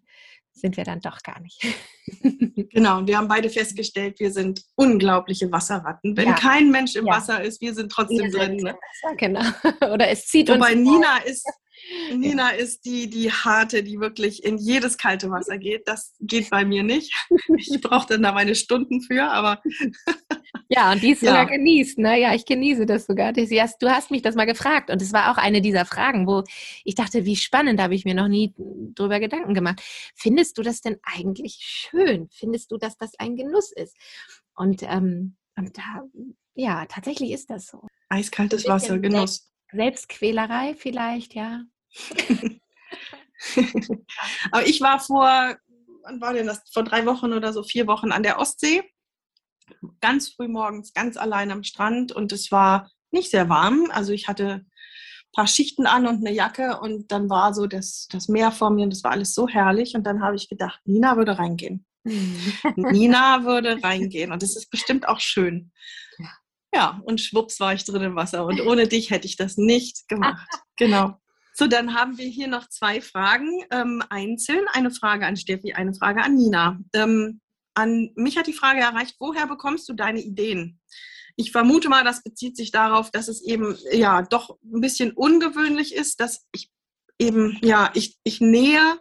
sind 0.53 0.77
wir 0.77 0.83
dann 0.83 1.01
doch 1.01 1.21
gar 1.23 1.39
nicht. 1.39 1.61
genau, 2.71 2.99
und 2.99 3.07
wir 3.07 3.17
haben 3.17 3.27
beide 3.27 3.49
festgestellt, 3.49 4.19
wir 4.19 4.31
sind 4.31 4.63
unglaubliche 4.75 5.51
Wasserratten. 5.51 6.15
Wenn 6.17 6.29
ja. 6.29 6.35
kein 6.35 6.71
Mensch 6.71 6.95
im 6.95 7.05
ja. 7.05 7.13
Wasser 7.13 7.41
ist, 7.41 7.61
wir 7.61 7.73
sind 7.73 7.91
trotzdem 7.91 8.31
wir 8.31 8.31
drin. 8.31 8.57
Ne? 8.57 8.75
Wasser, 8.75 9.15
genau. 9.15 9.41
Oder 9.93 10.09
es 10.09 10.27
zieht 10.27 10.49
Wobei 10.49 10.73
uns. 10.73 10.85
Wobei 10.87 10.97
Nina 10.97 11.17
ist, 11.25 11.47
Nina 12.13 12.49
ist 12.51 12.85
die, 12.85 13.09
die 13.09 13.31
harte, 13.31 13.83
die 13.83 13.99
wirklich 13.99 14.43
in 14.43 14.57
jedes 14.57 14.97
kalte 14.97 15.29
Wasser 15.29 15.57
geht. 15.57 15.87
Das 15.87 16.13
geht 16.19 16.49
bei 16.49 16.65
mir 16.65 16.83
nicht. 16.83 17.13
Ich 17.57 17.81
brauche 17.81 18.07
dann 18.07 18.23
da 18.23 18.31
meine 18.31 18.55
Stunden 18.55 19.01
für, 19.01 19.23
aber. 19.31 19.61
Ja, 20.69 20.91
und 20.91 21.01
die 21.01 21.11
ist 21.11 21.21
sogar 21.21 21.45
genießt. 21.45 21.97
Ne? 21.99 22.19
Ja, 22.19 22.33
ich 22.33 22.45
genieße 22.45 22.85
das 22.85 23.05
sogar. 23.05 23.33
Du 23.33 23.89
hast 23.89 24.11
mich 24.11 24.21
das 24.21 24.35
mal 24.35 24.45
gefragt 24.45 24.89
und 24.89 25.01
es 25.01 25.13
war 25.13 25.31
auch 25.31 25.37
eine 25.37 25.61
dieser 25.61 25.85
Fragen, 25.85 26.27
wo 26.27 26.43
ich 26.83 26.95
dachte, 26.95 27.25
wie 27.25 27.35
spannend, 27.35 27.79
da 27.79 27.83
habe 27.83 27.95
ich 27.95 28.05
mir 28.05 28.15
noch 28.15 28.27
nie 28.27 28.53
drüber 28.95 29.19
Gedanken 29.19 29.53
gemacht. 29.53 29.81
Findest 30.15 30.57
du 30.57 30.61
das 30.61 30.81
denn 30.81 30.97
eigentlich 31.03 31.59
schön? 31.61 32.29
Findest 32.31 32.71
du, 32.71 32.77
dass 32.77 32.97
das 32.97 33.13
ein 33.19 33.35
Genuss 33.35 33.71
ist? 33.71 33.95
Und, 34.55 34.83
ähm, 34.83 35.35
und 35.55 35.77
da, 35.77 36.03
ja, 36.55 36.85
tatsächlich 36.85 37.31
ist 37.31 37.49
das 37.49 37.67
so. 37.67 37.87
Eiskaltes 38.09 38.67
Wasser, 38.67 38.99
Genuss. 38.99 39.51
Selbstquälerei 39.71 40.75
vielleicht, 40.75 41.33
ja. 41.33 41.63
Aber 44.51 44.65
ich 44.67 44.81
war 44.81 44.99
vor, 44.99 45.57
wann 46.03 46.21
war 46.21 46.33
denn 46.33 46.47
das? 46.47 46.61
Vor 46.71 46.83
drei 46.83 47.05
Wochen 47.05 47.33
oder 47.33 47.53
so, 47.53 47.63
vier 47.63 47.87
Wochen 47.87 48.11
an 48.11 48.23
der 48.23 48.39
Ostsee. 48.39 48.83
Ganz 50.01 50.29
früh 50.29 50.47
morgens, 50.47 50.93
ganz 50.93 51.17
allein 51.17 51.51
am 51.51 51.63
Strand 51.63 52.11
und 52.11 52.31
es 52.31 52.51
war 52.51 52.89
nicht 53.11 53.31
sehr 53.31 53.49
warm. 53.49 53.89
Also 53.91 54.11
ich 54.11 54.27
hatte 54.27 54.65
ein 54.65 54.71
paar 55.33 55.47
Schichten 55.47 55.85
an 55.85 56.07
und 56.07 56.25
eine 56.25 56.35
Jacke 56.35 56.79
und 56.79 57.11
dann 57.11 57.29
war 57.29 57.53
so 57.53 57.67
das, 57.67 58.07
das 58.11 58.27
Meer 58.27 58.51
vor 58.51 58.69
mir 58.69 58.83
und 58.83 58.93
das 58.93 59.03
war 59.03 59.11
alles 59.11 59.33
so 59.33 59.47
herrlich. 59.47 59.95
Und 59.95 60.03
dann 60.05 60.21
habe 60.21 60.35
ich 60.35 60.49
gedacht, 60.49 60.79
Nina 60.85 61.15
würde 61.17 61.37
reingehen. 61.37 61.85
Nina 62.75 63.45
würde 63.45 63.81
reingehen 63.81 64.31
und 64.31 64.43
es 64.43 64.55
ist 64.57 64.69
bestimmt 64.69 65.07
auch 65.07 65.19
schön. 65.19 65.71
Ja, 66.75 66.99
und 67.05 67.21
schwupps 67.21 67.59
war 67.59 67.73
ich 67.73 67.85
drin 67.85 68.01
im 68.01 68.15
Wasser 68.15 68.45
und 68.45 68.59
ohne 68.61 68.87
dich 68.87 69.11
hätte 69.11 69.27
ich 69.27 69.37
das 69.37 69.57
nicht 69.57 70.07
gemacht. 70.07 70.47
Genau. 70.75 71.19
So, 71.53 71.67
dann 71.67 71.93
haben 71.93 72.17
wir 72.17 72.25
hier 72.25 72.47
noch 72.47 72.67
zwei 72.67 72.99
Fragen 72.99 73.63
ähm, 73.69 74.01
einzeln. 74.09 74.65
Eine 74.73 74.89
Frage 74.89 75.27
an 75.27 75.37
Steffi, 75.37 75.73
eine 75.73 75.93
Frage 75.93 76.23
an 76.23 76.33
Nina. 76.33 76.79
Ähm, 76.95 77.41
an 77.73 78.11
mich 78.15 78.37
hat 78.37 78.47
die 78.47 78.53
Frage 78.53 78.81
erreicht, 78.81 79.15
woher 79.19 79.47
bekommst 79.47 79.87
du 79.89 79.93
deine 79.93 80.21
Ideen? 80.21 80.79
Ich 81.35 81.51
vermute 81.51 81.89
mal, 81.89 82.03
das 82.03 82.21
bezieht 82.21 82.55
sich 82.55 82.71
darauf, 82.71 83.09
dass 83.09 83.27
es 83.27 83.41
eben 83.43 83.77
ja 83.91 84.21
doch 84.21 84.57
ein 84.63 84.81
bisschen 84.81 85.11
ungewöhnlich 85.11 85.95
ist, 85.95 86.19
dass 86.19 86.45
ich 86.53 86.71
eben, 87.17 87.57
ja, 87.61 87.91
ich, 87.95 88.19
ich 88.23 88.39
nähe, 88.39 88.99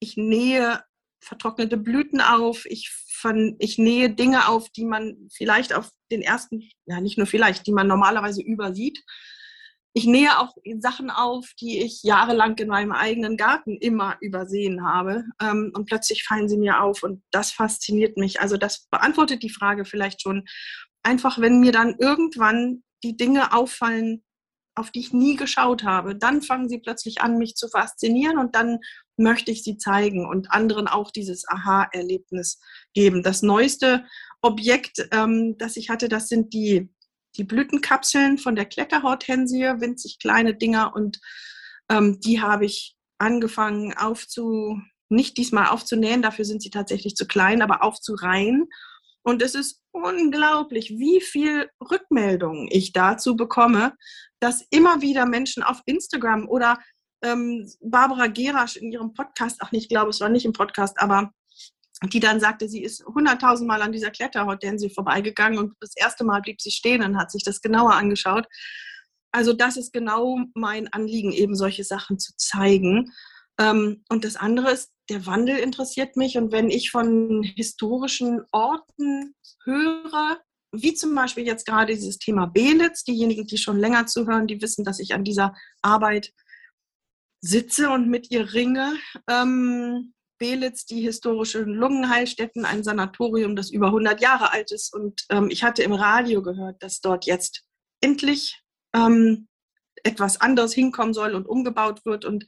ich 0.00 0.16
nähe 0.16 0.82
vertrocknete 1.20 1.76
Blüten 1.76 2.20
auf, 2.20 2.66
ich, 2.66 2.90
von, 3.12 3.56
ich 3.58 3.78
nähe 3.78 4.10
Dinge 4.10 4.48
auf, 4.48 4.70
die 4.70 4.84
man 4.84 5.28
vielleicht 5.32 5.72
auf 5.72 5.90
den 6.10 6.22
ersten, 6.22 6.68
ja 6.86 7.00
nicht 7.00 7.18
nur 7.18 7.26
vielleicht, 7.26 7.66
die 7.66 7.72
man 7.72 7.86
normalerweise 7.86 8.42
übersieht 8.42 9.04
ich 9.92 10.06
nähe 10.06 10.38
auch 10.38 10.54
Sachen 10.78 11.10
auf, 11.10 11.50
die 11.60 11.80
ich 11.80 12.02
jahrelang 12.02 12.56
in 12.58 12.68
meinem 12.68 12.92
eigenen 12.92 13.36
Garten 13.36 13.76
immer 13.76 14.16
übersehen 14.20 14.86
habe. 14.86 15.24
Ähm, 15.40 15.72
und 15.74 15.86
plötzlich 15.86 16.24
fallen 16.24 16.48
sie 16.48 16.58
mir 16.58 16.82
auf 16.82 17.02
und 17.02 17.22
das 17.30 17.50
fasziniert 17.50 18.16
mich. 18.16 18.40
Also 18.40 18.56
das 18.56 18.86
beantwortet 18.90 19.42
die 19.42 19.50
Frage 19.50 19.84
vielleicht 19.84 20.22
schon. 20.22 20.44
Einfach, 21.02 21.40
wenn 21.40 21.60
mir 21.60 21.72
dann 21.72 21.96
irgendwann 21.98 22.82
die 23.02 23.16
Dinge 23.16 23.52
auffallen, 23.52 24.22
auf 24.76 24.90
die 24.90 25.00
ich 25.00 25.12
nie 25.12 25.36
geschaut 25.36 25.82
habe, 25.82 26.14
dann 26.14 26.42
fangen 26.42 26.68
sie 26.68 26.78
plötzlich 26.78 27.20
an, 27.20 27.38
mich 27.38 27.54
zu 27.56 27.68
faszinieren 27.68 28.38
und 28.38 28.54
dann 28.54 28.78
möchte 29.16 29.50
ich 29.50 29.64
sie 29.64 29.76
zeigen 29.76 30.26
und 30.26 30.52
anderen 30.52 30.86
auch 30.86 31.10
dieses 31.10 31.46
Aha-Erlebnis 31.48 32.60
geben. 32.94 33.22
Das 33.22 33.42
neueste 33.42 34.04
Objekt, 34.40 35.08
ähm, 35.10 35.56
das 35.58 35.76
ich 35.76 35.90
hatte, 35.90 36.08
das 36.08 36.28
sind 36.28 36.54
die 36.54 36.88
die 37.36 37.44
Blütenkapseln 37.44 38.38
von 38.38 38.56
der 38.56 38.66
Kletterhortensie, 38.66 39.80
winzig 39.80 40.18
kleine 40.18 40.54
Dinger 40.54 40.94
und 40.94 41.20
ähm, 41.88 42.20
die 42.20 42.40
habe 42.40 42.64
ich 42.64 42.96
angefangen 43.18 43.94
aufzu, 43.96 44.80
nicht 45.08 45.36
diesmal 45.36 45.66
aufzunähen, 45.66 46.22
dafür 46.22 46.44
sind 46.44 46.62
sie 46.62 46.70
tatsächlich 46.70 47.16
zu 47.16 47.26
klein, 47.26 47.62
aber 47.62 47.82
aufzureihen. 47.82 48.68
Und 49.22 49.42
es 49.42 49.54
ist 49.54 49.82
unglaublich, 49.92 50.90
wie 50.90 51.20
viel 51.20 51.68
Rückmeldungen 51.90 52.68
ich 52.70 52.92
dazu 52.92 53.36
bekomme, 53.36 53.94
dass 54.38 54.64
immer 54.70 55.02
wieder 55.02 55.26
Menschen 55.26 55.62
auf 55.62 55.82
Instagram 55.84 56.48
oder 56.48 56.78
ähm, 57.22 57.70
Barbara 57.80 58.28
Gerasch 58.28 58.76
in 58.76 58.90
ihrem 58.90 59.12
Podcast, 59.12 59.58
ach, 59.60 59.72
ich 59.72 59.88
glaube, 59.88 60.10
es 60.10 60.20
war 60.20 60.30
nicht 60.30 60.46
im 60.46 60.54
Podcast, 60.54 60.98
aber 60.98 61.32
die 62.02 62.20
dann 62.20 62.40
sagte, 62.40 62.68
sie 62.68 62.82
ist 62.82 63.04
hunderttausendmal 63.04 63.82
an 63.82 63.92
dieser 63.92 64.10
Kletterhortensie 64.10 64.90
vorbeigegangen 64.90 65.58
und 65.58 65.74
das 65.80 65.94
erste 65.96 66.24
Mal 66.24 66.40
blieb 66.40 66.60
sie 66.60 66.70
stehen 66.70 67.02
und 67.02 67.18
hat 67.18 67.30
sich 67.30 67.44
das 67.44 67.60
genauer 67.60 67.94
angeschaut. 67.94 68.46
Also 69.32 69.52
das 69.52 69.76
ist 69.76 69.92
genau 69.92 70.40
mein 70.54 70.92
Anliegen, 70.92 71.32
eben 71.32 71.54
solche 71.54 71.84
Sachen 71.84 72.18
zu 72.18 72.32
zeigen. 72.36 73.12
Ähm, 73.58 74.02
und 74.08 74.24
das 74.24 74.36
andere 74.36 74.72
ist, 74.72 74.90
der 75.08 75.26
Wandel 75.26 75.58
interessiert 75.58 76.16
mich. 76.16 76.38
Und 76.38 76.52
wenn 76.52 76.70
ich 76.70 76.90
von 76.90 77.42
historischen 77.42 78.42
Orten 78.50 79.34
höre, 79.64 80.40
wie 80.72 80.94
zum 80.94 81.14
Beispiel 81.14 81.46
jetzt 81.46 81.66
gerade 81.66 81.94
dieses 81.94 82.18
Thema 82.18 82.46
Belitz, 82.46 83.04
diejenigen, 83.04 83.46
die 83.46 83.58
schon 83.58 83.78
länger 83.78 84.06
zuhören, 84.06 84.46
die 84.46 84.62
wissen, 84.62 84.84
dass 84.84 85.00
ich 85.00 85.14
an 85.14 85.24
dieser 85.24 85.54
Arbeit 85.82 86.32
sitze 87.40 87.90
und 87.90 88.08
mit 88.08 88.30
ihr 88.30 88.52
ringe. 88.52 88.94
Ähm, 89.28 90.14
Belitz, 90.40 90.86
die 90.86 91.02
historische 91.02 91.60
Lungenheilstätten, 91.60 92.64
ein 92.64 92.82
Sanatorium, 92.82 93.54
das 93.54 93.70
über 93.70 93.88
100 93.88 94.20
Jahre 94.20 94.52
alt 94.52 94.72
ist. 94.72 94.92
Und 94.92 95.24
ähm, 95.28 95.48
ich 95.50 95.62
hatte 95.62 95.82
im 95.84 95.92
Radio 95.92 96.42
gehört, 96.42 96.82
dass 96.82 97.00
dort 97.00 97.26
jetzt 97.26 97.62
endlich 98.00 98.60
ähm, 98.94 99.46
etwas 100.02 100.40
anderes 100.40 100.72
hinkommen 100.72 101.14
soll 101.14 101.34
und 101.34 101.46
umgebaut 101.46 102.06
wird. 102.06 102.24
Und 102.24 102.46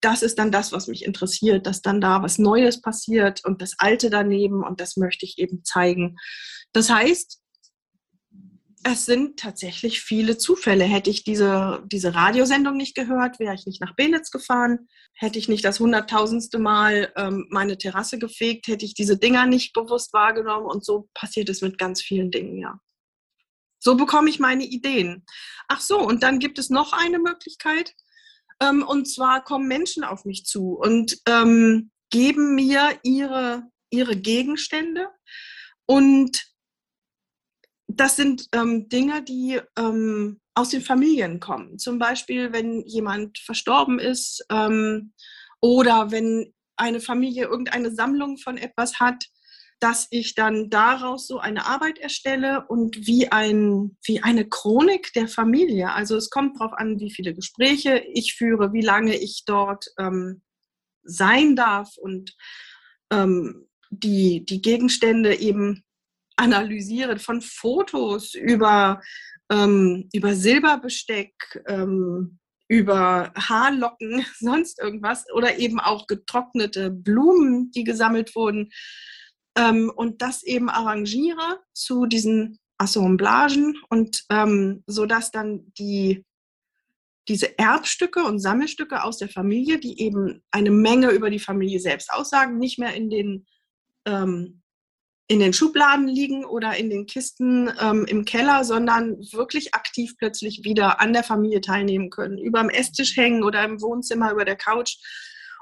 das 0.00 0.22
ist 0.22 0.38
dann 0.38 0.52
das, 0.52 0.72
was 0.72 0.86
mich 0.86 1.04
interessiert, 1.04 1.66
dass 1.66 1.82
dann 1.82 2.00
da 2.00 2.22
was 2.22 2.38
Neues 2.38 2.80
passiert 2.80 3.44
und 3.44 3.60
das 3.60 3.74
Alte 3.78 4.08
daneben 4.08 4.64
und 4.64 4.80
das 4.80 4.96
möchte 4.96 5.26
ich 5.26 5.38
eben 5.38 5.64
zeigen. 5.64 6.16
Das 6.72 6.90
heißt, 6.90 7.40
es 8.84 9.06
sind 9.06 9.38
tatsächlich 9.38 10.00
viele 10.00 10.38
Zufälle. 10.38 10.84
Hätte 10.84 11.10
ich 11.10 11.24
diese, 11.24 11.82
diese 11.86 12.14
Radiosendung 12.14 12.76
nicht 12.76 12.94
gehört, 12.94 13.38
wäre 13.38 13.54
ich 13.54 13.66
nicht 13.66 13.80
nach 13.80 13.94
Belitz 13.94 14.30
gefahren. 14.30 14.88
Hätte 15.14 15.38
ich 15.38 15.48
nicht 15.48 15.64
das 15.64 15.80
hunderttausendste 15.80 16.58
Mal 16.58 17.12
ähm, 17.16 17.46
meine 17.50 17.78
Terrasse 17.78 18.18
gefegt, 18.18 18.68
hätte 18.68 18.84
ich 18.84 18.94
diese 18.94 19.18
Dinger 19.18 19.46
nicht 19.46 19.72
bewusst 19.72 20.12
wahrgenommen. 20.12 20.66
Und 20.66 20.84
so 20.84 21.08
passiert 21.14 21.48
es 21.48 21.60
mit 21.60 21.78
ganz 21.78 22.02
vielen 22.02 22.30
Dingen, 22.30 22.58
ja. 22.58 22.80
So 23.80 23.96
bekomme 23.96 24.28
ich 24.28 24.40
meine 24.40 24.64
Ideen. 24.64 25.24
Ach 25.68 25.80
so, 25.80 26.00
und 26.00 26.22
dann 26.22 26.40
gibt 26.40 26.58
es 26.58 26.68
noch 26.68 26.92
eine 26.92 27.18
Möglichkeit. 27.18 27.94
Ähm, 28.60 28.82
und 28.82 29.06
zwar 29.06 29.44
kommen 29.44 29.68
Menschen 29.68 30.04
auf 30.04 30.24
mich 30.24 30.44
zu 30.44 30.72
und 30.72 31.18
ähm, 31.26 31.90
geben 32.10 32.54
mir 32.54 32.98
ihre, 33.02 33.62
ihre 33.90 34.16
Gegenstände. 34.16 35.08
Und 35.86 36.47
das 37.88 38.16
sind 38.16 38.48
ähm, 38.52 38.88
Dinge, 38.88 39.22
die 39.22 39.60
ähm, 39.78 40.40
aus 40.54 40.68
den 40.68 40.82
Familien 40.82 41.40
kommen. 41.40 41.78
Zum 41.78 41.98
Beispiel, 41.98 42.52
wenn 42.52 42.82
jemand 42.82 43.38
verstorben 43.38 43.98
ist 43.98 44.44
ähm, 44.50 45.12
oder 45.60 46.10
wenn 46.10 46.52
eine 46.76 47.00
Familie 47.00 47.46
irgendeine 47.46 47.92
Sammlung 47.92 48.36
von 48.36 48.56
etwas 48.58 49.00
hat, 49.00 49.24
dass 49.80 50.08
ich 50.10 50.34
dann 50.34 50.70
daraus 50.70 51.26
so 51.26 51.38
eine 51.38 51.66
Arbeit 51.66 51.98
erstelle 51.98 52.66
und 52.68 53.06
wie, 53.06 53.30
ein, 53.30 53.96
wie 54.04 54.22
eine 54.22 54.48
Chronik 54.48 55.12
der 55.14 55.28
Familie. 55.28 55.92
Also 55.92 56.16
es 56.16 56.30
kommt 56.30 56.58
darauf 56.60 56.72
an, 56.72 56.98
wie 57.00 57.12
viele 57.12 57.32
Gespräche 57.32 58.02
ich 58.12 58.34
führe, 58.34 58.72
wie 58.72 58.82
lange 58.82 59.16
ich 59.16 59.44
dort 59.46 59.86
ähm, 59.98 60.42
sein 61.04 61.56
darf 61.56 61.96
und 61.96 62.36
ähm, 63.10 63.68
die, 63.90 64.44
die 64.44 64.60
Gegenstände 64.60 65.36
eben 65.36 65.84
analysiere, 66.38 67.18
von 67.18 67.40
Fotos 67.40 68.34
über, 68.34 69.00
ähm, 69.50 70.08
über 70.12 70.34
Silberbesteck, 70.34 71.34
ähm, 71.66 72.38
über 72.68 73.32
Haarlocken, 73.34 74.24
sonst 74.38 74.80
irgendwas 74.80 75.24
oder 75.32 75.58
eben 75.58 75.80
auch 75.80 76.06
getrocknete 76.06 76.90
Blumen, 76.90 77.70
die 77.72 77.84
gesammelt 77.84 78.34
wurden 78.36 78.70
ähm, 79.56 79.90
und 79.94 80.22
das 80.22 80.42
eben 80.42 80.68
arrangiere 80.68 81.60
zu 81.72 82.06
diesen 82.06 82.58
Assemblagen 82.78 83.76
und 83.88 84.24
ähm, 84.30 84.84
so 84.86 85.06
dass 85.06 85.32
dann 85.32 85.72
die 85.78 86.24
diese 87.26 87.58
Erbstücke 87.58 88.24
und 88.24 88.38
Sammelstücke 88.38 89.02
aus 89.04 89.18
der 89.18 89.28
Familie, 89.28 89.78
die 89.78 90.00
eben 90.00 90.42
eine 90.50 90.70
Menge 90.70 91.10
über 91.10 91.28
die 91.28 91.38
Familie 91.38 91.78
selbst 91.78 92.10
aussagen, 92.10 92.58
nicht 92.58 92.78
mehr 92.78 92.94
in 92.94 93.10
den 93.10 93.46
ähm, 94.06 94.57
in 95.28 95.40
den 95.40 95.52
Schubladen 95.52 96.08
liegen 96.08 96.44
oder 96.46 96.76
in 96.76 96.88
den 96.88 97.04
Kisten 97.04 97.70
ähm, 97.80 98.06
im 98.06 98.24
Keller, 98.24 98.64
sondern 98.64 99.18
wirklich 99.32 99.74
aktiv 99.74 100.14
plötzlich 100.18 100.64
wieder 100.64 101.00
an 101.00 101.12
der 101.12 101.22
Familie 101.22 101.60
teilnehmen 101.60 102.08
können, 102.08 102.38
über 102.38 102.60
dem 102.60 102.70
Esstisch 102.70 103.16
hängen 103.16 103.44
oder 103.44 103.62
im 103.62 103.80
Wohnzimmer, 103.82 104.32
über 104.32 104.46
der 104.46 104.56
Couch 104.56 104.96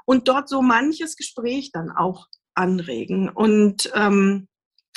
und 0.05 0.29
dort 0.29 0.47
so 0.47 0.61
manches 0.61 1.17
Gespräch 1.17 1.71
dann 1.73 1.91
auch 1.91 2.27
anregen. 2.55 3.27
Und 3.29 3.91
ähm, 3.93 4.47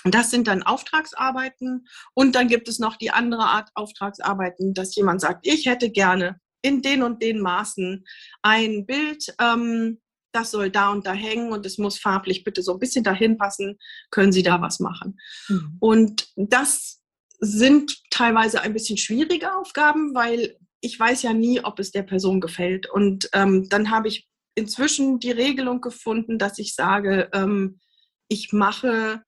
das 0.04 0.30
sind 0.30 0.46
dann 0.46 0.62
Auftragsarbeiten. 0.62 1.86
Und 2.14 2.34
dann 2.34 2.48
gibt 2.48 2.68
es 2.68 2.78
noch 2.78 2.96
die 2.96 3.10
andere 3.10 3.42
Art 3.42 3.70
Auftragsarbeiten, 3.74 4.72
dass 4.72 4.94
jemand 4.94 5.20
sagt, 5.20 5.46
ich 5.46 5.66
hätte 5.66 5.90
gerne 5.90 6.40
in 6.62 6.80
den 6.80 7.02
und 7.02 7.22
den 7.22 7.40
Maßen 7.40 8.04
ein 8.42 8.86
Bild, 8.86 9.34
ähm, 9.40 10.00
das 10.32 10.50
soll 10.50 10.70
da 10.70 10.90
und 10.90 11.06
da 11.06 11.12
hängen 11.12 11.52
und 11.52 11.66
es 11.66 11.78
muss 11.78 11.98
farblich 11.98 12.44
bitte 12.44 12.62
so 12.62 12.72
ein 12.72 12.78
bisschen 12.78 13.04
dahin 13.04 13.38
passen, 13.38 13.78
können 14.10 14.32
Sie 14.32 14.42
da 14.42 14.60
was 14.60 14.80
machen. 14.80 15.18
Mhm. 15.48 15.76
Und 15.80 16.28
das 16.36 17.00
sind 17.40 18.00
teilweise 18.10 18.60
ein 18.60 18.72
bisschen 18.72 18.98
schwierige 18.98 19.54
Aufgaben, 19.56 20.14
weil 20.14 20.56
ich 20.80 20.98
weiß 20.98 21.22
ja 21.22 21.32
nie, 21.32 21.62
ob 21.62 21.78
es 21.78 21.90
der 21.90 22.02
Person 22.02 22.40
gefällt. 22.40 22.88
Und 22.88 23.28
ähm, 23.32 23.68
dann 23.68 23.90
habe 23.90 24.08
ich 24.08 24.28
inzwischen 24.54 25.18
die 25.18 25.30
Regelung 25.30 25.80
gefunden, 25.80 26.38
dass 26.38 26.58
ich 26.58 26.74
sage, 26.74 27.30
ähm, 27.32 27.80
ich 28.28 28.52
mache, 28.52 29.22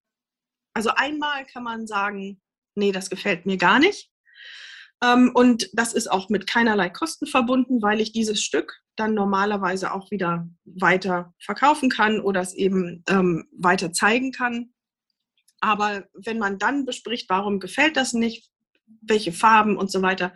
also 0.74 0.90
einmal 0.90 1.44
kann 1.46 1.64
man 1.64 1.86
sagen, 1.86 2.40
nee, 2.74 2.92
das 2.92 3.11
gefällt 3.11 3.46
mir 3.46 3.57
gar 3.57 3.78
nicht. 3.78 4.11
Ähm, 5.03 5.32
und 5.34 5.68
das 5.72 5.92
ist 5.92 6.11
auch 6.11 6.28
mit 6.28 6.46
keinerlei 6.46 6.88
Kosten 6.88 7.26
verbunden, 7.26 7.82
weil 7.82 8.00
ich 8.00 8.12
dieses 8.12 8.42
Stück 8.42 8.82
dann 8.97 9.14
normalerweise 9.14 9.93
auch 9.93 10.11
wieder 10.11 10.49
weiter 10.64 11.34
verkaufen 11.40 11.88
kann 11.88 12.20
oder 12.20 12.40
es 12.40 12.55
eben 12.55 13.03
ähm, 13.09 13.49
weiter 13.57 13.93
zeigen 13.93 14.32
kann. 14.32 14.72
Aber 15.61 16.05
wenn 16.14 16.38
man 16.38 16.59
dann 16.59 16.84
bespricht, 16.84 17.28
warum 17.30 17.61
gefällt 17.61 17.97
das 17.97 18.12
nicht, 18.12 18.51
welche 19.01 19.32
Farben 19.32 19.76
und 19.76 19.90
so 19.90 20.03
weiter, 20.03 20.34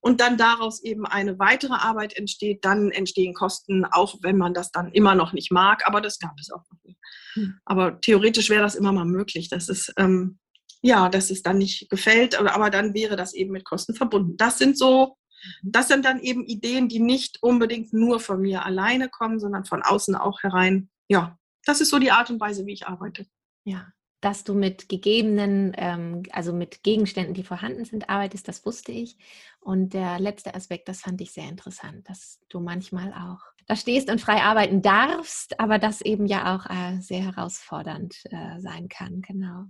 und 0.00 0.20
dann 0.20 0.38
daraus 0.38 0.82
eben 0.82 1.06
eine 1.06 1.38
weitere 1.38 1.74
Arbeit 1.74 2.16
entsteht, 2.16 2.64
dann 2.64 2.90
entstehen 2.90 3.34
Kosten, 3.34 3.84
auch 3.84 4.16
wenn 4.22 4.38
man 4.38 4.54
das 4.54 4.72
dann 4.72 4.90
immer 4.92 5.14
noch 5.14 5.32
nicht 5.32 5.52
mag. 5.52 5.86
Aber 5.86 6.00
das 6.00 6.18
gab 6.18 6.32
es 6.40 6.50
auch 6.50 6.64
noch 6.70 6.78
nicht. 6.84 6.98
Hm. 7.34 7.58
Aber 7.64 8.00
theoretisch 8.00 8.48
wäre 8.48 8.62
das 8.62 8.74
immer 8.74 8.92
mal 8.92 9.04
möglich, 9.04 9.50
dass 9.50 9.68
es, 9.68 9.92
ähm, 9.98 10.38
ja, 10.80 11.10
dass 11.10 11.30
es 11.30 11.42
dann 11.42 11.58
nicht 11.58 11.90
gefällt, 11.90 12.34
aber 12.34 12.70
dann 12.70 12.94
wäre 12.94 13.16
das 13.16 13.34
eben 13.34 13.52
mit 13.52 13.64
Kosten 13.64 13.94
verbunden. 13.94 14.36
Das 14.38 14.58
sind 14.58 14.78
so. 14.78 15.16
Das 15.62 15.88
sind 15.88 16.04
dann 16.04 16.20
eben 16.20 16.44
Ideen, 16.44 16.88
die 16.88 17.00
nicht 17.00 17.42
unbedingt 17.42 17.92
nur 17.92 18.20
von 18.20 18.40
mir 18.40 18.64
alleine 18.64 19.08
kommen, 19.08 19.40
sondern 19.40 19.64
von 19.64 19.82
außen 19.82 20.14
auch 20.14 20.42
herein. 20.42 20.90
Ja, 21.08 21.38
das 21.64 21.80
ist 21.80 21.90
so 21.90 21.98
die 21.98 22.10
Art 22.10 22.30
und 22.30 22.40
Weise, 22.40 22.66
wie 22.66 22.72
ich 22.72 22.86
arbeite. 22.86 23.26
Ja, 23.64 23.92
dass 24.20 24.44
du 24.44 24.54
mit 24.54 24.88
gegebenen, 24.88 25.72
ähm, 25.76 26.22
also 26.32 26.52
mit 26.52 26.82
Gegenständen, 26.82 27.34
die 27.34 27.44
vorhanden 27.44 27.84
sind, 27.84 28.10
arbeitest, 28.10 28.48
das 28.48 28.64
wusste 28.66 28.92
ich. 28.92 29.16
Und 29.60 29.94
der 29.94 30.18
letzte 30.18 30.54
Aspekt, 30.54 30.88
das 30.88 31.00
fand 31.00 31.20
ich 31.20 31.32
sehr 31.32 31.48
interessant, 31.48 32.08
dass 32.08 32.40
du 32.48 32.60
manchmal 32.60 33.12
auch 33.12 33.40
da 33.66 33.76
stehst 33.76 34.10
und 34.10 34.20
frei 34.20 34.42
arbeiten 34.42 34.82
darfst, 34.82 35.58
aber 35.60 35.78
das 35.78 36.00
eben 36.00 36.26
ja 36.26 36.56
auch 36.56 36.66
äh, 36.66 37.00
sehr 37.00 37.22
herausfordernd 37.22 38.22
äh, 38.30 38.60
sein 38.60 38.88
kann, 38.88 39.22
genau. 39.22 39.66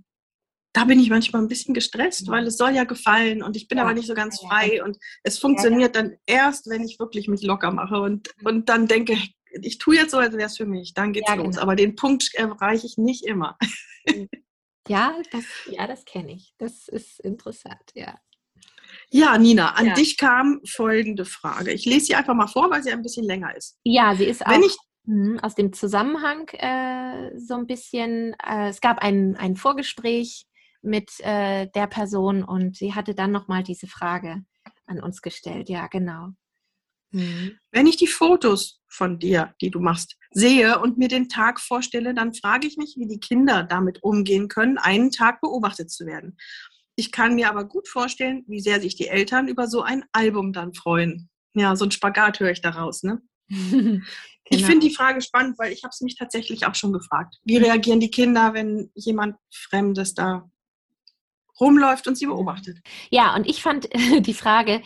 Da 0.73 0.85
bin 0.85 0.99
ich 0.99 1.09
manchmal 1.09 1.41
ein 1.41 1.47
bisschen 1.47 1.73
gestresst, 1.73 2.27
ja. 2.27 2.33
weil 2.33 2.47
es 2.47 2.57
soll 2.57 2.71
ja 2.71 2.85
gefallen 2.85 3.43
und 3.43 3.57
ich 3.57 3.67
bin 3.67 3.77
ja. 3.77 3.83
aber 3.83 3.93
nicht 3.93 4.07
so 4.07 4.13
ganz 4.13 4.39
frei 4.39 4.83
und 4.83 4.97
es 5.23 5.37
funktioniert 5.37 5.95
ja, 5.95 6.01
dann 6.01 6.15
erst, 6.25 6.69
wenn 6.69 6.83
ich 6.83 6.99
wirklich 6.99 7.27
mich 7.27 7.43
locker 7.43 7.71
mache 7.71 7.99
und, 7.99 8.29
mhm. 8.39 8.47
und 8.47 8.69
dann 8.69 8.87
denke, 8.87 9.17
ich 9.61 9.77
tue 9.77 9.95
jetzt 9.95 10.11
so, 10.11 10.17
als 10.17 10.33
wäre 10.33 10.47
es 10.47 10.57
für 10.57 10.65
mich, 10.65 10.93
dann 10.93 11.11
geht's 11.11 11.33
los. 11.35 11.55
Genau. 11.55 11.61
Aber 11.61 11.75
den 11.75 11.95
Punkt 11.95 12.33
erreiche 12.35 12.87
ich 12.87 12.97
nicht 12.97 13.25
immer. 13.25 13.57
Mhm. 14.07 14.29
Ja, 14.87 15.15
das, 15.31 15.45
ja, 15.67 15.87
das 15.87 16.05
kenne 16.05 16.33
ich. 16.33 16.53
Das 16.57 16.87
ist 16.87 17.19
interessant, 17.19 17.91
ja. 17.93 18.19
Ja, 19.09 19.37
Nina, 19.37 19.73
an 19.73 19.87
ja. 19.87 19.93
dich 19.93 20.17
kam 20.17 20.61
folgende 20.65 21.25
Frage. 21.25 21.71
Ich 21.71 21.85
lese 21.85 22.07
sie 22.07 22.15
einfach 22.15 22.33
mal 22.33 22.47
vor, 22.47 22.69
weil 22.71 22.83
sie 22.83 22.91
ein 22.91 23.01
bisschen 23.01 23.25
länger 23.25 23.55
ist. 23.55 23.77
Ja, 23.83 24.15
sie 24.15 24.25
ist 24.25 24.45
auch 24.45 24.49
Wenn 24.49 24.63
ich, 24.63 24.77
aus 25.41 25.55
dem 25.55 25.73
Zusammenhang 25.73 26.47
äh, 26.53 27.37
so 27.37 27.55
ein 27.55 27.67
bisschen, 27.67 28.35
äh, 28.43 28.69
es 28.69 28.81
gab 28.81 28.99
ein, 28.99 29.35
ein 29.37 29.55
Vorgespräch 29.55 30.45
mit 30.81 31.11
äh, 31.19 31.67
der 31.73 31.87
Person 31.87 32.43
und 32.43 32.75
sie 32.75 32.93
hatte 32.93 33.15
dann 33.15 33.31
nochmal 33.31 33.63
diese 33.63 33.87
Frage 33.87 34.43
an 34.85 35.01
uns 35.01 35.21
gestellt. 35.21 35.69
Ja, 35.69 35.87
genau. 35.87 36.29
Mhm. 37.11 37.57
Wenn 37.71 37.87
ich 37.87 37.97
die 37.97 38.07
Fotos 38.07 38.81
von 38.87 39.19
dir, 39.19 39.53
die 39.61 39.69
du 39.69 39.79
machst, 39.79 40.17
sehe 40.31 40.79
und 40.79 40.97
mir 40.97 41.07
den 41.07 41.29
Tag 41.29 41.59
vorstelle, 41.59 42.13
dann 42.13 42.33
frage 42.33 42.67
ich 42.67 42.77
mich, 42.77 42.95
wie 42.97 43.07
die 43.07 43.19
Kinder 43.19 43.63
damit 43.63 44.01
umgehen 44.03 44.47
können, 44.47 44.77
einen 44.77 45.11
Tag 45.11 45.41
beobachtet 45.41 45.91
zu 45.91 46.05
werden. 46.05 46.37
Ich 46.95 47.11
kann 47.11 47.35
mir 47.35 47.49
aber 47.49 47.65
gut 47.65 47.87
vorstellen, 47.87 48.43
wie 48.47 48.59
sehr 48.59 48.81
sich 48.81 48.95
die 48.95 49.07
Eltern 49.07 49.47
über 49.47 49.67
so 49.67 49.81
ein 49.81 50.03
Album 50.11 50.53
dann 50.53 50.73
freuen. 50.73 51.29
Ja, 51.53 51.75
so 51.75 51.85
ein 51.85 51.91
Spagat 51.91 52.39
höre 52.39 52.51
ich 52.51 52.61
daraus, 52.61 53.03
ne? 53.03 53.21
genau. 53.49 54.01
Ich 54.49 54.65
finde 54.65 54.87
die 54.87 54.93
Frage 54.93 55.21
spannend, 55.21 55.57
weil 55.59 55.73
ich 55.73 55.83
habe 55.83 55.91
es 55.91 56.01
mich 56.01 56.17
tatsächlich 56.17 56.65
auch 56.65 56.75
schon 56.75 56.93
gefragt. 56.93 57.37
Wie 57.43 57.57
reagieren 57.57 57.99
die 57.99 58.11
Kinder, 58.11 58.53
wenn 58.53 58.91
jemand 58.95 59.35
Fremdes 59.51 60.13
da 60.13 60.49
rumläuft 61.61 62.07
und 62.07 62.17
sie 62.17 62.25
beobachtet. 62.25 62.79
Ja, 63.09 63.35
und 63.35 63.47
ich 63.47 63.61
fand 63.61 63.87
die 64.19 64.33
Frage 64.33 64.81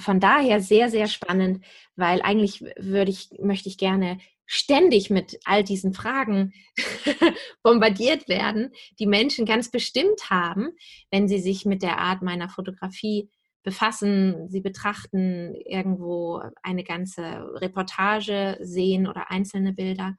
von 0.00 0.20
daher 0.20 0.60
sehr, 0.60 0.88
sehr 0.88 1.08
spannend, 1.08 1.64
weil 1.96 2.22
eigentlich 2.22 2.62
würde 2.78 3.10
ich, 3.10 3.28
möchte 3.40 3.68
ich 3.68 3.76
gerne 3.76 4.18
ständig 4.46 5.10
mit 5.10 5.38
all 5.44 5.62
diesen 5.62 5.92
Fragen 5.92 6.52
bombardiert 7.62 8.28
werden, 8.28 8.72
die 8.98 9.06
Menschen 9.06 9.46
ganz 9.46 9.70
bestimmt 9.70 10.28
haben, 10.28 10.70
wenn 11.10 11.28
sie 11.28 11.38
sich 11.38 11.66
mit 11.66 11.82
der 11.82 11.98
Art 11.98 12.22
meiner 12.22 12.48
Fotografie 12.48 13.30
befassen, 13.62 14.48
sie 14.48 14.60
betrachten, 14.60 15.54
irgendwo 15.54 16.42
eine 16.62 16.82
ganze 16.82 17.22
Reportage 17.60 18.58
sehen 18.60 19.06
oder 19.06 19.30
einzelne 19.30 19.72
Bilder, 19.72 20.16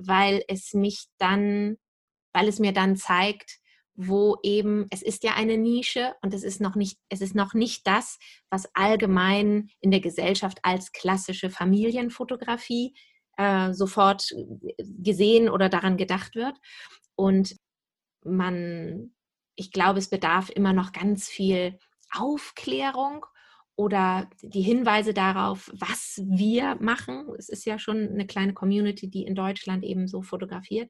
weil 0.00 0.42
es 0.48 0.72
mich 0.72 1.06
dann, 1.18 1.76
weil 2.32 2.48
es 2.48 2.60
mir 2.60 2.72
dann 2.72 2.96
zeigt, 2.96 3.58
wo 4.00 4.36
eben, 4.44 4.86
es 4.90 5.02
ist 5.02 5.24
ja 5.24 5.34
eine 5.34 5.58
Nische 5.58 6.14
und 6.22 6.32
es 6.32 6.44
ist 6.44 6.60
noch 6.60 6.76
nicht, 6.76 6.98
es 7.08 7.20
ist 7.20 7.34
noch 7.34 7.52
nicht 7.52 7.84
das, 7.84 8.18
was 8.48 8.72
allgemein 8.74 9.70
in 9.80 9.90
der 9.90 9.98
Gesellschaft 9.98 10.58
als 10.62 10.92
klassische 10.92 11.50
Familienfotografie 11.50 12.94
äh, 13.36 13.72
sofort 13.72 14.32
gesehen 14.78 15.48
oder 15.48 15.68
daran 15.68 15.96
gedacht 15.96 16.36
wird. 16.36 16.56
Und 17.16 17.56
man, 18.24 19.14
ich 19.56 19.72
glaube, 19.72 19.98
es 19.98 20.08
bedarf 20.08 20.48
immer 20.48 20.72
noch 20.72 20.92
ganz 20.92 21.26
viel 21.26 21.76
Aufklärung 22.12 23.26
oder 23.74 24.30
die 24.42 24.62
Hinweise 24.62 25.12
darauf, 25.12 25.72
was 25.74 26.22
wir 26.24 26.76
machen. 26.76 27.26
Es 27.36 27.48
ist 27.48 27.64
ja 27.64 27.80
schon 27.80 28.08
eine 28.08 28.28
kleine 28.28 28.54
Community, 28.54 29.10
die 29.10 29.24
in 29.24 29.34
Deutschland 29.34 29.82
eben 29.82 30.06
so 30.06 30.22
fotografiert. 30.22 30.88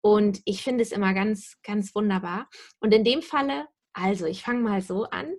Und 0.00 0.40
ich 0.44 0.62
finde 0.62 0.82
es 0.82 0.92
immer 0.92 1.14
ganz, 1.14 1.56
ganz 1.62 1.94
wunderbar. 1.94 2.48
Und 2.80 2.92
in 2.94 3.04
dem 3.04 3.22
Falle, 3.22 3.66
also 3.92 4.26
ich 4.26 4.42
fange 4.42 4.60
mal 4.60 4.80
so 4.80 5.04
an. 5.04 5.34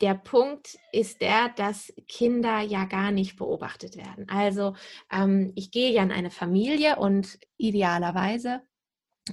Der 0.00 0.14
Punkt 0.14 0.76
ist 0.92 1.20
der, 1.20 1.50
dass 1.50 1.92
Kinder 2.08 2.60
ja 2.60 2.84
gar 2.84 3.10
nicht 3.10 3.36
beobachtet 3.36 3.96
werden. 3.96 4.28
Also 4.28 4.74
ähm, 5.10 5.52
ich 5.54 5.70
gehe 5.70 5.92
ja 5.92 6.02
in 6.02 6.12
eine 6.12 6.30
Familie 6.30 6.96
und 6.96 7.38
idealerweise, 7.56 8.62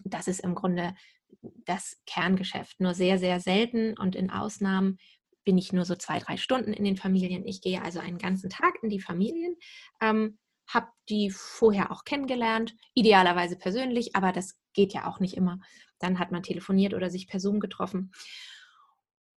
das 0.04 0.28
ist 0.28 0.40
im 0.42 0.56
Grunde 0.56 0.96
das 1.42 1.98
Kerngeschäft. 2.06 2.80
Nur 2.80 2.94
sehr, 2.94 3.18
sehr 3.18 3.40
selten 3.40 3.98
und 3.98 4.16
in 4.16 4.30
Ausnahmen 4.30 4.98
bin 5.44 5.58
ich 5.58 5.74
nur 5.74 5.86
so 5.86 5.96
zwei, 5.96 6.20
drei 6.20 6.38
Stunden 6.38 6.74
in 6.74 6.84
den 6.84 6.98
Familien. 6.98 7.48
Ich 7.48 7.62
gehe 7.62 7.82
also 7.82 8.00
einen 8.00 8.20
ganzen 8.20 8.50
Tag 8.50 8.76
in 8.84 8.90
die 8.90 9.00
Familien. 9.00 9.56
Ähm, 10.00 10.38
habe 10.74 10.88
die 11.10 11.30
vorher 11.30 11.92
auch 11.92 12.04
kennengelernt, 12.06 12.76
idealerweise 12.94 13.58
persönlich, 13.58 14.16
aber 14.16 14.32
das 14.32 14.58
geht 14.74 14.94
ja 14.94 15.08
auch 15.08 15.20
nicht 15.20 15.36
immer. 15.36 15.60
Dann 16.00 16.20
hat 16.20 16.32
man 16.32 16.44
telefoniert 16.44 16.94
oder 16.94 17.10
sich 17.10 17.28
per 17.28 17.40
Zoom 17.40 17.60
getroffen. 17.60 18.12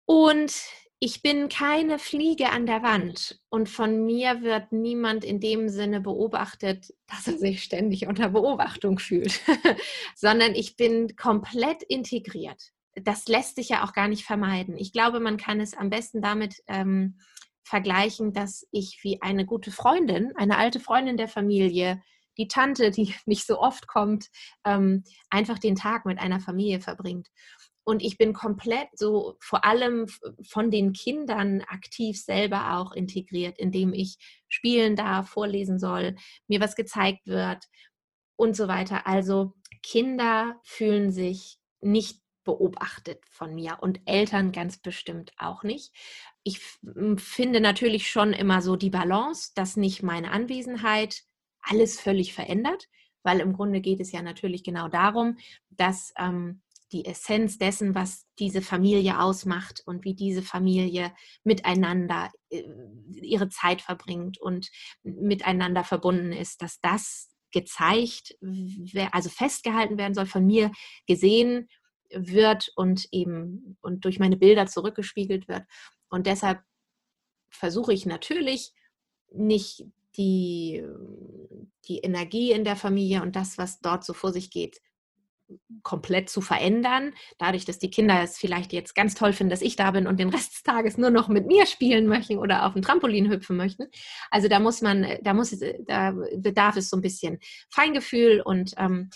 Und 0.05 0.53
ich 1.05 1.20
bin 1.20 1.49
keine 1.49 1.99
Fliege 1.99 2.51
an 2.51 2.64
der 2.64 2.85
Wand 2.85 3.41
und 3.49 3.68
von 3.68 4.05
mir 4.05 4.43
wird 4.43 4.70
niemand 4.70 5.24
in 5.24 5.41
dem 5.41 5.68
Sinne 5.68 6.01
beobachtet, 6.01 6.95
dass 7.09 7.26
er 7.26 7.39
sich 7.39 7.64
ständig 7.64 8.07
unter 8.07 8.28
Beobachtung 8.28 9.01
fühlt, 9.01 9.41
sondern 10.14 10.55
ich 10.55 10.76
bin 10.76 11.16
komplett 11.16 11.83
integriert. 11.83 12.70
Das 12.95 13.26
lässt 13.26 13.57
sich 13.57 13.70
ja 13.70 13.85
auch 13.85 13.95
gar 13.95 14.07
nicht 14.07 14.24
vermeiden. 14.24 14.76
Ich 14.76 14.93
glaube, 14.93 15.18
man 15.18 15.39
kann 15.39 15.61
es 15.61 15.74
am 15.74 15.91
besten 15.91 16.22
damit 16.22 16.62
ähm, 16.68 17.18
vergleichen, 17.64 18.32
dass 18.32 18.66
ich 18.70 18.98
wie 19.02 19.20
eine 19.22 19.46
gute 19.46 19.70
Freundin, 19.70 20.32
eine 20.36 20.58
alte 20.58 20.80
Freundin 20.80 21.16
der 21.16 21.28
Familie, 21.28 22.02
die 22.38 22.48
Tante, 22.48 22.90
die 22.90 23.14
nicht 23.26 23.46
so 23.46 23.58
oft 23.58 23.86
kommt, 23.86 24.28
ähm, 24.64 25.04
einfach 25.30 25.58
den 25.58 25.76
Tag 25.76 26.06
mit 26.06 26.18
einer 26.18 26.40
Familie 26.40 26.80
verbringt. 26.80 27.28
Und 27.84 28.02
ich 28.02 28.16
bin 28.16 28.32
komplett 28.32 28.88
so 28.94 29.36
vor 29.40 29.64
allem 29.64 30.06
von 30.48 30.70
den 30.70 30.92
Kindern 30.92 31.62
aktiv 31.62 32.20
selber 32.20 32.76
auch 32.76 32.92
integriert, 32.92 33.58
indem 33.58 33.92
ich 33.92 34.18
spielen 34.48 34.94
darf, 34.94 35.30
vorlesen 35.30 35.80
soll, 35.80 36.14
mir 36.46 36.60
was 36.60 36.76
gezeigt 36.76 37.26
wird 37.26 37.64
und 38.36 38.54
so 38.56 38.68
weiter. 38.68 39.06
Also 39.08 39.54
Kinder 39.82 40.60
fühlen 40.62 41.10
sich 41.10 41.58
nicht 41.80 42.20
beobachtet 42.44 43.24
von 43.28 43.54
mir 43.54 43.78
und 43.80 44.00
Eltern 44.06 44.52
ganz 44.52 44.78
bestimmt 44.78 45.32
auch 45.36 45.62
nicht. 45.62 45.92
Ich 46.45 46.59
finde 47.18 47.61
natürlich 47.61 48.11
schon 48.11 48.32
immer 48.32 48.62
so 48.62 48.76
die 48.76 48.90
Balance, 48.90 49.53
dass 49.55 49.76
nicht 49.76 50.03
meine 50.03 50.30
Anwesenheit 50.30 51.22
alles 51.61 52.01
völlig 52.01 52.34
verändert, 52.34 52.88
weil 53.22 53.40
im 53.40 53.53
Grunde 53.53 53.80
geht 53.80 54.01
es 54.01 54.11
ja 54.12 54.22
natürlich 54.22 54.64
genau 54.64 54.88
darum, 54.88 55.38
dass 55.70 56.12
ähm, 56.18 56.62
die 56.93 57.07
Essenz 57.07 57.59
dessen, 57.59 57.95
was 57.95 58.26
diese 58.38 58.61
Familie 58.61 59.20
ausmacht 59.20 59.82
und 59.86 60.05
wie 60.05 60.14
diese 60.14 60.43
Familie 60.43 61.12
miteinander 61.43 62.30
äh, 62.51 62.62
ihre 63.12 63.49
Zeit 63.49 63.80
verbringt 63.80 64.38
und 64.38 64.70
miteinander 65.03 65.84
verbunden 65.84 66.32
ist, 66.32 66.62
dass 66.62 66.80
das 66.80 67.30
gezeigt, 67.51 68.36
also 69.11 69.28
festgehalten 69.28 69.99
werden 69.99 70.14
soll, 70.14 70.26
von 70.26 70.47
mir 70.47 70.72
gesehen 71.07 71.68
wird 72.14 72.70
und 72.76 73.09
eben 73.11 73.76
und 73.80 74.05
durch 74.05 74.18
meine 74.18 74.36
Bilder 74.36 74.66
zurückgespiegelt 74.66 75.49
wird. 75.49 75.62
Und 76.12 76.26
deshalb 76.26 76.60
versuche 77.50 77.92
ich 77.92 78.04
natürlich 78.04 78.72
nicht 79.32 79.86
die, 80.16 80.84
die 81.88 81.98
Energie 82.00 82.52
in 82.52 82.64
der 82.64 82.76
Familie 82.76 83.22
und 83.22 83.34
das, 83.34 83.56
was 83.56 83.80
dort 83.80 84.04
so 84.04 84.12
vor 84.12 84.30
sich 84.30 84.50
geht, 84.50 84.78
komplett 85.82 86.28
zu 86.28 86.40
verändern, 86.40 87.14
dadurch, 87.38 87.64
dass 87.64 87.78
die 87.78 87.90
Kinder 87.90 88.22
es 88.22 88.38
vielleicht 88.38 88.72
jetzt 88.72 88.94
ganz 88.94 89.14
toll 89.14 89.32
finden, 89.32 89.50
dass 89.50 89.62
ich 89.62 89.76
da 89.76 89.90
bin 89.90 90.06
und 90.06 90.20
den 90.20 90.28
Rest 90.28 90.52
des 90.52 90.62
Tages 90.62 90.98
nur 90.98 91.10
noch 91.10 91.28
mit 91.28 91.46
mir 91.46 91.66
spielen 91.66 92.06
möchten 92.06 92.38
oder 92.38 92.66
auf 92.66 92.74
dem 92.74 92.82
Trampolin 92.82 93.30
hüpfen 93.30 93.56
möchten. 93.56 93.86
Also 94.30 94.48
da 94.48 94.60
muss 94.60 94.82
man, 94.82 95.06
da 95.22 95.32
muss, 95.32 95.58
da 95.86 96.14
bedarf 96.36 96.76
es 96.76 96.90
so 96.90 96.96
ein 96.96 97.02
bisschen 97.02 97.38
Feingefühl 97.70 98.42
und 98.42 98.74
ähm, 98.76 99.08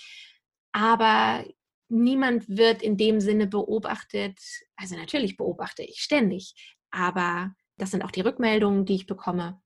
aber 0.73 1.45
niemand 1.89 2.49
wird 2.49 2.83
in 2.83 2.97
dem 2.97 3.21
Sinne 3.21 3.47
beobachtet. 3.47 4.39
Also 4.77 4.97
natürlich 4.97 5.37
beobachte 5.37 5.83
ich 5.83 6.01
ständig, 6.01 6.76
aber 6.91 7.55
das 7.79 7.91
sind 7.91 8.05
auch 8.05 8.11
die 8.11 8.23
Rückmeldungen, 8.23 8.85
die 8.87 8.95
ich 8.95 9.07
bekomme. 9.07 9.61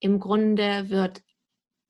Im 0.00 0.18
Grunde 0.18 0.88
wird 0.88 1.22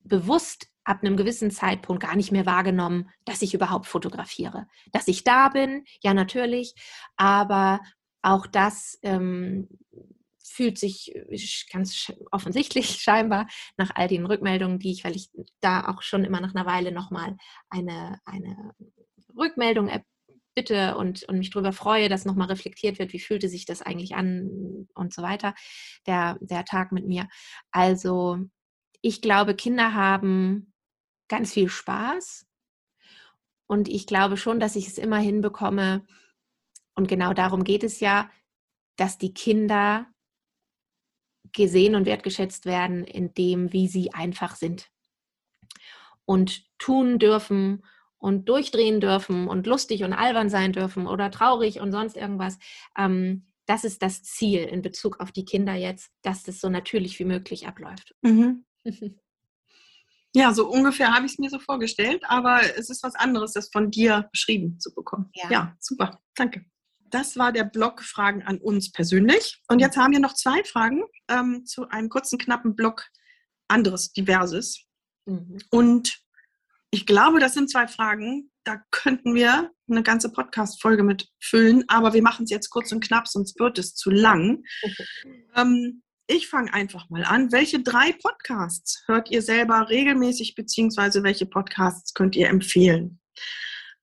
bewusst 0.01 0.69
ab 0.85 1.03
einem 1.03 1.17
gewissen 1.17 1.51
Zeitpunkt 1.51 2.03
gar 2.03 2.17
nicht 2.17 2.33
mehr 2.33 2.47
wahrgenommen, 2.47 3.11
dass 3.25 3.43
ich 3.43 3.55
überhaupt 3.55 3.87
fotografiere. 3.87 4.67
Dass 4.93 5.09
ich 5.09 5.25
da 5.25 5.49
bin, 5.49 5.85
ja 6.03 6.15
natürlich, 6.15 6.75
aber 7.17 7.81
auch 8.23 8.47
das 8.47 8.99
ähm, 9.03 9.69
fühlt 10.43 10.79
sich 10.79 11.15
ganz 11.73 12.13
offensichtlich 12.33 12.87
scheinbar 13.01 13.47
nach 13.77 13.93
all 13.95 14.09
den 14.09 14.27
Rückmeldungen, 14.27 14.79
die 14.79 14.93
ich, 14.93 15.05
weil 15.05 15.17
ich 15.17 15.31
da 15.61 15.89
auch 15.89 16.03
schon 16.03 16.25
immer 16.25 16.41
nach 16.41 16.55
einer 16.55 16.67
Weile 16.67 16.93
nochmal 16.93 17.37
eine, 17.69 18.21
eine 18.25 18.75
Rückmeldung 19.37 19.89
bitte 20.55 20.97
und, 20.97 21.25
und 21.25 21.39
mich 21.39 21.51
darüber 21.51 21.73
freue, 21.73 22.09
dass 22.09 22.25
nochmal 22.25 22.49
reflektiert 22.49 22.99
wird, 22.99 23.13
wie 23.13 23.21
fühlte 23.21 23.49
sich 23.49 23.67
das 23.67 23.83
eigentlich 23.83 24.15
an 24.15 24.87
und 24.95 25.15
so 25.15 25.23
weiter, 25.23 25.55
der, 26.07 26.39
der 26.41 26.65
Tag 26.65 26.93
mit 26.93 27.07
mir. 27.07 27.29
Also 27.71 28.39
ich 29.03 29.23
glaube, 29.23 29.55
Kinder 29.55 29.95
haben 29.95 30.73
ganz 31.29 31.53
viel 31.53 31.69
Spaß 31.69 32.47
und 33.67 33.89
ich 33.89 34.07
glaube 34.07 34.37
schon, 34.37 34.61
dass 34.61 34.77
ich 34.77 34.89
es 34.89 34.99
immer 34.99 35.19
hinbekomme, 35.19 36.05
und 36.97 37.09
genau 37.09 37.33
darum 37.33 37.65
geht 37.65 37.83
es 37.83 38.01
ja, 38.01 38.31
dass 38.97 39.17
die 39.17 39.33
Kinder 39.33 40.07
gesehen 41.53 41.95
und 41.95 42.05
wertgeschätzt 42.05 42.67
werden 42.67 43.05
in 43.05 43.33
dem, 43.35 43.73
wie 43.73 43.89
sie 43.89 44.13
einfach 44.13 44.57
sind 44.57 44.91
und 46.27 46.65
tun 46.79 47.19
dürfen 47.19 47.85
und 48.21 48.49
durchdrehen 48.49 49.01
dürfen 49.01 49.49
und 49.49 49.67
lustig 49.67 50.05
und 50.05 50.13
albern 50.13 50.51
sein 50.51 50.73
dürfen 50.73 51.07
oder 51.07 51.31
traurig 51.31 51.81
und 51.81 51.91
sonst 51.91 52.17
irgendwas. 52.17 52.59
Ähm, 52.97 53.47
das 53.67 53.85
ist 53.85 54.03
das 54.03 54.23
Ziel 54.23 54.61
in 54.61 54.83
Bezug 54.83 55.21
auf 55.21 55.33
die 55.33 55.45
Kinder 55.45 55.75
jetzt, 55.75 56.13
dass 56.23 56.43
das 56.43 56.61
so 56.61 56.69
natürlich 56.69 57.19
wie 57.19 57.25
möglich 57.25 57.67
abläuft. 57.67 58.15
Mhm. 58.23 58.65
Ja, 60.33 60.55
so 60.55 60.69
ungefähr 60.69 61.13
habe 61.13 61.27
ich 61.27 61.33
es 61.33 61.39
mir 61.39 61.51
so 61.51 61.59
vorgestellt, 61.59 62.23
aber 62.29 62.61
es 62.79 62.89
ist 62.89 63.03
was 63.03 63.17
anderes, 63.17 63.53
das 63.53 63.69
von 63.69 63.91
dir 63.91 64.29
beschrieben 64.31 64.79
zu 64.79 64.95
bekommen. 64.95 65.29
Ja, 65.35 65.51
ja 65.51 65.77
super, 65.81 66.21
danke. 66.37 66.65
Das 67.11 67.37
war 67.37 67.51
der 67.51 67.65
Blog 67.65 68.01
Fragen 68.01 68.45
an 68.45 68.59
uns 68.59 68.93
persönlich. 68.93 69.61
Und 69.67 69.81
jetzt 69.81 69.97
haben 69.97 70.13
wir 70.13 70.21
noch 70.21 70.35
zwei 70.35 70.63
Fragen 70.63 71.03
ähm, 71.29 71.67
zu 71.67 71.89
einem 71.89 72.09
kurzen, 72.09 72.39
knappen 72.39 72.77
Blog 72.77 73.09
anderes, 73.67 74.13
diverses. 74.13 74.85
Mhm. 75.27 75.59
Und 75.71 76.20
ich 76.91 77.07
glaube, 77.07 77.39
das 77.41 77.55
sind 77.55 77.71
zwei 77.71 77.87
Fragen, 77.87 78.51
da 78.65 78.83
könnten 78.91 79.35
wir 79.35 79.71
eine 79.89 80.03
ganze 80.03 80.31
Podcast-Folge 80.33 81.03
mit 81.03 81.29
füllen, 81.41 81.85
aber 81.89 82.13
wir 82.13 82.23
machen 82.23 82.45
es 82.45 82.51
jetzt 82.51 82.71
kurz 82.71 82.93
und 82.93 83.03
knapp, 83.03 83.29
sonst 83.29 83.59
wird 83.59 83.79
es 83.79 83.95
zu 83.95 84.11
lang. 84.11 84.65
ähm, 85.57 86.03
ich 86.27 86.49
fange 86.49 86.73
einfach 86.73 87.09
mal 87.11 87.25
an. 87.25 87.51
Welche 87.51 87.83
drei 87.83 88.13
Podcasts 88.13 89.03
hört 89.07 89.31
ihr 89.31 89.43
selber 89.43 89.89
regelmäßig, 89.89 90.55
beziehungsweise 90.55 91.23
welche 91.23 91.47
Podcasts 91.47 92.15
könnt 92.15 92.37
ihr 92.37 92.49
empfehlen? 92.49 93.21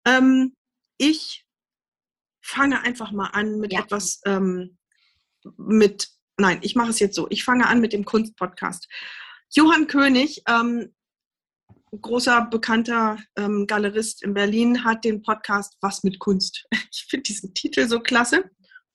Ähm, 0.06 0.54
ich 0.98 1.46
fange 2.42 2.82
einfach 2.82 3.12
mal 3.12 3.28
an 3.28 3.60
mit 3.60 3.74
ja. 3.74 3.82
etwas, 3.82 4.22
ähm, 4.26 4.78
mit, 5.58 6.10
nein, 6.38 6.60
ich 6.62 6.76
mache 6.76 6.90
es 6.90 7.00
jetzt 7.00 7.16
so. 7.16 7.28
Ich 7.30 7.44
fange 7.44 7.68
an 7.68 7.80
mit 7.80 7.94
dem 7.94 8.04
Kunstpodcast. 8.04 8.88
Johann 9.54 9.88
König, 9.88 10.44
ähm, 10.48 10.94
großer 11.92 12.48
bekannter 12.52 13.18
ähm, 13.38 13.66
Galerist 13.68 14.24
in 14.24 14.34
Berlin, 14.34 14.84
hat 14.84 15.06
den 15.06 15.22
Podcast 15.22 15.78
Was 15.82 16.04
mit 16.04 16.20
Kunst. 16.20 16.66
Ich 16.92 17.06
finde 17.10 17.24
diesen 17.24 17.54
Titel 17.54 17.88
so 17.88 18.00
klasse. 18.00 18.50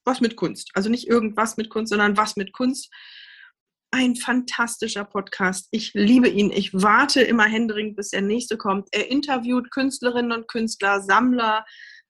Was 0.04 0.20
mit 0.20 0.36
Kunst. 0.36 0.70
Also 0.74 0.90
nicht 0.90 1.06
irgendwas 1.06 1.56
mit 1.56 1.70
Kunst, 1.70 1.90
sondern 1.90 2.16
was 2.16 2.36
mit 2.36 2.52
Kunst. 2.52 2.90
Ein 3.92 4.16
fantastischer 4.16 5.04
Podcast. 5.04 5.68
Ich 5.70 5.92
liebe 5.94 6.28
ihn. 6.28 6.50
Ich 6.50 6.72
warte 6.74 7.22
immer 7.22 7.44
händeringend, 7.44 7.96
bis 7.96 8.10
der 8.10 8.22
nächste 8.22 8.56
kommt. 8.56 8.88
Er 8.90 9.10
interviewt 9.10 9.70
Künstlerinnen 9.70 10.32
und 10.32 10.48
Künstler, 10.48 11.00
Sammler, 11.00 11.64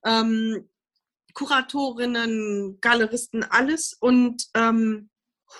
ähm, 0.06 0.70
Kuratorinnen, 1.34 2.78
Galeristen, 2.80 3.44
alles 3.44 3.96
und 4.00 4.44
ähm, 4.54 5.10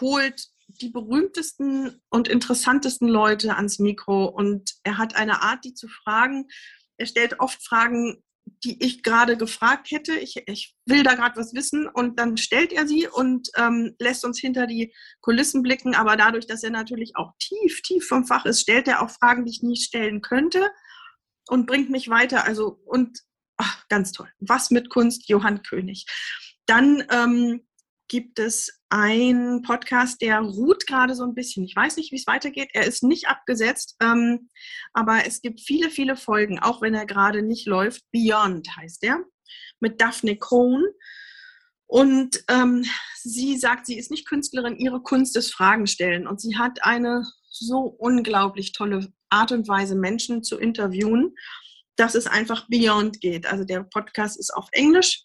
holt 0.01 0.47
die 0.81 0.91
berühmtesten 0.91 2.01
und 2.11 2.29
interessantesten 2.29 3.09
Leute 3.09 3.57
ans 3.57 3.79
Mikro. 3.79 4.27
Und 4.27 4.75
er 4.83 4.99
hat 4.99 5.17
eine 5.17 5.43
Art, 5.43 5.65
die 5.65 5.75
zu 5.75 5.89
fragen. 5.89 6.47
Er 6.97 7.07
stellt 7.07 7.41
oft 7.41 7.65
Fragen, 7.65 8.23
die 8.65 8.83
ich 8.85 9.03
gerade 9.03 9.37
gefragt 9.37 9.91
hätte. 9.91 10.15
Ich, 10.15 10.43
ich 10.47 10.75
will 10.87 11.03
da 11.03 11.15
gerade 11.15 11.37
was 11.37 11.55
wissen 11.55 11.89
und 11.89 12.19
dann 12.19 12.37
stellt 12.37 12.73
er 12.73 12.87
sie 12.87 13.09
und 13.09 13.49
ähm, 13.57 13.95
lässt 13.99 14.25
uns 14.25 14.39
hinter 14.39 14.67
die 14.67 14.95
Kulissen 15.21 15.63
blicken. 15.63 15.95
Aber 15.95 16.17
dadurch, 16.17 16.47
dass 16.47 16.63
er 16.63 16.71
natürlich 16.71 17.17
auch 17.17 17.33
tief, 17.39 17.83
tief 17.83 18.07
vom 18.07 18.27
Fach 18.27 18.45
ist, 18.45 18.61
stellt 18.61 18.89
er 18.89 19.03
auch 19.03 19.11
Fragen, 19.11 19.45
die 19.45 19.53
ich 19.53 19.63
nie 19.63 19.77
stellen 19.77 20.21
könnte 20.21 20.71
und 21.49 21.67
bringt 21.67 21.91
mich 21.91 22.09
weiter. 22.09 22.45
Also 22.45 22.81
und 22.85 23.21
ach, 23.57 23.87
ganz 23.89 24.13
toll. 24.13 24.31
Was 24.41 24.71
mit 24.71 24.91
Kunst, 24.91 25.29
Johann 25.29 25.63
König. 25.63 26.07
Dann 26.67 27.05
ähm, 27.11 27.67
gibt 28.13 28.39
es 28.39 28.83
einen 28.91 29.63
Podcast, 29.63 30.21
der 30.21 30.39
ruht 30.41 30.87
gerade 30.87 31.15
so 31.15 31.25
ein 31.25 31.35
bisschen. 31.35 31.65
Ich 31.65 31.75
weiß 31.75 31.97
nicht, 31.97 32.13
wie 32.13 32.17
es 32.17 32.27
weitergeht. 32.27 32.69
Er 32.75 32.87
ist 32.87 33.03
nicht 33.03 33.27
abgesetzt, 33.27 33.97
ähm, 34.03 34.51
aber 34.93 35.27
es 35.27 35.41
gibt 35.41 35.63
viele, 35.63 35.89
viele 35.89 36.15
Folgen, 36.15 36.59
auch 36.59 36.83
wenn 36.83 36.93
er 36.93 37.07
gerade 37.07 37.41
nicht 37.41 37.67
läuft. 37.67 38.03
Beyond 38.13 38.69
heißt 38.77 39.03
er, 39.05 39.25
mit 39.81 39.99
Daphne 40.03 40.37
Cohn. 40.37 40.85
Und 41.87 42.45
ähm, 42.49 42.85
sie 43.23 43.57
sagt, 43.57 43.87
sie 43.87 43.97
ist 43.97 44.11
nicht 44.11 44.29
Künstlerin, 44.29 44.77
ihre 44.77 45.03
Kunst 45.03 45.35
ist 45.39 45.55
Fragen 45.55 45.87
stellen. 45.87 46.27
Und 46.27 46.39
sie 46.39 46.59
hat 46.59 46.85
eine 46.85 47.25
so 47.49 47.97
unglaublich 47.99 48.73
tolle 48.73 49.11
Art 49.31 49.53
und 49.53 49.69
Weise, 49.69 49.95
Menschen 49.95 50.43
zu 50.43 50.59
interviewen, 50.59 51.35
dass 51.97 52.15
es 52.15 52.27
einfach 52.27 52.69
beyond 52.69 53.23
geht. 53.23 53.47
Also 53.47 53.65
der 53.65 53.85
Podcast 53.85 54.39
ist 54.39 54.53
auf 54.53 54.69
Englisch 54.73 55.25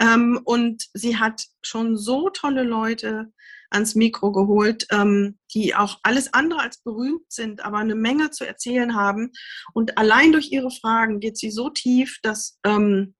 ähm, 0.00 0.40
und 0.44 0.84
sie 0.94 1.16
hat 1.16 1.42
schon 1.62 1.96
so 1.96 2.30
tolle 2.30 2.62
Leute 2.62 3.32
ans 3.70 3.94
Mikro 3.94 4.32
geholt, 4.32 4.86
ähm, 4.90 5.38
die 5.54 5.74
auch 5.74 5.98
alles 6.02 6.32
andere 6.32 6.60
als 6.60 6.78
berühmt 6.82 7.24
sind, 7.28 7.64
aber 7.64 7.78
eine 7.78 7.94
Menge 7.94 8.30
zu 8.30 8.44
erzählen 8.46 8.94
haben. 8.94 9.32
Und 9.72 9.98
allein 9.98 10.32
durch 10.32 10.52
ihre 10.52 10.70
Fragen 10.70 11.20
geht 11.20 11.36
sie 11.38 11.50
so 11.50 11.70
tief, 11.70 12.18
dass, 12.22 12.58
ähm, 12.64 13.14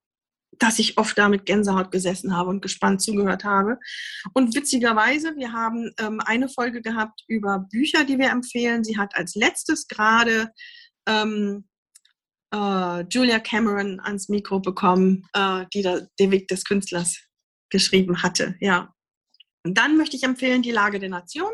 dass 0.58 0.78
ich 0.78 0.98
oft 0.98 1.18
da 1.18 1.28
mit 1.28 1.46
Gänsehaut 1.46 1.90
gesessen 1.90 2.36
habe 2.36 2.50
und 2.50 2.62
gespannt 2.62 3.02
zugehört 3.02 3.44
habe. 3.44 3.78
Und 4.34 4.54
witzigerweise, 4.54 5.36
wir 5.36 5.52
haben 5.52 5.92
ähm, 5.98 6.20
eine 6.24 6.48
Folge 6.48 6.80
gehabt 6.80 7.22
über 7.26 7.66
Bücher, 7.70 8.04
die 8.04 8.18
wir 8.18 8.30
empfehlen. 8.30 8.84
Sie 8.84 8.98
hat 8.98 9.16
als 9.16 9.34
letztes 9.34 9.88
gerade 9.88 10.52
ähm, 11.06 11.66
äh, 12.52 13.04
Julia 13.08 13.38
Cameron 13.40 14.00
ans 14.00 14.28
Mikro 14.28 14.60
bekommen, 14.60 15.26
äh, 15.32 15.64
die 15.74 15.82
da 15.82 16.00
den 16.18 16.30
Weg 16.30 16.48
des 16.48 16.64
Künstlers 16.64 17.18
geschrieben 17.70 18.22
hatte. 18.22 18.56
Ja. 18.60 18.92
Und 19.64 19.76
dann 19.76 19.96
möchte 19.96 20.16
ich 20.16 20.22
empfehlen 20.22 20.62
Die 20.62 20.70
Lage 20.70 21.00
der 21.00 21.08
Nation. 21.08 21.50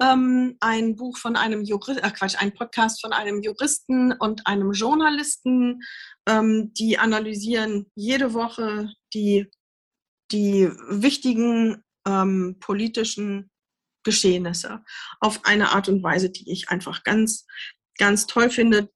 Ähm, 0.00 0.56
ein 0.60 0.94
Buch 0.96 1.18
von 1.18 1.36
einem 1.36 1.64
Juristen, 1.64 2.04
äh 2.04 2.10
Quatsch, 2.10 2.36
ein 2.38 2.54
Podcast 2.54 3.00
von 3.00 3.12
einem 3.12 3.42
Juristen 3.42 4.12
und 4.12 4.46
einem 4.46 4.72
Journalisten, 4.72 5.80
ähm, 6.28 6.72
die 6.74 6.98
analysieren 6.98 7.90
jede 7.96 8.32
Woche 8.32 8.92
die, 9.12 9.50
die 10.30 10.70
wichtigen 10.88 11.82
ähm, 12.06 12.56
politischen 12.60 13.50
Geschehnisse 14.04 14.84
auf 15.20 15.44
eine 15.44 15.70
Art 15.70 15.88
und 15.88 16.02
Weise, 16.02 16.30
die 16.30 16.50
ich 16.50 16.68
einfach 16.68 17.02
ganz, 17.02 17.44
ganz 17.98 18.26
toll 18.26 18.50
finde 18.50 18.88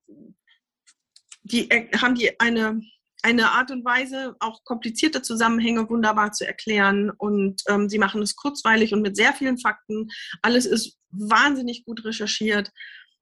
die 1.43 1.69
haben 2.01 2.15
die 2.15 2.39
eine, 2.41 2.81
eine 3.23 3.51
Art 3.51 3.71
und 3.71 3.85
Weise, 3.85 4.37
auch 4.41 4.65
komplizierte 4.65 5.23
Zusammenhänge 5.23 5.89
wunderbar 5.89 6.33
zu 6.33 6.47
erklären. 6.47 7.11
Und 7.11 7.63
ähm, 7.69 7.89
sie 7.89 7.99
machen 7.99 8.23
es 8.23 8.37
kurzweilig 8.37 8.93
und 8.93 9.03
mit 9.03 9.17
sehr 9.17 9.33
vielen 9.33 9.59
Fakten. 9.59 10.09
Alles 10.43 10.67
ist 10.67 10.99
wahnsinnig 11.11 11.85
gut 11.85 12.05
recherchiert. 12.05 12.71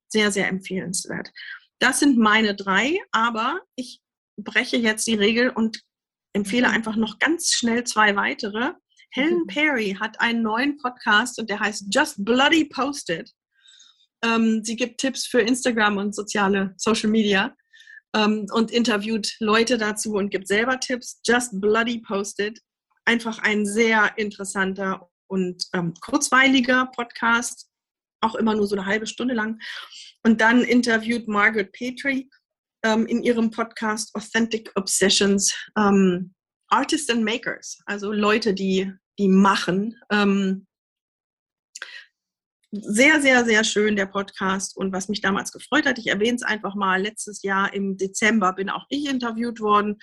Sehr, 0.09 0.33
sehr 0.33 0.49
empfehlenswert. 0.49 1.31
Das 1.79 2.01
sind 2.01 2.19
meine 2.19 2.55
drei, 2.55 2.99
aber 3.13 3.61
ich 3.77 4.01
breche 4.37 4.77
jetzt 4.77 5.07
die 5.07 5.15
Regel 5.15 5.51
und 5.51 5.83
empfehle 6.33 6.69
mhm. 6.69 6.75
einfach 6.75 6.97
noch 6.97 7.19
ganz 7.19 7.53
schnell 7.53 7.85
zwei 7.85 8.17
weitere. 8.17 8.73
Helen 9.13 9.41
mhm. 9.41 9.47
Perry 9.47 9.97
hat 9.99 10.21
einen 10.21 10.43
neuen 10.43 10.79
Podcast 10.79 11.39
und 11.39 11.49
der 11.49 11.61
heißt 11.61 11.87
Just 11.91 12.25
Bloody 12.25 12.65
Posted. 12.65 13.31
Ähm, 14.23 14.63
sie 14.65 14.77
gibt 14.77 15.01
Tipps 15.01 15.27
für 15.27 15.41
Instagram 15.41 15.97
und 15.97 16.15
soziale 16.15 16.75
Social 16.77 17.11
Media 17.11 17.55
ähm, 18.15 18.47
und 18.53 18.71
interviewt 18.71 19.37
Leute 19.41 19.79
dazu 19.79 20.15
und 20.15 20.31
gibt 20.31 20.49
selber 20.49 20.81
Tipps. 20.81 21.21
Just 21.25 21.61
Bloody 21.61 22.01
Posted. 22.01 22.61
Einfach 23.05 23.39
ein 23.41 23.67
sehr 23.67 24.13
interessanter 24.17 25.09
und 25.29 25.65
ähm, 25.73 25.95
kurzweiliger 26.01 26.91
Podcast, 26.95 27.69
auch 28.21 28.35
immer 28.35 28.55
nur 28.55 28.67
so 28.67 28.77
eine 28.77 28.87
halbe 28.87 29.07
Stunde 29.07 29.35
lang. 29.35 29.61
Und 30.23 30.41
dann 30.41 30.63
interviewt 30.63 31.29
Margaret 31.29 31.73
Petrie 31.73 32.29
ähm, 32.85 33.07
in 33.07 33.23
ihrem 33.23 33.51
Podcast 33.51 34.15
Authentic 34.15 34.71
Obsessions 34.75 35.55
ähm, 35.79 36.35
Artists 36.69 37.11
and 37.11 37.25
Makers, 37.25 37.81
also 37.87 38.13
Leute, 38.13 38.55
die, 38.55 38.93
die 39.19 39.29
machen. 39.29 39.97
Ähm, 40.11 40.67
sehr, 42.73 43.21
sehr, 43.21 43.45
sehr 43.45 43.65
schön, 43.65 43.97
der 43.97 44.07
Podcast. 44.07 44.77
Und 44.77 44.93
was 44.93 45.09
mich 45.09 45.21
damals 45.21 45.53
gefreut 45.53 45.87
hat, 45.87 45.99
ich 45.99 46.07
erwähne 46.07 46.37
es 46.37 46.43
einfach 46.43 46.75
mal, 46.75 47.03
letztes 47.03 47.43
Jahr 47.43 47.73
im 47.75 47.97
Dezember 47.97 48.53
bin 48.53 48.71
auch 48.71 48.87
ich 48.89 49.09
interviewt 49.09 49.61
worden. 49.61 49.99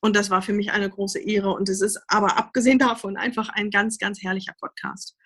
Und 0.00 0.16
das 0.16 0.30
war 0.30 0.42
für 0.42 0.52
mich 0.52 0.72
eine 0.72 0.88
große 0.88 1.20
Ehre. 1.20 1.50
Und 1.50 1.68
es 1.68 1.80
ist 1.80 2.00
aber 2.08 2.38
abgesehen 2.38 2.78
davon 2.78 3.16
einfach 3.16 3.48
ein 3.50 3.70
ganz, 3.70 3.98
ganz 3.98 4.22
herrlicher 4.22 4.54
Podcast. 4.58 5.16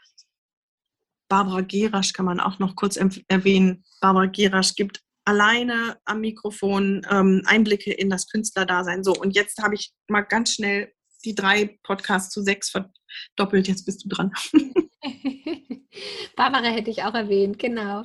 Barbara 1.29 1.63
Gerasch 1.63 2.13
kann 2.13 2.27
man 2.27 2.41
auch 2.41 2.59
noch 2.59 2.77
kurz 2.77 2.97
erwähnen. 2.97 3.85
Barbara 4.01 4.27
Gerasch 4.27 4.75
gibt 4.75 5.01
alleine 5.25 5.99
am 6.05 6.21
Mikrofon 6.21 7.05
ähm, 7.11 7.43
Einblicke 7.47 7.93
in 7.93 8.11
das 8.11 8.29
Künstlerdasein. 8.29 9.03
So, 9.05 9.15
und 9.15 9.35
jetzt 9.35 9.63
habe 9.63 9.75
ich 9.75 9.93
mal 10.09 10.23
ganz 10.23 10.53
schnell 10.53 10.93
die 11.25 11.35
drei 11.35 11.79
Podcasts 11.83 12.33
zu 12.33 12.43
sechs 12.43 12.71
verdoppelt. 12.71 13.69
Jetzt 13.69 13.87
bist 13.87 14.05
du 14.05 14.09
dran. 14.09 14.33
Barbara 16.37 16.67
hätte 16.67 16.91
ich 16.91 17.03
auch 17.03 17.15
erwähnt, 17.15 17.59
genau. 17.59 18.05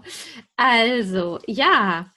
Also, 0.56 1.40
ja, 1.48 2.12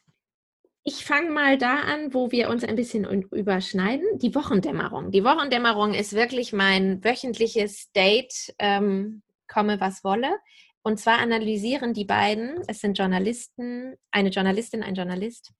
ich 0.84 1.04
fange 1.04 1.30
mal 1.30 1.58
da 1.58 1.80
an, 1.80 2.12
wo 2.12 2.32
wir 2.32 2.48
uns 2.48 2.64
ein 2.64 2.76
bisschen 2.76 3.04
überschneiden. 3.04 4.18
Die 4.18 4.34
Wochendämmerung. 4.34 5.12
Die 5.12 5.24
Wochendämmerung 5.24 5.94
ist 5.94 6.12
wirklich 6.12 6.52
mein 6.52 7.04
wöchentliches 7.04 7.92
Date, 7.92 8.52
ähm, 8.58 9.22
komme 9.46 9.80
was 9.80 10.02
wolle. 10.02 10.38
Und 10.82 10.98
zwar 10.98 11.18
analysieren 11.18 11.94
die 11.94 12.04
beiden, 12.04 12.62
es 12.66 12.80
sind 12.80 12.98
Journalisten, 12.98 13.94
eine 14.10 14.30
Journalistin, 14.30 14.82
ein 14.82 14.96
Journalist, 14.96 15.52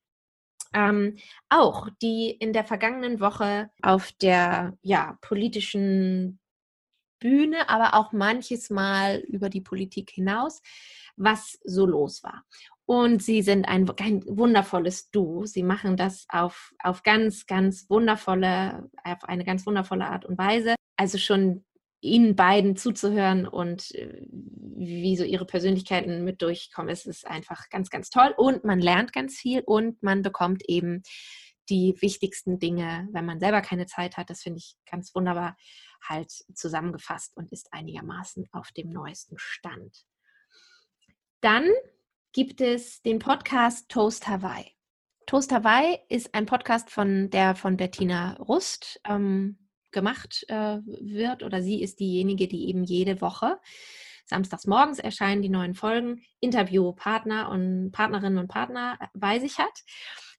ähm, 0.73 1.17
auch 1.47 1.87
die 2.01 2.31
in 2.31 2.51
der 2.51 2.65
vergangenen 2.65 3.21
Woche 3.21 3.69
auf 3.81 4.11
der 4.11 4.77
ja, 4.81 5.17
politischen 5.21 6.39
Bühne, 7.23 7.69
aber 7.69 7.93
auch 7.93 8.11
manches 8.11 8.69
Mal 8.69 9.19
über 9.29 9.47
die 9.47 9.61
Politik 9.61 10.09
hinaus, 10.09 10.61
was 11.15 11.57
so 11.63 11.85
los 11.85 12.21
war. 12.21 12.43
Und 12.85 13.23
sie 13.23 13.41
sind 13.41 13.65
ein, 13.65 13.89
ein 13.97 14.23
wundervolles 14.27 15.09
Duo. 15.09 15.45
Sie 15.45 15.63
machen 15.63 15.95
das 15.95 16.25
auf, 16.27 16.73
auf 16.83 17.03
ganz, 17.03 17.45
ganz 17.45 17.89
wundervolle, 17.89 18.89
auf 19.05 19.23
eine 19.23 19.45
ganz 19.45 19.65
wundervolle 19.65 20.05
Art 20.05 20.25
und 20.25 20.37
Weise. 20.37 20.75
Also 20.97 21.17
schon 21.17 21.63
ihnen 22.01 22.35
beiden 22.35 22.75
zuzuhören 22.75 23.47
und 23.47 23.95
äh, 23.95 24.21
wie 24.29 25.15
so 25.15 25.23
ihre 25.23 25.45
Persönlichkeiten 25.45 26.25
mit 26.25 26.41
durchkommen, 26.41 26.91
ist 26.91 27.07
es 27.07 27.23
einfach 27.23 27.69
ganz, 27.69 27.89
ganz 27.89 28.09
toll. 28.09 28.33
Und 28.35 28.65
man 28.65 28.79
lernt 28.79 29.13
ganz 29.13 29.35
viel 29.37 29.61
und 29.61 30.03
man 30.03 30.23
bekommt 30.23 30.63
eben 30.67 31.03
die 31.69 31.95
wichtigsten 32.01 32.59
Dinge, 32.59 33.07
wenn 33.13 33.25
man 33.25 33.39
selber 33.39 33.61
keine 33.61 33.85
Zeit 33.85 34.17
hat. 34.17 34.29
Das 34.29 34.41
finde 34.41 34.57
ich 34.57 34.75
ganz 34.89 35.15
wunderbar 35.15 35.55
halt 36.07 36.31
zusammengefasst 36.53 37.35
und 37.35 37.51
ist 37.51 37.71
einigermaßen 37.71 38.47
auf 38.51 38.71
dem 38.71 38.89
neuesten 38.89 39.37
Stand. 39.37 40.05
Dann 41.41 41.69
gibt 42.31 42.61
es 42.61 43.01
den 43.01 43.19
Podcast 43.19 43.89
Toast 43.89 44.27
Hawaii. 44.27 44.71
Toast 45.25 45.51
Hawaii 45.51 45.99
ist 46.09 46.33
ein 46.33 46.45
Podcast 46.45 46.89
von 46.89 47.29
der 47.29 47.55
von 47.55 47.77
Bettina 47.77 48.33
Rust. 48.35 48.99
Ähm, 49.05 49.57
gemacht 49.93 50.43
äh, 50.49 50.79
wird 50.83 51.43
oder 51.43 51.61
sie 51.61 51.81
ist 51.81 51.99
diejenige, 51.99 52.49
die 52.49 52.67
eben 52.67 52.83
jede 52.83 53.21
Woche 53.21 53.59
samstags 54.25 54.65
morgens 54.67 54.99
erscheinen 54.99 55.41
die 55.41 55.49
neuen 55.49 55.75
Folgen, 55.75 56.23
Interviewpartner 56.39 57.49
und 57.49 57.91
Partnerinnen 57.91 58.39
und 58.39 58.47
Partner 58.47 58.97
bei 59.13 59.39
sich 59.39 59.57
hat. 59.57 59.83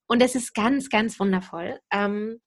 Und 0.07 0.23
es 0.23 0.35
ist 0.35 0.55
ganz, 0.55 0.89
ganz 0.91 1.21
wundervoll. 1.21 1.79
Ähm, 1.91 2.41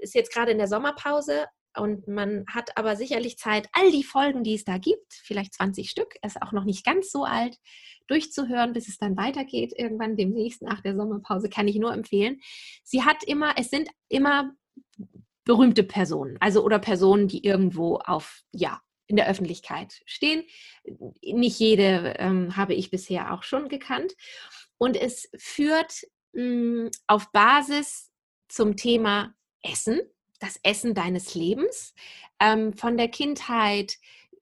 ist 0.00 0.14
jetzt 0.14 0.32
gerade 0.32 0.52
in 0.52 0.58
der 0.58 0.68
Sommerpause 0.68 1.46
und 1.76 2.06
man 2.08 2.44
hat 2.48 2.76
aber 2.76 2.96
sicherlich 2.96 3.38
Zeit, 3.38 3.68
all 3.72 3.90
die 3.90 4.04
Folgen, 4.04 4.44
die 4.44 4.54
es 4.54 4.64
da 4.64 4.78
gibt, 4.78 5.12
vielleicht 5.12 5.54
20 5.54 5.90
Stück, 5.90 6.14
ist 6.24 6.40
auch 6.42 6.52
noch 6.52 6.64
nicht 6.64 6.84
ganz 6.84 7.10
so 7.10 7.24
alt, 7.24 7.58
durchzuhören, 8.06 8.72
bis 8.72 8.88
es 8.88 8.98
dann 8.98 9.16
weitergeht. 9.16 9.72
Irgendwann 9.76 10.16
demnächst 10.16 10.62
nach 10.62 10.80
der 10.80 10.96
Sommerpause 10.96 11.48
kann 11.48 11.68
ich 11.68 11.76
nur 11.76 11.92
empfehlen. 11.92 12.40
Sie 12.82 13.02
hat 13.02 13.24
immer, 13.24 13.54
es 13.58 13.70
sind 13.70 13.88
immer 14.08 14.52
berühmte 15.44 15.82
Personen, 15.82 16.36
also 16.40 16.62
oder 16.64 16.78
Personen, 16.78 17.28
die 17.28 17.44
irgendwo 17.44 17.96
auf, 17.96 18.42
ja, 18.52 18.80
in 19.06 19.16
der 19.16 19.28
Öffentlichkeit 19.28 20.00
stehen. 20.06 20.44
Nicht 21.22 21.58
jede 21.58 22.14
ähm, 22.18 22.56
habe 22.56 22.74
ich 22.74 22.90
bisher 22.90 23.34
auch 23.34 23.42
schon 23.42 23.68
gekannt. 23.68 24.14
Und 24.78 24.96
es 24.96 25.28
führt 25.36 26.04
mh, 26.32 26.42
hm, 26.42 26.90
auf 27.06 27.30
Basis 27.32 28.10
zum 28.48 28.76
Thema 28.76 29.34
Essen, 29.62 30.00
das 30.44 30.60
Essen 30.62 30.94
deines 30.94 31.34
Lebens, 31.34 31.94
ähm, 32.40 32.74
von 32.74 32.96
der 32.96 33.08
Kindheit 33.08 33.96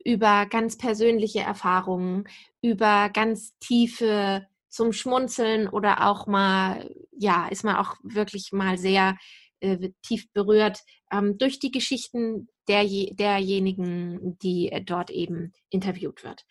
über 0.05 0.47
ganz 0.47 0.77
persönliche 0.77 1.41
Erfahrungen, 1.41 2.25
über 2.61 3.09
ganz 3.11 3.57
tiefe 3.61 4.47
zum 4.69 4.93
Schmunzeln 4.93 5.69
oder 5.69 6.09
auch 6.09 6.27
mal, 6.27 6.91
ja, 7.13 7.47
ist 7.49 7.63
man 7.63 7.77
auch 7.77 7.97
wirklich 8.03 8.53
mal 8.53 8.79
sehr 8.79 9.17
äh, 9.61 9.91
tief 10.03 10.33
berührt 10.33 10.81
ähm, 11.13 11.39
durch 11.39 11.59
die 11.59 11.71
Geschichten 11.71 12.49
der, 12.69 12.85
derjenigen, 12.85 14.39
die 14.39 14.73
äh, 14.73 14.83
dort 14.83 15.11
eben 15.11 15.53
interviewt 15.71 16.25
wird. 16.25 16.45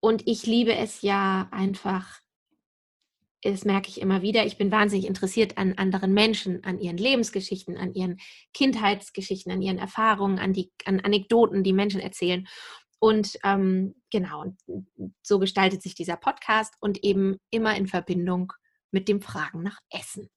Und 0.00 0.26
ich 0.26 0.46
liebe 0.46 0.74
es 0.74 1.02
ja 1.02 1.48
einfach, 1.50 2.20
das 3.42 3.64
merke 3.64 3.88
ich 3.88 4.00
immer 4.00 4.22
wieder, 4.22 4.44
ich 4.46 4.58
bin 4.58 4.70
wahnsinnig 4.70 5.06
interessiert 5.06 5.58
an 5.58 5.74
anderen 5.74 6.12
Menschen, 6.12 6.64
an 6.64 6.80
ihren 6.80 6.96
Lebensgeschichten, 6.96 7.76
an 7.76 7.94
ihren 7.94 8.18
Kindheitsgeschichten, 8.52 9.52
an 9.52 9.62
ihren 9.62 9.78
Erfahrungen, 9.78 10.38
an, 10.38 10.52
die, 10.52 10.72
an 10.84 11.00
Anekdoten, 11.00 11.62
die 11.62 11.72
Menschen 11.72 12.00
erzählen. 12.00 12.46
Und 12.98 13.38
ähm, 13.44 13.94
genau, 14.10 14.56
so 15.22 15.38
gestaltet 15.38 15.82
sich 15.82 15.94
dieser 15.94 16.16
Podcast 16.16 16.74
und 16.80 17.04
eben 17.04 17.36
immer 17.50 17.76
in 17.76 17.86
Verbindung 17.86 18.52
mit 18.90 19.08
dem 19.08 19.20
Fragen 19.20 19.62
nach 19.62 19.78
Essen. 19.90 20.28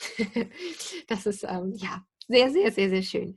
das 1.08 1.26
ist 1.26 1.44
ähm, 1.44 1.74
ja 1.76 2.04
sehr, 2.26 2.50
sehr, 2.50 2.72
sehr, 2.72 2.88
sehr 2.88 3.02
schön. 3.02 3.36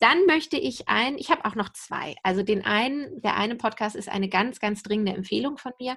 Dann 0.00 0.26
möchte 0.26 0.56
ich 0.56 0.88
ein, 0.88 1.18
ich 1.18 1.30
habe 1.30 1.44
auch 1.44 1.54
noch 1.54 1.72
zwei. 1.72 2.16
Also 2.24 2.42
den 2.42 2.64
einen, 2.64 3.22
der 3.22 3.36
eine 3.36 3.54
Podcast 3.54 3.94
ist 3.94 4.08
eine 4.08 4.28
ganz, 4.28 4.58
ganz 4.58 4.82
dringende 4.82 5.12
Empfehlung 5.12 5.56
von 5.56 5.72
mir, 5.78 5.96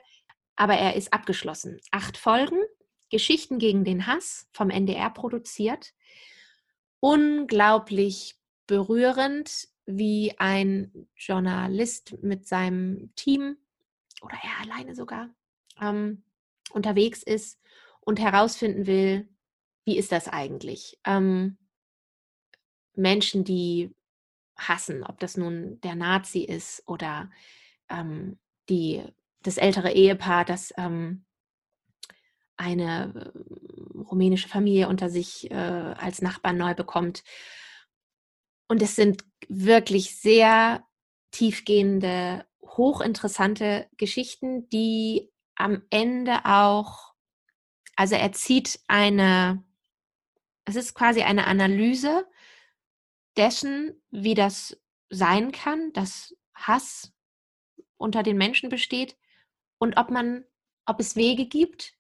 aber 0.57 0.73
er 0.73 0.95
ist 0.95 1.13
abgeschlossen. 1.13 1.79
Acht 1.91 2.17
Folgen, 2.17 2.59
Geschichten 3.09 3.59
gegen 3.59 3.85
den 3.85 4.07
Hass 4.07 4.49
vom 4.51 4.69
NDR 4.69 5.09
produziert. 5.09 5.93
Unglaublich 6.99 8.35
berührend, 8.65 9.69
wie 9.85 10.33
ein 10.37 11.07
Journalist 11.15 12.21
mit 12.21 12.45
seinem 12.45 13.15
Team 13.15 13.55
oder 14.21 14.37
er 14.43 14.65
alleine 14.65 14.95
sogar 14.95 15.29
ähm, 15.79 16.23
unterwegs 16.71 17.23
ist 17.23 17.59
und 18.01 18.19
herausfinden 18.19 18.87
will, 18.87 19.29
wie 19.85 19.97
ist 19.97 20.11
das 20.11 20.27
eigentlich? 20.27 20.99
Ähm, 21.05 21.57
Menschen, 22.95 23.45
die 23.45 23.95
hassen, 24.57 25.03
ob 25.03 25.19
das 25.19 25.37
nun 25.37 25.79
der 25.81 25.95
Nazi 25.95 26.39
ist 26.39 26.83
oder 26.87 27.31
ähm, 27.89 28.37
die, 28.69 29.03
das 29.47 29.57
ältere 29.57 29.93
Ehepaar, 29.93 30.45
das 30.45 30.73
ähm, 30.77 31.25
eine 32.57 33.13
äh, 33.15 33.97
rumänische 33.97 34.49
Familie 34.49 34.89
unter 34.89 35.09
sich 35.09 35.49
äh, 35.49 35.55
als 35.55 36.21
Nachbarn 36.21 36.57
neu 36.57 36.73
bekommt. 36.75 37.23
Und 38.67 38.81
es 38.81 38.95
sind 38.95 39.23
wirklich 39.47 40.19
sehr 40.19 40.85
tiefgehende, 41.31 42.45
hochinteressante 42.61 43.87
Geschichten, 43.95 44.67
die 44.69 45.31
am 45.55 45.83
Ende 45.89 46.45
auch, 46.45 47.13
also 47.95 48.15
er 48.15 48.33
zieht 48.33 48.79
eine, 48.87 49.63
es 50.65 50.75
ist 50.75 50.93
quasi 50.93 51.21
eine 51.21 51.47
Analyse 51.47 52.27
dessen, 53.37 54.01
wie 54.11 54.33
das 54.33 54.77
sein 55.09 55.51
kann, 55.53 55.93
dass 55.93 56.35
Hass 56.53 57.13
unter 57.95 58.23
den 58.23 58.37
Menschen 58.37 58.69
besteht 58.69 59.15
und 59.79 59.97
ob 59.97 60.11
man, 60.11 60.43
ob 60.85 60.99
es 60.99 61.15
Wege 61.15 61.45
gibt, 61.45 61.93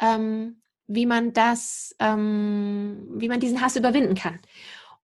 ähm, 0.00 0.62
wie 0.86 1.06
man 1.06 1.32
das, 1.32 1.94
ähm, 1.98 3.08
wie 3.16 3.28
man 3.28 3.40
diesen 3.40 3.60
Hass 3.60 3.76
überwinden 3.76 4.14
kann. 4.14 4.40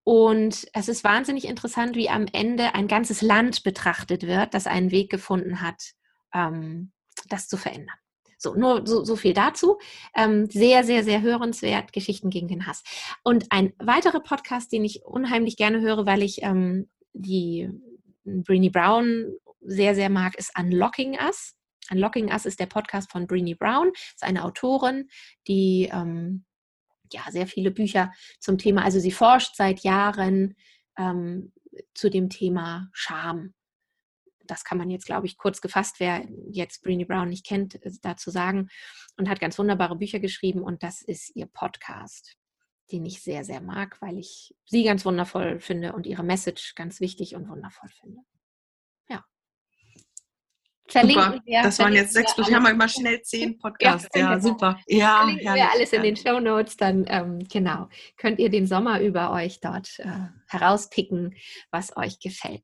Und 0.03 0.67
es 0.73 0.89
ist 0.89 1.03
wahnsinnig 1.03 1.45
interessant, 1.45 1.95
wie 1.95 2.09
am 2.09 2.25
Ende 2.31 2.73
ein 2.75 2.87
ganzes 2.87 3.21
Land 3.21 3.63
betrachtet 3.63 4.23
wird, 4.23 4.53
das 4.53 4.65
einen 4.67 4.91
Weg 4.91 5.09
gefunden 5.11 5.61
hat, 5.61 5.93
ähm, 6.33 6.91
das 7.27 7.47
zu 7.47 7.57
verändern. 7.57 7.95
So, 8.37 8.55
nur 8.55 8.87
so, 8.87 9.03
so 9.03 9.17
viel 9.17 9.33
dazu. 9.33 9.77
Ähm, 10.15 10.47
sehr, 10.49 10.83
sehr, 10.85 11.03
sehr 11.03 11.21
hörenswert, 11.21 11.91
Geschichten 11.91 12.29
gegen 12.29 12.47
den 12.47 12.65
Hass. 12.65 12.83
Und 13.23 13.51
ein 13.51 13.73
weiterer 13.79 14.21
Podcast, 14.21 14.71
den 14.71 14.85
ich 14.85 15.03
unheimlich 15.03 15.57
gerne 15.57 15.81
höre, 15.81 16.05
weil 16.05 16.23
ich 16.23 16.41
ähm, 16.41 16.89
die 17.13 17.69
Breenie 18.23 18.69
Brown 18.69 19.33
sehr, 19.61 19.93
sehr 19.93 20.09
mag, 20.09 20.35
ist 20.35 20.57
Unlocking 20.57 21.17
Us. 21.19 21.58
Unlocking 21.91 22.31
Us 22.31 22.45
ist 22.45 22.59
der 22.59 22.65
Podcast 22.67 23.11
von 23.11 23.27
Breenie 23.27 23.55
Brown, 23.55 23.91
ist 23.93 24.23
eine 24.23 24.43
Autorin, 24.43 25.09
die 25.47 25.89
ähm, 25.91 26.45
ja 27.11 27.21
sehr 27.29 27.47
viele 27.47 27.71
Bücher 27.71 28.11
zum 28.39 28.57
Thema, 28.57 28.83
also 28.83 28.99
sie 28.99 29.11
forscht 29.11 29.55
seit 29.55 29.81
Jahren 29.81 30.55
ähm, 30.97 31.51
zu 31.93 32.09
dem 32.09 32.29
Thema 32.29 32.89
Scham 32.93 33.53
das 34.49 34.63
kann 34.63 34.77
man 34.77 34.89
jetzt, 34.89 35.05
glaube 35.05 35.27
ich, 35.27 35.37
kurz 35.37 35.61
gefasst, 35.61 35.99
wer 35.99 36.27
jetzt 36.51 36.85
Brené 36.85 37.05
Brown 37.05 37.29
nicht 37.29 37.45
kennt, 37.45 37.75
äh, 37.83 37.91
dazu 38.01 38.31
sagen. 38.31 38.69
Und 39.17 39.29
hat 39.29 39.39
ganz 39.39 39.57
wunderbare 39.59 39.95
Bücher 39.95 40.19
geschrieben 40.19 40.63
und 40.63 40.83
das 40.83 41.01
ist 41.01 41.35
ihr 41.35 41.45
Podcast, 41.45 42.37
den 42.91 43.05
ich 43.05 43.21
sehr, 43.21 43.43
sehr 43.43 43.61
mag, 43.61 44.01
weil 44.01 44.17
ich 44.17 44.55
sie 44.65 44.83
ganz 44.83 45.05
wundervoll 45.05 45.59
finde 45.59 45.93
und 45.93 46.07
ihre 46.07 46.23
Message 46.23 46.73
ganz 46.75 46.99
wichtig 46.99 47.35
und 47.35 47.49
wundervoll 47.49 47.89
finde. 47.89 48.21
Verlinken 50.89 51.41
wir. 51.45 51.61
Das 51.61 51.79
waren 51.79 51.93
jetzt 51.93 52.13
sechs, 52.13 52.35
wir 52.37 52.45
haben 52.55 52.65
wir 52.65 52.73
mal 52.73 52.89
schnell 52.89 53.21
zehn 53.21 53.57
Podcasts. 53.57 54.09
Ja, 54.15 54.33
ja 54.33 54.39
super. 54.39 54.79
Ja, 54.87 55.17
verlinken 55.17 55.45
ja, 55.45 55.55
wir 55.55 55.71
alles 55.71 55.93
in 55.93 56.03
den 56.03 56.15
Show 56.15 56.39
Notes, 56.39 56.77
dann 56.77 57.05
ähm, 57.07 57.39
genau 57.51 57.89
könnt 58.17 58.39
ihr 58.39 58.49
den 58.49 58.65
Sommer 58.67 59.01
über 59.01 59.31
euch 59.31 59.59
dort 59.59 59.99
äh, 59.99 60.05
herauspicken, 60.47 61.35
was 61.71 61.95
euch 61.95 62.19
gefällt. 62.19 62.63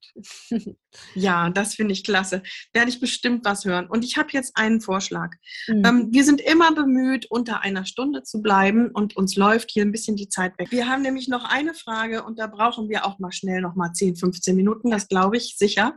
ja, 1.16 1.50
das 1.50 1.76
finde 1.76 1.94
ich 1.94 2.04
klasse. 2.04 2.42
Werde 2.74 2.90
ich 2.90 3.00
bestimmt 3.00 3.46
was 3.46 3.66
hören. 3.66 3.88
Und 3.88 4.04
ich 4.04 4.18
habe 4.18 4.30
jetzt 4.32 4.58
einen 4.58 4.82
Vorschlag. 4.82 5.32
Mhm. 5.68 5.86
Ähm, 5.86 6.08
wir 6.12 6.24
sind 6.24 6.42
immer 6.42 6.74
bemüht, 6.74 7.28
unter 7.30 7.62
einer 7.62 7.86
Stunde 7.86 8.24
zu 8.24 8.42
bleiben 8.42 8.90
und 8.92 9.16
uns 9.16 9.36
läuft 9.36 9.72
hier 9.72 9.84
ein 9.84 9.92
bisschen 9.92 10.16
die 10.16 10.30
Zeit 10.30 10.58
weg. 10.58 10.72
Wir 10.72 10.88
haben 10.88 11.04
nämlich 11.04 11.28
noch 11.28 11.44
eine 11.44 11.74
Frage 11.74 12.24
und 12.24 12.40
da 12.40 12.48
brauchen 12.48 12.90
wir 12.90 13.06
auch 13.06 13.20
mal 13.20 13.32
schnell 13.32 13.62
noch 13.62 13.76
mal 13.76 13.94
10, 13.94 14.16
15 14.16 14.56
Minuten, 14.56 14.90
das 14.90 15.08
glaube 15.08 15.38
ich 15.38 15.56
sicher. 15.58 15.96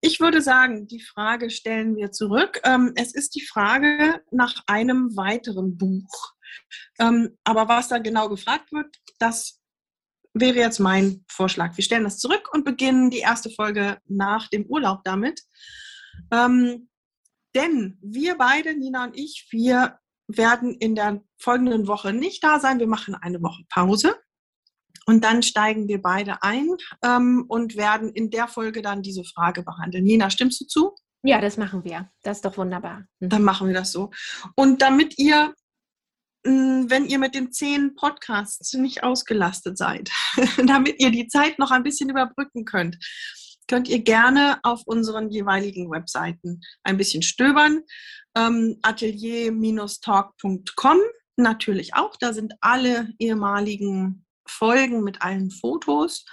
Ich 0.00 0.20
würde 0.20 0.42
sagen, 0.42 0.86
die 0.86 1.00
Frage 1.00 1.50
stellen 1.50 1.96
wir 1.96 2.12
zurück. 2.12 2.60
Ähm, 2.64 2.92
es 2.94 3.14
ist 3.14 3.34
die 3.34 3.44
Frage 3.44 4.22
nach 4.30 4.62
einem 4.66 5.16
weiteren 5.16 5.76
Buch. 5.76 6.34
Ähm, 7.00 7.36
aber 7.44 7.68
was 7.68 7.88
da 7.88 7.98
genau 7.98 8.28
gefragt 8.28 8.72
wird, 8.72 8.96
das 9.18 9.60
wäre 10.34 10.56
jetzt 10.56 10.78
mein 10.78 11.24
Vorschlag. 11.28 11.76
Wir 11.76 11.82
stellen 11.84 12.04
das 12.04 12.18
zurück 12.18 12.48
und 12.52 12.64
beginnen 12.64 13.10
die 13.10 13.18
erste 13.18 13.50
Folge 13.50 13.98
nach 14.06 14.48
dem 14.48 14.66
Urlaub 14.66 15.02
damit. 15.04 15.42
Ähm, 16.30 16.88
denn 17.54 17.98
wir 18.00 18.36
beide, 18.36 18.74
Nina 18.74 19.04
und 19.04 19.16
ich, 19.16 19.48
wir 19.50 19.98
werden 20.28 20.76
in 20.76 20.94
der 20.94 21.22
folgenden 21.38 21.86
Woche 21.88 22.12
nicht 22.12 22.44
da 22.44 22.60
sein. 22.60 22.78
Wir 22.78 22.86
machen 22.86 23.14
eine 23.14 23.42
Woche 23.42 23.64
Pause. 23.68 24.14
Und 25.08 25.24
dann 25.24 25.42
steigen 25.42 25.88
wir 25.88 26.00
beide 26.02 26.42
ein 26.42 26.68
ähm, 27.02 27.46
und 27.48 27.76
werden 27.76 28.12
in 28.12 28.28
der 28.28 28.46
Folge 28.46 28.82
dann 28.82 29.00
diese 29.00 29.24
Frage 29.24 29.62
behandeln. 29.62 30.04
Nina, 30.04 30.28
stimmst 30.28 30.60
du 30.60 30.66
zu? 30.66 30.94
Ja, 31.22 31.40
das 31.40 31.56
machen 31.56 31.82
wir. 31.82 32.10
Das 32.22 32.36
ist 32.38 32.44
doch 32.44 32.58
wunderbar. 32.58 33.06
Mhm. 33.18 33.30
Dann 33.30 33.42
machen 33.42 33.68
wir 33.68 33.74
das 33.74 33.90
so. 33.90 34.10
Und 34.54 34.82
damit 34.82 35.18
ihr, 35.18 35.54
mm, 36.44 36.90
wenn 36.90 37.06
ihr 37.06 37.18
mit 37.18 37.34
den 37.34 37.52
zehn 37.52 37.94
Podcasts 37.94 38.74
nicht 38.74 39.02
ausgelastet 39.02 39.78
seid, 39.78 40.10
damit 40.66 41.00
ihr 41.00 41.10
die 41.10 41.28
Zeit 41.28 41.58
noch 41.58 41.70
ein 41.70 41.84
bisschen 41.84 42.10
überbrücken 42.10 42.66
könnt, 42.66 42.98
könnt 43.66 43.88
ihr 43.88 44.00
gerne 44.00 44.60
auf 44.62 44.82
unseren 44.84 45.30
jeweiligen 45.30 45.90
Webseiten 45.90 46.60
ein 46.82 46.98
bisschen 46.98 47.22
stöbern. 47.22 47.80
Ähm, 48.36 48.78
Atelier-talk.com 48.82 50.98
natürlich 51.36 51.94
auch. 51.94 52.14
Da 52.20 52.34
sind 52.34 52.52
alle 52.60 53.08
ehemaligen 53.18 54.26
Folgen 54.48 55.02
mit 55.02 55.22
allen 55.22 55.50
Fotos. 55.50 56.24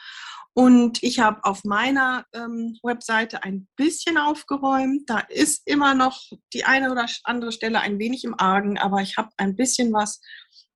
Und 0.53 1.03
ich 1.03 1.19
habe 1.19 1.43
auf 1.43 1.65
meiner 1.65 2.25
ähm, 2.33 2.79
Webseite 2.81 3.43
ein 3.43 3.67
bisschen 3.75 4.17
aufgeräumt. 4.17 5.09
Da 5.09 5.19
ist 5.19 5.67
immer 5.67 5.93
noch 5.93 6.21
die 6.53 6.63
eine 6.63 6.91
oder 6.91 7.07
andere 7.25 7.51
Stelle 7.51 7.81
ein 7.81 7.99
wenig 7.99 8.23
im 8.23 8.39
Argen, 8.39 8.77
aber 8.77 9.01
ich 9.01 9.17
habe 9.17 9.31
ein 9.35 9.57
bisschen 9.57 9.91
was 9.91 10.21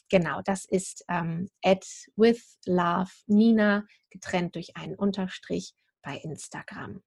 Genau, 0.10 0.42
das 0.44 0.66
ist 0.66 1.06
ähm, 1.10 1.48
at 1.64 1.86
with 2.16 2.58
love 2.66 3.12
Nina, 3.28 3.86
getrennt 4.10 4.56
durch 4.56 4.76
einen 4.76 4.96
Unterstrich 4.96 5.76
bei 6.02 6.18
Instagram. 6.18 7.04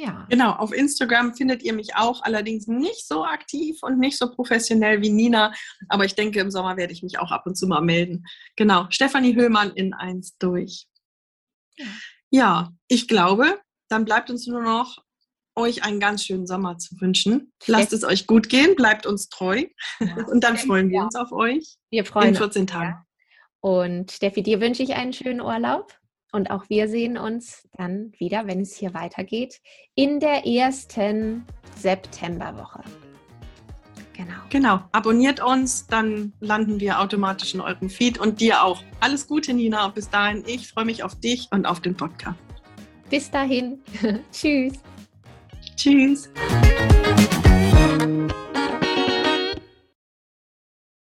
Ja. 0.00 0.26
Genau, 0.30 0.52
auf 0.52 0.72
Instagram 0.72 1.34
findet 1.34 1.62
ihr 1.62 1.74
mich 1.74 1.94
auch, 1.94 2.22
allerdings 2.22 2.66
nicht 2.66 3.06
so 3.06 3.22
aktiv 3.22 3.82
und 3.82 3.98
nicht 3.98 4.16
so 4.16 4.30
professionell 4.30 5.02
wie 5.02 5.10
Nina, 5.10 5.52
aber 5.90 6.06
ich 6.06 6.14
denke, 6.14 6.40
im 6.40 6.50
Sommer 6.50 6.78
werde 6.78 6.94
ich 6.94 7.02
mich 7.02 7.18
auch 7.18 7.30
ab 7.30 7.46
und 7.46 7.54
zu 7.54 7.66
mal 7.66 7.82
melden. 7.82 8.24
Genau, 8.56 8.86
Stefanie 8.88 9.34
Höhlmann 9.34 9.72
in 9.72 9.92
eins 9.92 10.38
durch. 10.38 10.86
Ja, 11.76 11.86
ja 12.30 12.72
ich 12.88 13.08
glaube, 13.08 13.60
dann 13.90 14.06
bleibt 14.06 14.30
uns 14.30 14.46
nur 14.46 14.62
noch 14.62 15.04
euch 15.54 15.84
einen 15.84 16.00
ganz 16.00 16.24
schönen 16.24 16.46
Sommer 16.46 16.78
zu 16.78 16.98
wünschen. 16.98 17.52
Lasst 17.66 17.92
es 17.92 18.02
euch 18.02 18.26
gut 18.26 18.48
gehen, 18.48 18.76
bleibt 18.76 19.04
uns 19.04 19.28
treu 19.28 19.64
ja. 20.00 20.14
und 20.28 20.42
dann 20.42 20.56
freuen 20.56 20.88
wir 20.88 21.02
uns 21.02 21.14
auf 21.14 21.30
euch 21.32 21.76
wir 21.90 22.06
freuen 22.06 22.28
in 22.28 22.36
14 22.36 22.62
uns, 22.62 22.72
Tagen. 22.72 23.04
Und 23.60 24.12
Steffi, 24.12 24.42
dir 24.42 24.62
wünsche 24.62 24.82
ich 24.82 24.94
einen 24.94 25.12
schönen 25.12 25.42
Urlaub. 25.42 25.92
Und 26.32 26.50
auch 26.50 26.68
wir 26.68 26.88
sehen 26.88 27.18
uns 27.18 27.68
dann 27.76 28.12
wieder, 28.18 28.46
wenn 28.46 28.60
es 28.60 28.76
hier 28.76 28.94
weitergeht, 28.94 29.60
in 29.94 30.20
der 30.20 30.46
ersten 30.46 31.44
Septemberwoche. 31.76 32.82
Genau. 34.12 34.34
Genau. 34.50 34.80
Abonniert 34.92 35.42
uns, 35.42 35.86
dann 35.86 36.34
landen 36.40 36.78
wir 36.78 37.00
automatisch 37.00 37.54
in 37.54 37.60
eurem 37.60 37.88
Feed 37.88 38.18
und 38.18 38.40
dir 38.40 38.62
auch. 38.62 38.82
Alles 39.00 39.26
Gute, 39.26 39.54
Nina. 39.54 39.88
Bis 39.88 40.10
dahin, 40.10 40.44
ich 40.46 40.68
freue 40.68 40.84
mich 40.84 41.02
auf 41.02 41.18
dich 41.18 41.48
und 41.50 41.66
auf 41.66 41.80
den 41.80 41.96
Podcast. 41.96 42.38
Bis 43.08 43.30
dahin. 43.30 43.80
Tschüss. 44.32 44.74
Tschüss. 45.74 46.30